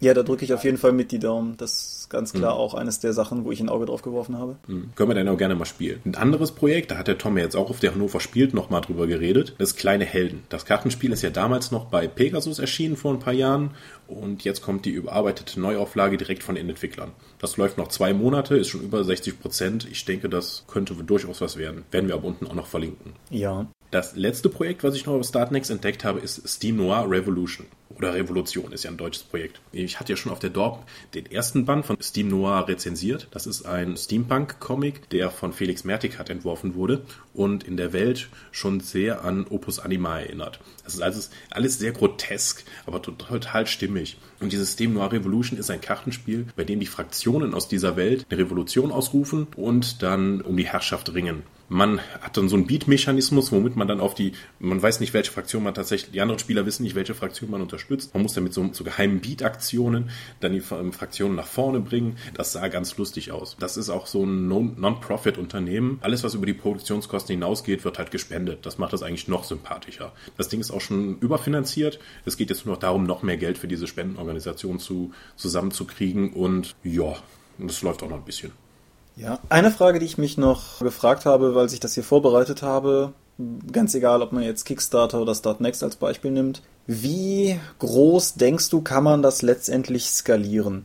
Ja, 0.00 0.14
da 0.14 0.22
drücke 0.22 0.44
ich 0.44 0.54
auf 0.54 0.64
jeden 0.64 0.78
Fall 0.78 0.92
mit 0.92 1.10
die 1.10 1.18
Daumen. 1.18 1.56
Das 1.56 1.72
ist 1.72 2.10
ganz 2.10 2.32
klar 2.32 2.54
mhm. 2.54 2.60
auch 2.60 2.74
eines 2.74 3.00
der 3.00 3.12
Sachen, 3.12 3.44
wo 3.44 3.52
ich 3.52 3.60
ein 3.60 3.68
Auge 3.68 3.86
drauf 3.86 4.02
geworfen 4.02 4.38
habe. 4.38 4.56
Mhm. 4.66 4.90
Können 4.94 5.10
wir 5.10 5.14
dann 5.14 5.28
auch 5.28 5.36
gerne 5.36 5.54
mal 5.54 5.64
spielen. 5.64 6.00
Ein 6.04 6.14
anderes 6.14 6.52
Projekt, 6.52 6.90
da 6.90 6.98
hat 6.98 7.08
der 7.08 7.18
Tom 7.18 7.36
ja 7.36 7.44
jetzt 7.44 7.56
auch 7.56 7.70
auf 7.70 7.80
der 7.80 7.92
Hannover 7.92 8.20
spielt 8.20 8.54
nochmal 8.54 8.80
drüber 8.80 9.06
geredet, 9.06 9.54
das 9.58 9.70
ist 9.70 9.76
Kleine 9.76 10.04
Helden. 10.04 10.44
Das 10.48 10.64
Kartenspiel 10.64 11.12
ist 11.12 11.22
ja 11.22 11.30
damals 11.30 11.70
noch 11.70 11.86
bei 11.86 12.06
Pegasus 12.06 12.58
erschienen 12.58 12.96
vor 12.96 13.12
ein 13.12 13.18
paar 13.18 13.32
Jahren 13.32 13.72
und 14.06 14.44
jetzt 14.44 14.62
kommt 14.62 14.84
die 14.84 14.90
überarbeitete 14.90 15.60
Neuauflage 15.60 16.16
direkt 16.16 16.42
von 16.42 16.54
den 16.54 16.68
Entwicklern. 16.68 17.12
Das 17.38 17.56
läuft 17.56 17.78
noch 17.78 17.88
zwei 17.88 18.12
Monate, 18.12 18.56
ist 18.56 18.68
schon 18.68 18.82
über 18.82 19.04
60 19.04 19.40
Prozent. 19.40 19.88
Ich 19.90 20.04
denke, 20.04 20.28
das 20.28 20.64
könnte 20.66 20.94
durchaus 20.94 21.40
was 21.40 21.56
werden. 21.56 21.84
Werden 21.90 22.08
wir 22.08 22.14
aber 22.14 22.26
unten 22.26 22.46
auch 22.46 22.54
noch 22.54 22.66
verlinken. 22.66 23.12
Ja. 23.30 23.66
Das 23.90 24.16
letzte 24.16 24.50
Projekt, 24.50 24.84
was 24.84 24.94
ich 24.94 25.06
noch 25.06 25.14
auf 25.14 25.26
Startnext 25.26 25.70
entdeckt 25.70 26.04
habe, 26.04 26.20
ist 26.20 26.46
Steam 26.46 26.76
Noir 26.76 27.06
Revolution. 27.08 27.66
Oder 27.96 28.12
Revolution 28.12 28.70
ist 28.72 28.84
ja 28.84 28.90
ein 28.90 28.98
deutsches 28.98 29.22
Projekt. 29.22 29.62
Ich 29.72 29.98
hatte 29.98 30.12
ja 30.12 30.16
schon 30.18 30.30
auf 30.30 30.40
der 30.40 30.50
Dorp 30.50 30.84
den 31.14 31.24
ersten 31.24 31.64
Band 31.64 31.86
von 31.86 31.96
Steam 32.02 32.28
Noir 32.28 32.68
rezensiert. 32.68 33.28
Das 33.30 33.46
ist 33.46 33.64
ein 33.64 33.96
Steampunk-Comic, 33.96 35.08
der 35.08 35.30
von 35.30 35.54
Felix 35.54 35.84
Mertikat 35.84 36.28
entworfen 36.28 36.74
wurde 36.74 37.00
und 37.32 37.64
in 37.64 37.78
der 37.78 37.94
Welt 37.94 38.28
schon 38.52 38.80
sehr 38.80 39.24
an 39.24 39.46
Opus 39.48 39.78
Anima 39.78 40.20
erinnert. 40.20 40.60
Das 40.84 40.94
ist 40.94 41.00
alles, 41.00 41.30
alles 41.48 41.78
sehr 41.78 41.92
grotesk, 41.92 42.64
aber 42.84 43.00
total 43.00 43.66
stimmig. 43.66 44.18
Und 44.38 44.52
dieses 44.52 44.72
Steam 44.72 44.92
Noir 44.92 45.12
Revolution 45.12 45.58
ist 45.58 45.70
ein 45.70 45.80
Kartenspiel, 45.80 46.46
bei 46.56 46.64
dem 46.64 46.78
die 46.78 46.86
Fraktionen 46.86 47.54
aus 47.54 47.68
dieser 47.68 47.96
Welt 47.96 48.26
eine 48.28 48.38
Revolution 48.38 48.92
ausrufen 48.92 49.46
und 49.56 50.02
dann 50.02 50.42
um 50.42 50.58
die 50.58 50.66
Herrschaft 50.66 51.14
ringen. 51.14 51.42
Man 51.68 52.00
hat 52.20 52.36
dann 52.36 52.48
so 52.48 52.56
einen 52.56 52.66
Beat-Mechanismus, 52.66 53.52
womit 53.52 53.76
man 53.76 53.86
dann 53.86 54.00
auf 54.00 54.14
die, 54.14 54.32
man 54.58 54.82
weiß 54.82 55.00
nicht, 55.00 55.12
welche 55.12 55.30
Fraktion 55.30 55.62
man 55.62 55.74
tatsächlich, 55.74 56.12
die 56.12 56.20
anderen 56.20 56.38
Spieler 56.38 56.64
wissen 56.64 56.82
nicht, 56.82 56.94
welche 56.94 57.14
Fraktion 57.14 57.50
man 57.50 57.60
unterstützt. 57.60 58.14
Man 58.14 58.22
muss 58.22 58.32
dann 58.32 58.44
mit 58.44 58.54
so, 58.54 58.70
so 58.72 58.84
geheimen 58.84 59.20
Beat-Aktionen 59.20 60.10
dann 60.40 60.52
die 60.52 60.62
ähm, 60.70 60.92
Fraktionen 60.92 61.36
nach 61.36 61.46
vorne 61.46 61.80
bringen. 61.80 62.16
Das 62.34 62.52
sah 62.52 62.68
ganz 62.68 62.96
lustig 62.96 63.32
aus. 63.32 63.56
Das 63.60 63.76
ist 63.76 63.90
auch 63.90 64.06
so 64.06 64.24
ein 64.24 64.48
Non-Profit-Unternehmen. 64.48 65.98
Alles, 66.00 66.24
was 66.24 66.34
über 66.34 66.46
die 66.46 66.54
Produktionskosten 66.54 67.34
hinausgeht, 67.34 67.84
wird 67.84 67.98
halt 67.98 68.10
gespendet. 68.10 68.64
Das 68.64 68.78
macht 68.78 68.92
das 68.94 69.02
eigentlich 69.02 69.28
noch 69.28 69.44
sympathischer. 69.44 70.12
Das 70.36 70.48
Ding 70.48 70.60
ist 70.60 70.70
auch 70.70 70.80
schon 70.80 71.18
überfinanziert. 71.18 71.98
Es 72.24 72.36
geht 72.36 72.48
jetzt 72.50 72.64
nur 72.64 72.76
noch 72.76 72.80
darum, 72.80 73.04
noch 73.04 73.22
mehr 73.22 73.36
Geld 73.36 73.58
für 73.58 73.68
diese 73.68 73.86
Spendenorganisation 73.86 74.78
zu, 74.78 75.12
zusammenzukriegen 75.36 76.32
und 76.32 76.76
ja, 76.82 77.16
das 77.58 77.82
läuft 77.82 78.02
auch 78.02 78.08
noch 78.08 78.16
ein 78.16 78.24
bisschen. 78.24 78.52
Ja, 79.18 79.38
eine 79.48 79.72
Frage, 79.72 79.98
die 79.98 80.06
ich 80.06 80.16
mich 80.16 80.38
noch 80.38 80.78
gefragt 80.78 81.26
habe, 81.26 81.56
weil 81.56 81.66
ich 81.66 81.80
das 81.80 81.94
hier 81.94 82.04
vorbereitet 82.04 82.62
habe, 82.62 83.14
ganz 83.72 83.92
egal, 83.96 84.22
ob 84.22 84.30
man 84.30 84.44
jetzt 84.44 84.64
Kickstarter 84.64 85.20
oder 85.20 85.34
Startnext 85.34 85.82
als 85.82 85.96
Beispiel 85.96 86.30
nimmt, 86.30 86.62
wie 86.86 87.58
groß 87.80 88.34
denkst 88.34 88.70
du, 88.70 88.80
kann 88.80 89.02
man 89.02 89.22
das 89.22 89.42
letztendlich 89.42 90.08
skalieren? 90.08 90.84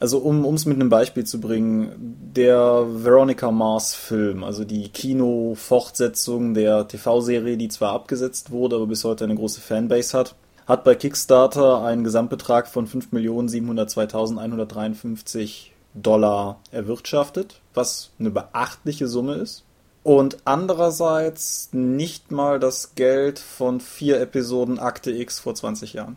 Also 0.00 0.16
um 0.18 0.54
es 0.54 0.64
mit 0.64 0.76
einem 0.76 0.88
Beispiel 0.88 1.24
zu 1.24 1.38
bringen, 1.40 2.32
der 2.34 2.86
Veronica 2.88 3.50
Mars 3.50 3.94
Film, 3.94 4.44
also 4.44 4.64
die 4.64 4.88
Kino-Fortsetzung 4.88 6.54
der 6.54 6.88
TV-Serie, 6.88 7.58
die 7.58 7.68
zwar 7.68 7.92
abgesetzt 7.92 8.50
wurde, 8.50 8.76
aber 8.76 8.86
bis 8.86 9.04
heute 9.04 9.24
eine 9.24 9.34
große 9.34 9.60
Fanbase 9.60 10.16
hat, 10.16 10.36
hat 10.66 10.84
bei 10.84 10.94
Kickstarter 10.94 11.82
einen 11.82 12.02
Gesamtbetrag 12.02 12.66
von 12.66 12.88
5.702.153 12.88 15.73
Dollar 15.94 16.60
erwirtschaftet, 16.70 17.60
was 17.72 18.10
eine 18.18 18.30
beachtliche 18.30 19.08
Summe 19.08 19.34
ist. 19.34 19.64
Und 20.02 20.38
andererseits 20.44 21.70
nicht 21.72 22.30
mal 22.30 22.60
das 22.60 22.94
Geld 22.94 23.38
von 23.38 23.80
vier 23.80 24.20
Episoden 24.20 24.78
Akte 24.78 25.10
X 25.10 25.38
vor 25.38 25.54
20 25.54 25.94
Jahren. 25.94 26.16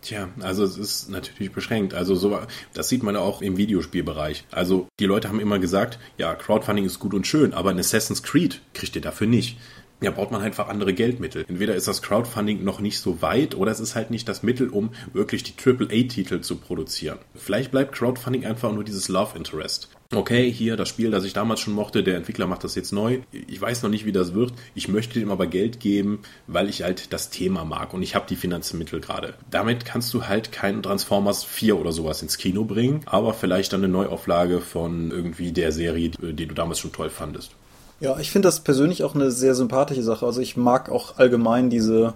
Tja, 0.00 0.28
also 0.40 0.64
es 0.64 0.78
ist 0.78 1.10
natürlich 1.10 1.52
beschränkt. 1.52 1.92
Also 1.92 2.14
so, 2.14 2.38
das 2.72 2.88
sieht 2.88 3.02
man 3.02 3.16
auch 3.16 3.42
im 3.42 3.56
Videospielbereich. 3.56 4.46
Also 4.52 4.86
die 5.00 5.04
Leute 5.04 5.28
haben 5.28 5.40
immer 5.40 5.58
gesagt, 5.58 5.98
ja, 6.16 6.34
Crowdfunding 6.34 6.84
ist 6.84 6.98
gut 6.98 7.12
und 7.12 7.26
schön, 7.26 7.52
aber 7.52 7.70
ein 7.70 7.78
Assassin's 7.78 8.22
Creed 8.22 8.62
kriegt 8.72 8.94
ihr 8.96 9.02
dafür 9.02 9.26
nicht 9.26 9.58
ja, 10.00 10.10
braucht 10.10 10.30
man 10.30 10.42
einfach 10.42 10.68
andere 10.68 10.92
Geldmittel. 10.92 11.44
Entweder 11.48 11.74
ist 11.74 11.88
das 11.88 12.02
Crowdfunding 12.02 12.62
noch 12.62 12.80
nicht 12.80 12.98
so 12.98 13.22
weit 13.22 13.54
oder 13.54 13.72
es 13.72 13.80
ist 13.80 13.94
halt 13.94 14.10
nicht 14.10 14.28
das 14.28 14.42
Mittel, 14.42 14.68
um 14.68 14.90
wirklich 15.12 15.42
die 15.42 15.54
AAA-Titel 15.58 16.40
zu 16.40 16.56
produzieren. 16.56 17.18
Vielleicht 17.34 17.70
bleibt 17.70 17.94
Crowdfunding 17.94 18.44
einfach 18.44 18.72
nur 18.72 18.84
dieses 18.84 19.08
Love 19.08 19.36
Interest. 19.36 19.88
Okay, 20.14 20.52
hier 20.52 20.76
das 20.76 20.88
Spiel, 20.88 21.10
das 21.10 21.24
ich 21.24 21.32
damals 21.32 21.60
schon 21.60 21.74
mochte, 21.74 22.04
der 22.04 22.16
Entwickler 22.16 22.46
macht 22.46 22.62
das 22.62 22.76
jetzt 22.76 22.92
neu. 22.92 23.20
Ich 23.32 23.60
weiß 23.60 23.82
noch 23.82 23.90
nicht, 23.90 24.04
wie 24.04 24.12
das 24.12 24.34
wird. 24.34 24.52
Ich 24.74 24.86
möchte 24.86 25.18
ihm 25.18 25.32
aber 25.32 25.48
Geld 25.48 25.80
geben, 25.80 26.20
weil 26.46 26.68
ich 26.68 26.82
halt 26.82 27.12
das 27.12 27.30
Thema 27.30 27.64
mag 27.64 27.92
und 27.92 28.02
ich 28.02 28.14
habe 28.14 28.26
die 28.28 28.36
Finanzmittel 28.36 29.00
gerade. 29.00 29.34
Damit 29.50 29.84
kannst 29.84 30.14
du 30.14 30.28
halt 30.28 30.52
keinen 30.52 30.82
Transformers 30.82 31.42
4 31.42 31.76
oder 31.76 31.90
sowas 31.90 32.22
ins 32.22 32.38
Kino 32.38 32.64
bringen, 32.64 33.00
aber 33.06 33.34
vielleicht 33.34 33.72
dann 33.72 33.82
eine 33.82 33.92
Neuauflage 33.92 34.60
von 34.60 35.10
irgendwie 35.10 35.50
der 35.50 35.72
Serie, 35.72 36.10
die 36.10 36.46
du 36.46 36.54
damals 36.54 36.78
schon 36.78 36.92
toll 36.92 37.10
fandest. 37.10 37.56
Ja, 38.00 38.18
ich 38.18 38.30
finde 38.30 38.48
das 38.48 38.60
persönlich 38.60 39.04
auch 39.04 39.14
eine 39.14 39.30
sehr 39.30 39.54
sympathische 39.54 40.02
Sache. 40.02 40.26
Also 40.26 40.40
ich 40.40 40.56
mag 40.56 40.90
auch 40.90 41.16
allgemein 41.18 41.70
diese, 41.70 42.12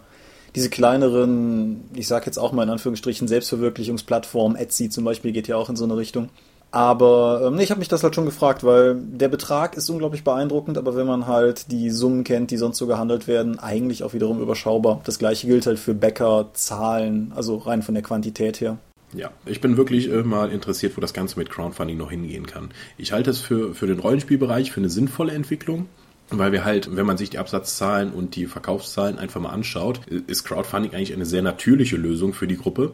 diese 0.54 0.68
kleineren, 0.68 1.84
ich 1.94 2.06
sage 2.06 2.26
jetzt 2.26 2.38
auch 2.38 2.52
mal 2.52 2.64
in 2.64 2.70
Anführungsstrichen, 2.70 3.28
Selbstverwirklichungsplattformen. 3.28 4.58
Etsy 4.58 4.90
zum 4.90 5.04
Beispiel 5.04 5.32
geht 5.32 5.48
ja 5.48 5.56
auch 5.56 5.70
in 5.70 5.76
so 5.76 5.84
eine 5.84 5.96
Richtung. 5.96 6.28
Aber 6.72 7.42
ähm, 7.46 7.56
nee, 7.56 7.64
ich 7.64 7.70
habe 7.70 7.80
mich 7.80 7.88
das 7.88 8.04
halt 8.04 8.14
schon 8.14 8.26
gefragt, 8.26 8.62
weil 8.62 8.94
der 8.94 9.28
Betrag 9.28 9.76
ist 9.76 9.90
unglaublich 9.90 10.22
beeindruckend, 10.22 10.78
aber 10.78 10.94
wenn 10.94 11.06
man 11.06 11.26
halt 11.26 11.72
die 11.72 11.90
Summen 11.90 12.22
kennt, 12.22 12.52
die 12.52 12.58
sonst 12.58 12.78
so 12.78 12.86
gehandelt 12.86 13.26
werden, 13.26 13.58
eigentlich 13.58 14.04
auch 14.04 14.12
wiederum 14.12 14.40
überschaubar. 14.40 15.00
Das 15.04 15.18
gleiche 15.18 15.48
gilt 15.48 15.66
halt 15.66 15.80
für 15.80 15.94
Bäcker, 15.94 16.50
Zahlen, 16.52 17.32
also 17.34 17.56
rein 17.56 17.82
von 17.82 17.94
der 17.94 18.04
Quantität 18.04 18.60
her. 18.60 18.78
Ja, 19.12 19.32
ich 19.44 19.60
bin 19.60 19.76
wirklich 19.76 20.10
äh, 20.10 20.22
mal 20.22 20.50
interessiert, 20.50 20.96
wo 20.96 21.00
das 21.00 21.12
Ganze 21.12 21.38
mit 21.38 21.50
Crowdfunding 21.50 21.96
noch 21.96 22.10
hingehen 22.10 22.46
kann. 22.46 22.70
Ich 22.96 23.12
halte 23.12 23.30
es 23.30 23.40
für, 23.40 23.74
für 23.74 23.86
den 23.86 23.98
Rollenspielbereich 23.98 24.70
für 24.70 24.80
eine 24.80 24.90
sinnvolle 24.90 25.32
Entwicklung. 25.32 25.88
Weil 26.32 26.52
wir 26.52 26.64
halt, 26.64 26.94
wenn 26.94 27.06
man 27.06 27.16
sich 27.16 27.30
die 27.30 27.38
Absatzzahlen 27.38 28.12
und 28.12 28.36
die 28.36 28.46
Verkaufszahlen 28.46 29.18
einfach 29.18 29.40
mal 29.40 29.50
anschaut, 29.50 30.06
ist 30.06 30.44
Crowdfunding 30.44 30.94
eigentlich 30.94 31.12
eine 31.12 31.26
sehr 31.26 31.42
natürliche 31.42 31.96
Lösung 31.96 32.34
für 32.34 32.46
die 32.46 32.56
Gruppe. 32.56 32.92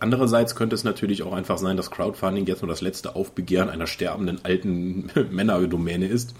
Andererseits 0.00 0.54
könnte 0.54 0.74
es 0.74 0.84
natürlich 0.84 1.22
auch 1.22 1.32
einfach 1.32 1.58
sein, 1.58 1.76
dass 1.76 1.90
Crowdfunding 1.90 2.46
jetzt 2.46 2.62
nur 2.62 2.68
das 2.68 2.80
letzte 2.80 3.14
Aufbegehren 3.14 3.68
einer 3.68 3.86
sterbenden 3.86 4.42
alten 4.42 5.10
Männerdomäne 5.30 6.06
ist, 6.06 6.34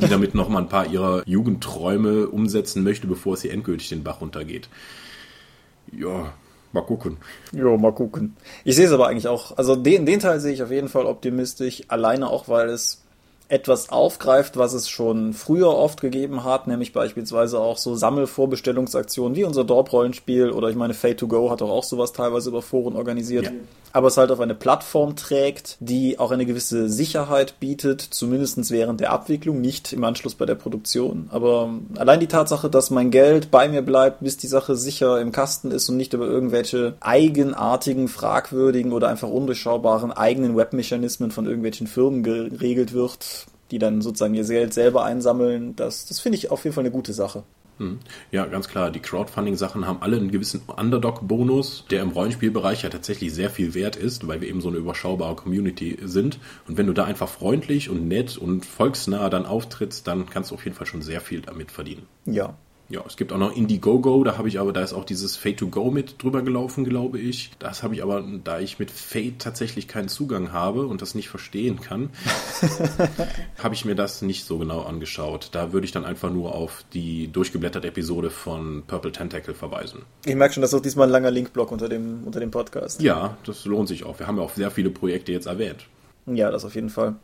die 0.00 0.08
damit 0.08 0.36
nochmal 0.36 0.62
ein 0.62 0.68
paar 0.68 0.86
ihrer 0.86 1.26
Jugendträume 1.26 2.28
umsetzen 2.28 2.84
möchte, 2.84 3.08
bevor 3.08 3.34
es 3.34 3.42
hier 3.42 3.52
endgültig 3.52 3.88
den 3.88 4.04
Bach 4.04 4.20
runtergeht. 4.20 4.68
Ja, 5.90 6.32
Mal 6.72 6.82
gucken. 6.82 7.18
Ja, 7.52 7.76
mal 7.76 7.92
gucken. 7.92 8.36
Ich 8.64 8.76
sehe 8.76 8.86
es 8.86 8.92
aber 8.92 9.08
eigentlich 9.08 9.28
auch, 9.28 9.56
also 9.58 9.76
den, 9.76 10.06
den 10.06 10.20
Teil 10.20 10.40
sehe 10.40 10.54
ich 10.54 10.62
auf 10.62 10.70
jeden 10.70 10.88
Fall 10.88 11.04
optimistisch, 11.04 11.82
alleine 11.88 12.30
auch, 12.30 12.48
weil 12.48 12.70
es 12.70 13.01
etwas 13.52 13.90
aufgreift, 13.90 14.56
was 14.56 14.72
es 14.72 14.88
schon 14.88 15.34
früher 15.34 15.68
oft 15.68 16.00
gegeben 16.00 16.42
hat, 16.42 16.66
nämlich 16.68 16.94
beispielsweise 16.94 17.60
auch 17.60 17.76
so 17.76 17.94
Sammelvorbestellungsaktionen 17.94 19.36
wie 19.36 19.44
unser 19.44 19.62
Dorp-Rollenspiel 19.64 20.50
oder 20.50 20.70
ich 20.70 20.74
meine 20.74 20.94
Fate 20.94 21.18
to 21.18 21.28
Go 21.28 21.50
hat 21.50 21.60
auch, 21.60 21.68
auch 21.68 21.84
sowas 21.84 22.14
teilweise 22.14 22.48
über 22.48 22.62
Foren 22.62 22.96
organisiert. 22.96 23.44
Ja. 23.44 23.50
Aber 23.92 24.08
es 24.08 24.16
halt 24.16 24.30
auf 24.30 24.40
eine 24.40 24.54
Plattform 24.54 25.16
trägt, 25.16 25.76
die 25.80 26.18
auch 26.18 26.30
eine 26.30 26.46
gewisse 26.46 26.88
Sicherheit 26.88 27.60
bietet, 27.60 28.00
zumindest 28.00 28.70
während 28.70 29.00
der 29.00 29.12
Abwicklung, 29.12 29.60
nicht 29.60 29.92
im 29.92 30.02
Anschluss 30.04 30.34
bei 30.34 30.46
der 30.46 30.54
Produktion. 30.54 31.28
Aber 31.30 31.68
allein 31.96 32.20
die 32.20 32.28
Tatsache, 32.28 32.70
dass 32.70 32.88
mein 32.88 33.10
Geld 33.10 33.50
bei 33.50 33.68
mir 33.68 33.82
bleibt, 33.82 34.20
bis 34.20 34.38
die 34.38 34.46
Sache 34.46 34.76
sicher 34.76 35.20
im 35.20 35.30
Kasten 35.30 35.72
ist 35.72 35.90
und 35.90 35.98
nicht 35.98 36.14
über 36.14 36.24
irgendwelche 36.24 36.94
eigenartigen, 37.00 38.08
fragwürdigen 38.08 38.92
oder 38.92 39.08
einfach 39.08 39.28
undurchschaubaren 39.28 40.10
eigenen 40.10 40.56
Webmechanismen 40.56 41.30
von 41.30 41.44
irgendwelchen 41.44 41.86
Firmen 41.86 42.22
geregelt 42.22 42.94
wird, 42.94 43.41
die 43.72 43.78
dann 43.78 44.02
sozusagen 44.02 44.34
ihr 44.34 44.44
Geld 44.44 44.74
selber 44.74 45.04
einsammeln. 45.04 45.74
Das, 45.74 46.06
das 46.06 46.20
finde 46.20 46.38
ich 46.38 46.50
auf 46.50 46.62
jeden 46.64 46.74
Fall 46.74 46.82
eine 46.82 46.92
gute 46.92 47.12
Sache. 47.12 47.42
Hm. 47.78 47.98
Ja, 48.30 48.44
ganz 48.46 48.68
klar. 48.68 48.90
Die 48.90 49.00
Crowdfunding-Sachen 49.00 49.86
haben 49.86 50.02
alle 50.02 50.18
einen 50.18 50.30
gewissen 50.30 50.60
Underdog-Bonus, 50.68 51.86
der 51.90 52.02
im 52.02 52.10
Rollenspielbereich 52.10 52.82
ja 52.82 52.90
tatsächlich 52.90 53.32
sehr 53.32 53.50
viel 53.50 53.74
wert 53.74 53.96
ist, 53.96 54.28
weil 54.28 54.42
wir 54.42 54.48
eben 54.48 54.60
so 54.60 54.68
eine 54.68 54.76
überschaubare 54.76 55.34
Community 55.34 55.98
sind. 56.04 56.38
Und 56.68 56.76
wenn 56.76 56.86
du 56.86 56.92
da 56.92 57.04
einfach 57.04 57.28
freundlich 57.28 57.88
und 57.88 58.06
nett 58.06 58.36
und 58.36 58.66
volksnah 58.66 59.30
dann 59.30 59.46
auftrittst, 59.46 60.06
dann 60.06 60.28
kannst 60.28 60.50
du 60.50 60.54
auf 60.54 60.64
jeden 60.64 60.76
Fall 60.76 60.86
schon 60.86 61.02
sehr 61.02 61.22
viel 61.22 61.40
damit 61.40 61.72
verdienen. 61.72 62.06
Ja, 62.26 62.54
ja, 62.92 63.02
es 63.06 63.16
gibt 63.16 63.32
auch 63.32 63.38
noch 63.38 63.56
Indiegogo, 63.56 64.22
da 64.22 64.36
habe 64.36 64.48
ich 64.48 64.60
aber, 64.60 64.74
da 64.74 64.82
ist 64.82 64.92
auch 64.92 65.06
dieses 65.06 65.34
Fate 65.34 65.56
to 65.56 65.68
Go 65.68 65.90
mit 65.90 66.22
drüber 66.22 66.42
gelaufen, 66.42 66.84
glaube 66.84 67.18
ich. 67.18 67.50
Das 67.58 67.82
habe 67.82 67.94
ich 67.94 68.02
aber, 68.02 68.22
da 68.44 68.60
ich 68.60 68.78
mit 68.78 68.90
Fate 68.90 69.38
tatsächlich 69.38 69.88
keinen 69.88 70.08
Zugang 70.08 70.52
habe 70.52 70.86
und 70.86 71.00
das 71.00 71.14
nicht 71.14 71.30
verstehen 71.30 71.80
kann, 71.80 72.10
habe 73.62 73.74
ich 73.74 73.86
mir 73.86 73.94
das 73.94 74.20
nicht 74.20 74.44
so 74.44 74.58
genau 74.58 74.82
angeschaut. 74.82 75.48
Da 75.52 75.72
würde 75.72 75.86
ich 75.86 75.92
dann 75.92 76.04
einfach 76.04 76.30
nur 76.30 76.54
auf 76.54 76.84
die 76.92 77.28
durchgeblätterte 77.28 77.88
Episode 77.88 78.28
von 78.28 78.82
Purple 78.86 79.12
Tentacle 79.12 79.54
verweisen. 79.54 80.02
Ich 80.26 80.34
merke 80.34 80.52
schon, 80.52 80.60
das 80.60 80.74
ist 80.74 80.78
auch 80.78 80.82
diesmal 80.82 81.08
ein 81.08 81.12
langer 81.12 81.30
Linkblock 81.30 81.72
unter 81.72 81.88
dem, 81.88 82.24
unter 82.24 82.40
dem 82.40 82.50
Podcast. 82.50 83.00
Ja, 83.00 83.38
das 83.46 83.64
lohnt 83.64 83.88
sich 83.88 84.04
auch. 84.04 84.18
Wir 84.18 84.26
haben 84.26 84.36
ja 84.36 84.42
auch 84.42 84.52
sehr 84.52 84.70
viele 84.70 84.90
Projekte 84.90 85.32
jetzt 85.32 85.46
erwähnt. 85.46 85.86
Ja, 86.26 86.50
das 86.50 86.66
auf 86.66 86.74
jeden 86.74 86.90
Fall. 86.90 87.16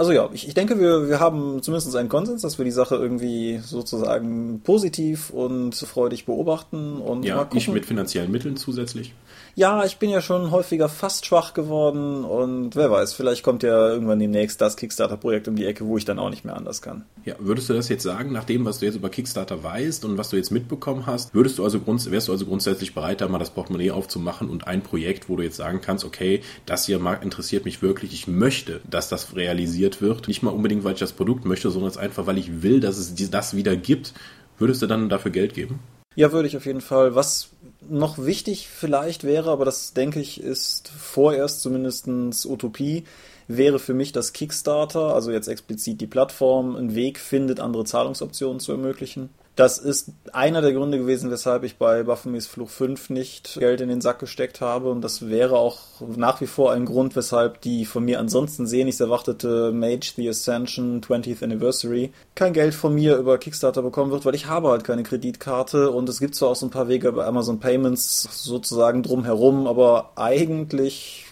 Also 0.00 0.12
ja, 0.12 0.30
ich, 0.32 0.48
ich 0.48 0.54
denke, 0.54 0.80
wir, 0.80 1.10
wir 1.10 1.20
haben 1.20 1.62
zumindest 1.62 1.94
einen 1.94 2.08
Konsens, 2.08 2.40
dass 2.40 2.56
wir 2.56 2.64
die 2.64 2.70
Sache 2.70 2.96
irgendwie 2.96 3.60
sozusagen 3.62 4.62
positiv 4.64 5.28
und 5.28 5.74
freudig 5.74 6.24
beobachten 6.24 6.96
und 6.96 7.22
ja, 7.22 7.46
ich 7.52 7.68
mit 7.68 7.84
finanziellen 7.84 8.32
Mitteln 8.32 8.56
zusätzlich 8.56 9.12
ja, 9.54 9.84
ich 9.84 9.98
bin 9.98 10.10
ja 10.10 10.20
schon 10.20 10.50
häufiger 10.50 10.88
fast 10.88 11.26
schwach 11.26 11.54
geworden 11.54 12.24
und 12.24 12.76
wer 12.76 12.90
weiß, 12.90 13.12
vielleicht 13.12 13.42
kommt 13.42 13.62
ja 13.62 13.90
irgendwann 13.90 14.18
demnächst 14.18 14.60
das 14.60 14.76
Kickstarter-Projekt 14.76 15.48
um 15.48 15.56
die 15.56 15.66
Ecke, 15.66 15.86
wo 15.86 15.96
ich 15.96 16.04
dann 16.04 16.18
auch 16.18 16.30
nicht 16.30 16.44
mehr 16.44 16.56
anders 16.56 16.82
kann. 16.82 17.04
Ja, 17.24 17.34
würdest 17.38 17.68
du 17.68 17.74
das 17.74 17.88
jetzt 17.88 18.02
sagen, 18.02 18.32
nach 18.32 18.44
dem, 18.44 18.64
was 18.64 18.78
du 18.78 18.86
jetzt 18.86 18.94
über 18.94 19.10
Kickstarter 19.10 19.62
weißt 19.62 20.04
und 20.04 20.18
was 20.18 20.30
du 20.30 20.36
jetzt 20.36 20.50
mitbekommen 20.50 21.06
hast, 21.06 21.34
würdest 21.34 21.58
du 21.58 21.64
also 21.64 21.80
grunds 21.80 22.10
wärst 22.10 22.28
du 22.28 22.32
also 22.32 22.46
grundsätzlich 22.46 22.94
bereit, 22.94 23.20
da 23.20 23.28
mal 23.28 23.38
das 23.38 23.50
Portemonnaie 23.50 23.90
aufzumachen 23.90 24.48
und 24.48 24.66
ein 24.66 24.82
Projekt, 24.82 25.28
wo 25.28 25.36
du 25.36 25.42
jetzt 25.42 25.56
sagen 25.56 25.80
kannst, 25.82 26.04
okay, 26.04 26.40
das 26.66 26.86
hier 26.86 27.00
interessiert 27.20 27.64
mich 27.64 27.82
wirklich, 27.82 28.12
ich 28.12 28.28
möchte, 28.28 28.80
dass 28.88 29.08
das 29.08 29.36
realisiert 29.36 29.89
wird. 30.00 30.28
Nicht 30.28 30.42
mal 30.42 30.50
unbedingt, 30.50 30.84
weil 30.84 30.94
ich 30.94 31.00
das 31.00 31.12
Produkt 31.12 31.44
möchte, 31.44 31.70
sondern 31.70 31.96
einfach, 31.96 32.26
weil 32.26 32.38
ich 32.38 32.62
will, 32.62 32.80
dass 32.80 32.98
es 32.98 33.30
das 33.30 33.56
wieder 33.56 33.76
gibt. 33.76 34.14
Würdest 34.58 34.82
du 34.82 34.86
dann 34.86 35.08
dafür 35.08 35.30
Geld 35.30 35.54
geben? 35.54 35.80
Ja, 36.16 36.32
würde 36.32 36.48
ich 36.48 36.56
auf 36.56 36.66
jeden 36.66 36.80
Fall. 36.80 37.14
Was 37.14 37.50
noch 37.88 38.18
wichtig 38.18 38.68
vielleicht 38.68 39.24
wäre, 39.24 39.50
aber 39.50 39.64
das 39.64 39.94
denke 39.94 40.20
ich 40.20 40.40
ist 40.40 40.88
vorerst 40.88 41.62
zumindest 41.62 42.06
Utopie, 42.46 43.04
wäre 43.48 43.78
für 43.78 43.94
mich, 43.94 44.12
dass 44.12 44.32
Kickstarter, 44.32 45.14
also 45.14 45.30
jetzt 45.30 45.48
explizit 45.48 46.00
die 46.00 46.06
Plattform, 46.06 46.76
einen 46.76 46.94
Weg 46.94 47.18
findet, 47.18 47.60
andere 47.60 47.84
Zahlungsoptionen 47.84 48.60
zu 48.60 48.72
ermöglichen. 48.72 49.30
Das 49.60 49.76
ist 49.76 50.12
einer 50.32 50.62
der 50.62 50.72
Gründe 50.72 50.96
gewesen, 50.96 51.30
weshalb 51.30 51.64
ich 51.64 51.76
bei 51.76 52.02
Baphomets 52.02 52.46
Fluch 52.46 52.70
5 52.70 53.10
nicht 53.10 53.58
Geld 53.58 53.82
in 53.82 53.90
den 53.90 54.00
Sack 54.00 54.18
gesteckt 54.18 54.62
habe. 54.62 54.90
Und 54.90 55.02
das 55.02 55.28
wäre 55.28 55.58
auch 55.58 55.80
nach 56.16 56.40
wie 56.40 56.46
vor 56.46 56.72
ein 56.72 56.86
Grund, 56.86 57.14
weshalb 57.14 57.60
die 57.60 57.84
von 57.84 58.06
mir 58.06 58.20
ansonsten 58.20 58.66
sehnlichst 58.66 59.02
erwartete 59.02 59.70
Mage 59.72 60.14
the 60.16 60.30
Ascension 60.30 61.02
20th 61.02 61.44
Anniversary 61.44 62.10
kein 62.34 62.54
Geld 62.54 62.72
von 62.72 62.94
mir 62.94 63.18
über 63.18 63.36
Kickstarter 63.36 63.82
bekommen 63.82 64.12
wird, 64.12 64.24
weil 64.24 64.34
ich 64.34 64.46
habe 64.46 64.70
halt 64.70 64.82
keine 64.82 65.02
Kreditkarte 65.02 65.90
und 65.90 66.08
es 66.08 66.20
gibt 66.20 66.36
zwar 66.36 66.48
auch 66.48 66.56
so 66.56 66.64
ein 66.64 66.70
paar 66.70 66.88
Wege 66.88 67.12
bei 67.12 67.26
Amazon 67.26 67.60
Payments 67.60 68.22
sozusagen 68.32 69.02
drumherum, 69.02 69.66
aber 69.66 70.12
eigentlich 70.16 71.26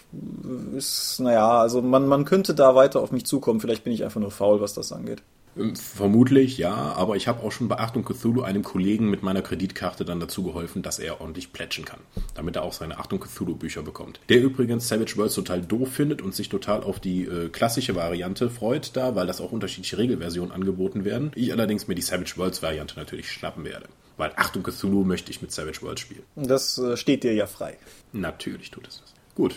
ist, 0.77 1.19
naja, 1.19 1.61
also 1.61 1.81
man, 1.81 2.07
man 2.07 2.25
könnte 2.25 2.53
da 2.53 2.75
weiter 2.75 2.99
auf 2.99 3.11
mich 3.11 3.25
zukommen. 3.25 3.59
Vielleicht 3.59 3.83
bin 3.83 3.93
ich 3.93 4.03
einfach 4.03 4.21
nur 4.21 4.29
faul, 4.29 4.61
was 4.61 4.75
das 4.75 4.91
angeht. 4.91 5.23
Ähm, 5.59 5.75
vermutlich, 5.75 6.57
ja, 6.57 6.73
aber 6.73 7.15
ich 7.15 7.27
habe 7.27 7.43
auch 7.43 7.51
schon 7.51 7.67
bei 7.67 7.77
Achtung 7.77 8.05
Cthulhu 8.05 8.41
einem 8.41 8.63
Kollegen 8.63 9.09
mit 9.09 9.23
meiner 9.23 9.41
Kreditkarte 9.41 10.05
dann 10.05 10.19
dazu 10.19 10.43
geholfen, 10.43 10.81
dass 10.81 10.99
er 10.99 11.21
ordentlich 11.21 11.51
plätschen 11.53 11.85
kann, 11.85 11.99
damit 12.33 12.55
er 12.55 12.63
auch 12.63 12.73
seine 12.73 12.97
Achtung 12.97 13.19
Cthulhu 13.19 13.55
Bücher 13.55 13.83
bekommt. 13.83 14.19
Der 14.29 14.41
übrigens 14.41 14.87
Savage 14.87 15.17
Worlds 15.17 15.35
total 15.35 15.61
doof 15.61 15.91
findet 15.91 16.21
und 16.21 16.33
sich 16.33 16.49
total 16.49 16.83
auf 16.83 16.99
die 16.99 17.25
äh, 17.25 17.49
klassische 17.49 17.95
Variante 17.95 18.49
freut 18.49 18.95
da, 18.95 19.15
weil 19.15 19.27
das 19.27 19.41
auch 19.41 19.51
unterschiedliche 19.51 19.97
Regelversionen 19.97 20.51
angeboten 20.51 21.05
werden. 21.05 21.31
Ich 21.35 21.51
allerdings 21.51 21.87
mir 21.87 21.95
die 21.95 22.01
Savage 22.01 22.33
Worlds 22.37 22.63
Variante 22.63 22.97
natürlich 22.97 23.31
schnappen 23.31 23.65
werde. 23.65 23.87
Weil 24.17 24.33
Achtung 24.35 24.63
Cthulhu 24.63 25.03
möchte 25.03 25.31
ich 25.31 25.41
mit 25.41 25.51
Savage 25.51 25.81
Worlds 25.81 26.01
spielen. 26.01 26.23
Das 26.35 26.77
äh, 26.77 26.97
steht 26.97 27.23
dir 27.23 27.33
ja 27.33 27.47
frei. 27.47 27.77
Natürlich 28.11 28.71
tut 28.71 28.87
es 28.87 28.99
das. 28.99 29.13
Gut, 29.35 29.55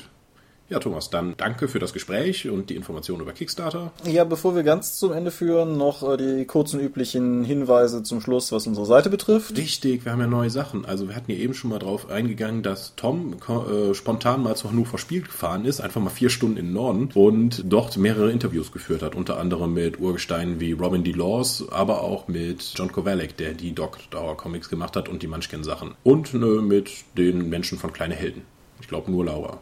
ja, 0.73 0.79
Thomas, 0.79 1.11
dann 1.11 1.35
danke 1.37 1.69
für 1.69 1.79
das 1.79 1.93
Gespräch 1.93 2.49
und 2.49 2.71
die 2.71 2.77
Informationen 2.77 3.21
über 3.21 3.33
Kickstarter. 3.33 3.93
Ja, 4.05 4.25
bevor 4.25 4.57
wir 4.57 4.63
ganz 4.63 4.97
zum 4.97 5.13
Ende 5.13 5.31
führen, 5.31 5.77
noch 5.77 6.03
äh, 6.03 6.17
die 6.17 6.47
kurzen 6.47 6.81
üblichen 6.81 7.45
Hinweise 7.45 8.03
zum 8.03 8.23
Schluss, 8.23 8.53
was 8.53 8.67
unsere 8.67 8.87
Seite 8.87 9.11
betrifft. 9.11 9.55
Richtig, 9.59 10.07
wir 10.07 10.13
haben 10.13 10.21
ja 10.21 10.27
neue 10.27 10.49
Sachen. 10.49 10.87
Also 10.87 11.09
wir 11.09 11.15
hatten 11.15 11.31
ja 11.31 11.37
eben 11.37 11.53
schon 11.53 11.69
mal 11.69 11.79
drauf 11.79 12.09
eingegangen, 12.09 12.63
dass 12.63 12.95
Tom 12.97 13.37
äh, 13.47 13.93
spontan 13.93 14.43
mal 14.43 14.57
zu 14.57 14.71
Hannover 14.71 14.97
Spiel 14.97 15.21
gefahren 15.21 15.67
ist, 15.67 15.83
einfach 15.83 16.01
mal 16.01 16.09
vier 16.09 16.31
Stunden 16.31 16.57
in 16.57 16.67
den 16.69 16.75
Norden 16.75 17.11
und 17.13 17.65
dort 17.67 17.99
mehrere 17.99 18.31
Interviews 18.31 18.73
geführt 18.73 19.03
hat, 19.03 19.15
unter 19.15 19.39
anderem 19.39 19.75
mit 19.75 20.01
Urgesteinen 20.01 20.59
wie 20.59 20.73
Robin 20.73 21.05
D. 21.05 21.13
Laws, 21.13 21.67
aber 21.71 22.01
auch 22.01 22.29
mit 22.29 22.73
John 22.75 22.91
Kowalek, 22.91 23.37
der 23.37 23.53
die 23.53 23.75
Doc 23.75 23.99
Dauer 24.11 24.39
Comics 24.39 24.71
gemacht 24.71 24.97
hat 24.97 25.11
und 25.11 25.23
die 25.23 25.27
Munchkin-Sachen. 25.27 25.97
Und 26.03 26.33
ne, 26.33 26.63
mit 26.63 26.91
den 27.19 27.51
Menschen 27.51 27.77
von 27.77 27.93
Kleine 27.93 28.15
Helden. 28.15 28.43
Ich 28.81 28.89
glaube 28.89 29.11
nur 29.11 29.27
Laura. 29.27 29.61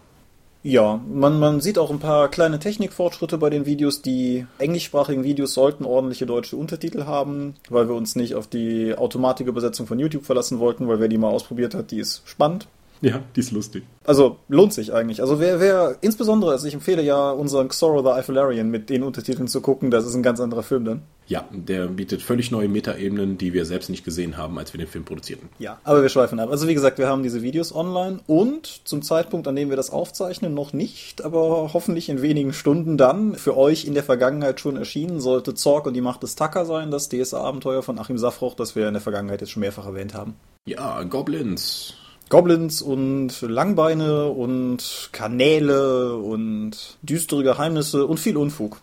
Ja, 0.63 1.01
man, 1.09 1.39
man 1.39 1.63
sieht 1.63 1.79
auch 1.79 1.91
ein 1.91 2.01
paar 2.01 2.29
kleine 2.29 2.59
Technikfortschritte 2.59 3.39
bei 3.39 3.49
den 3.49 3.65
Videos. 3.65 4.03
Die 4.03 4.47
englischsprachigen 4.59 5.25
Videos 5.25 5.55
sollten 5.55 5.87
ordentliche 5.87 6.27
deutsche 6.27 6.57
Untertitel 6.57 7.05
haben, 7.05 7.55
weil 7.71 7.89
wir 7.89 7.95
uns 7.95 8.15
nicht 8.15 8.35
auf 8.35 8.47
die 8.47 8.95
Automatikübersetzung 8.95 9.87
von 9.87 9.99
YouTube 9.99 10.27
verlassen 10.27 10.59
wollten, 10.59 10.87
weil 10.87 11.01
wer 11.01 11.09
die 11.09 11.17
mal 11.17 11.31
ausprobiert 11.31 11.75
hat, 11.75 11.91
die 11.91 12.01
ist 12.01 12.23
spannend. 12.27 12.69
Ja, 13.03 13.23
die 13.35 13.41
ist 13.41 13.51
lustig. 13.51 13.85
Also 14.05 14.37
lohnt 14.49 14.73
sich 14.73 14.93
eigentlich. 14.93 15.23
Also 15.23 15.41
wer, 15.41 15.61
wer, 15.61 15.97
insbesondere, 16.01 16.53
also 16.53 16.67
ich 16.67 16.75
empfehle 16.75 17.03
ja 17.03 17.31
unseren 17.31 17.69
Xoro 17.69 18.03
the 18.03 18.11
Eiffelarian 18.11 18.69
mit 18.69 18.91
den 18.91 19.03
Untertiteln 19.03 19.49
zu 19.49 19.61
gucken, 19.61 19.91
das 19.91 20.07
ist 20.07 20.15
ein 20.15 20.23
ganz 20.23 20.41
anderer 20.41 20.63
Film 20.63 20.85
dann. 20.85 21.03
Ja, 21.27 21.45
der 21.53 21.87
bietet 21.87 22.23
völlig 22.23 22.51
neue 22.51 22.69
Metaebenen, 22.69 23.39
die 23.39 23.53
wir 23.53 23.65
selbst 23.65 23.89
nicht 23.89 24.05
gesehen 24.05 24.37
haben, 24.37 24.59
als 24.59 24.73
wir 24.75 24.79
den 24.79 24.89
Film 24.89 25.05
produzierten. 25.05 25.49
Ja, 25.59 25.79
aber 25.85 26.03
wir 26.03 26.09
schweifen 26.09 26.41
ab. 26.41 26.51
Also 26.51 26.67
wie 26.67 26.75
gesagt, 26.75 26.99
wir 26.99 27.07
haben 27.07 27.23
diese 27.23 27.41
Videos 27.41 27.75
online 27.75 28.19
und 28.27 28.81
zum 28.85 29.01
Zeitpunkt, 29.01 29.47
an 29.47 29.55
dem 29.55 29.71
wir 29.71 29.77
das 29.77 29.91
aufzeichnen, 29.91 30.55
noch 30.55 30.73
nicht, 30.73 31.25
aber 31.25 31.71
hoffentlich 31.73 32.09
in 32.09 32.21
wenigen 32.21 32.53
Stunden 32.53 32.99
dann 32.99 33.37
für 33.37 33.57
euch 33.57 33.85
in 33.85 33.95
der 33.95 34.03
Vergangenheit 34.03 34.61
schon 34.61 34.77
erschienen, 34.77 35.21
sollte 35.21 35.55
Zorg 35.55 35.87
und 35.87 35.95
die 35.95 36.01
Macht 36.01 36.23
des 36.23 36.35
Tucker 36.35 36.67
sein, 36.67 36.91
das 36.91 37.09
DSA-Abenteuer 37.09 37.83
von 37.83 37.99
Achim 37.99 38.19
Safroch, 38.19 38.55
das 38.55 38.75
wir 38.75 38.89
in 38.89 38.95
der 38.95 39.01
Vergangenheit 39.01 39.41
jetzt 39.41 39.51
schon 39.51 39.61
mehrfach 39.61 39.87
erwähnt 39.87 40.15
haben. 40.15 40.35
Ja, 40.67 41.03
Goblins. 41.05 41.95
Goblins 42.31 42.81
und 42.81 43.43
Langbeine 43.43 44.27
und 44.29 45.11
Kanäle 45.11 46.15
und 46.15 46.97
düstere 47.03 47.43
Geheimnisse 47.43 48.07
und 48.07 48.21
viel 48.21 48.37
Unfug. 48.37 48.81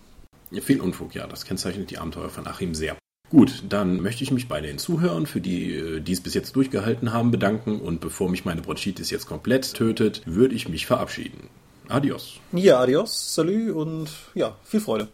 Ja, 0.52 0.62
viel 0.62 0.82
Unfug, 0.82 1.16
ja, 1.16 1.28
das 1.28 1.45
kennzeichnet 1.45 1.89
die 1.89 1.98
Abenteuer 1.98 2.30
von 2.30 2.45
Achim 2.45 2.76
sehr. 2.76 2.98
Gut, 3.30 3.64
dann 3.70 4.02
möchte 4.02 4.24
ich 4.24 4.32
mich 4.32 4.50
bei 4.50 4.60
den 4.60 4.78
Zuhörern, 4.78 5.26
für 5.26 5.39
die, 5.39 6.02
die 6.02 6.12
es 6.12 6.22
bis 6.22 6.34
jetzt 6.34 6.58
durchgehalten 6.58 7.14
haben, 7.14 7.32
bedanken 7.32 7.80
und 7.80 8.02
bevor 8.02 8.30
mich 8.30 8.43
meine 8.43 8.62
Bronchitis 8.62 9.12
jetzt 9.12 9.28
komplett 9.28 9.74
tötet, 9.74 10.24
würde 10.26 10.54
ich 10.54 10.68
mich 10.68 10.86
verabschieden. 10.86 11.50
Adios. 11.88 12.41
Ja, 12.52 12.80
adios, 12.80 13.34
salut 13.34 13.74
und 13.74 14.10
ja, 14.36 14.58
viel 14.66 14.82
Freude. 14.82 15.08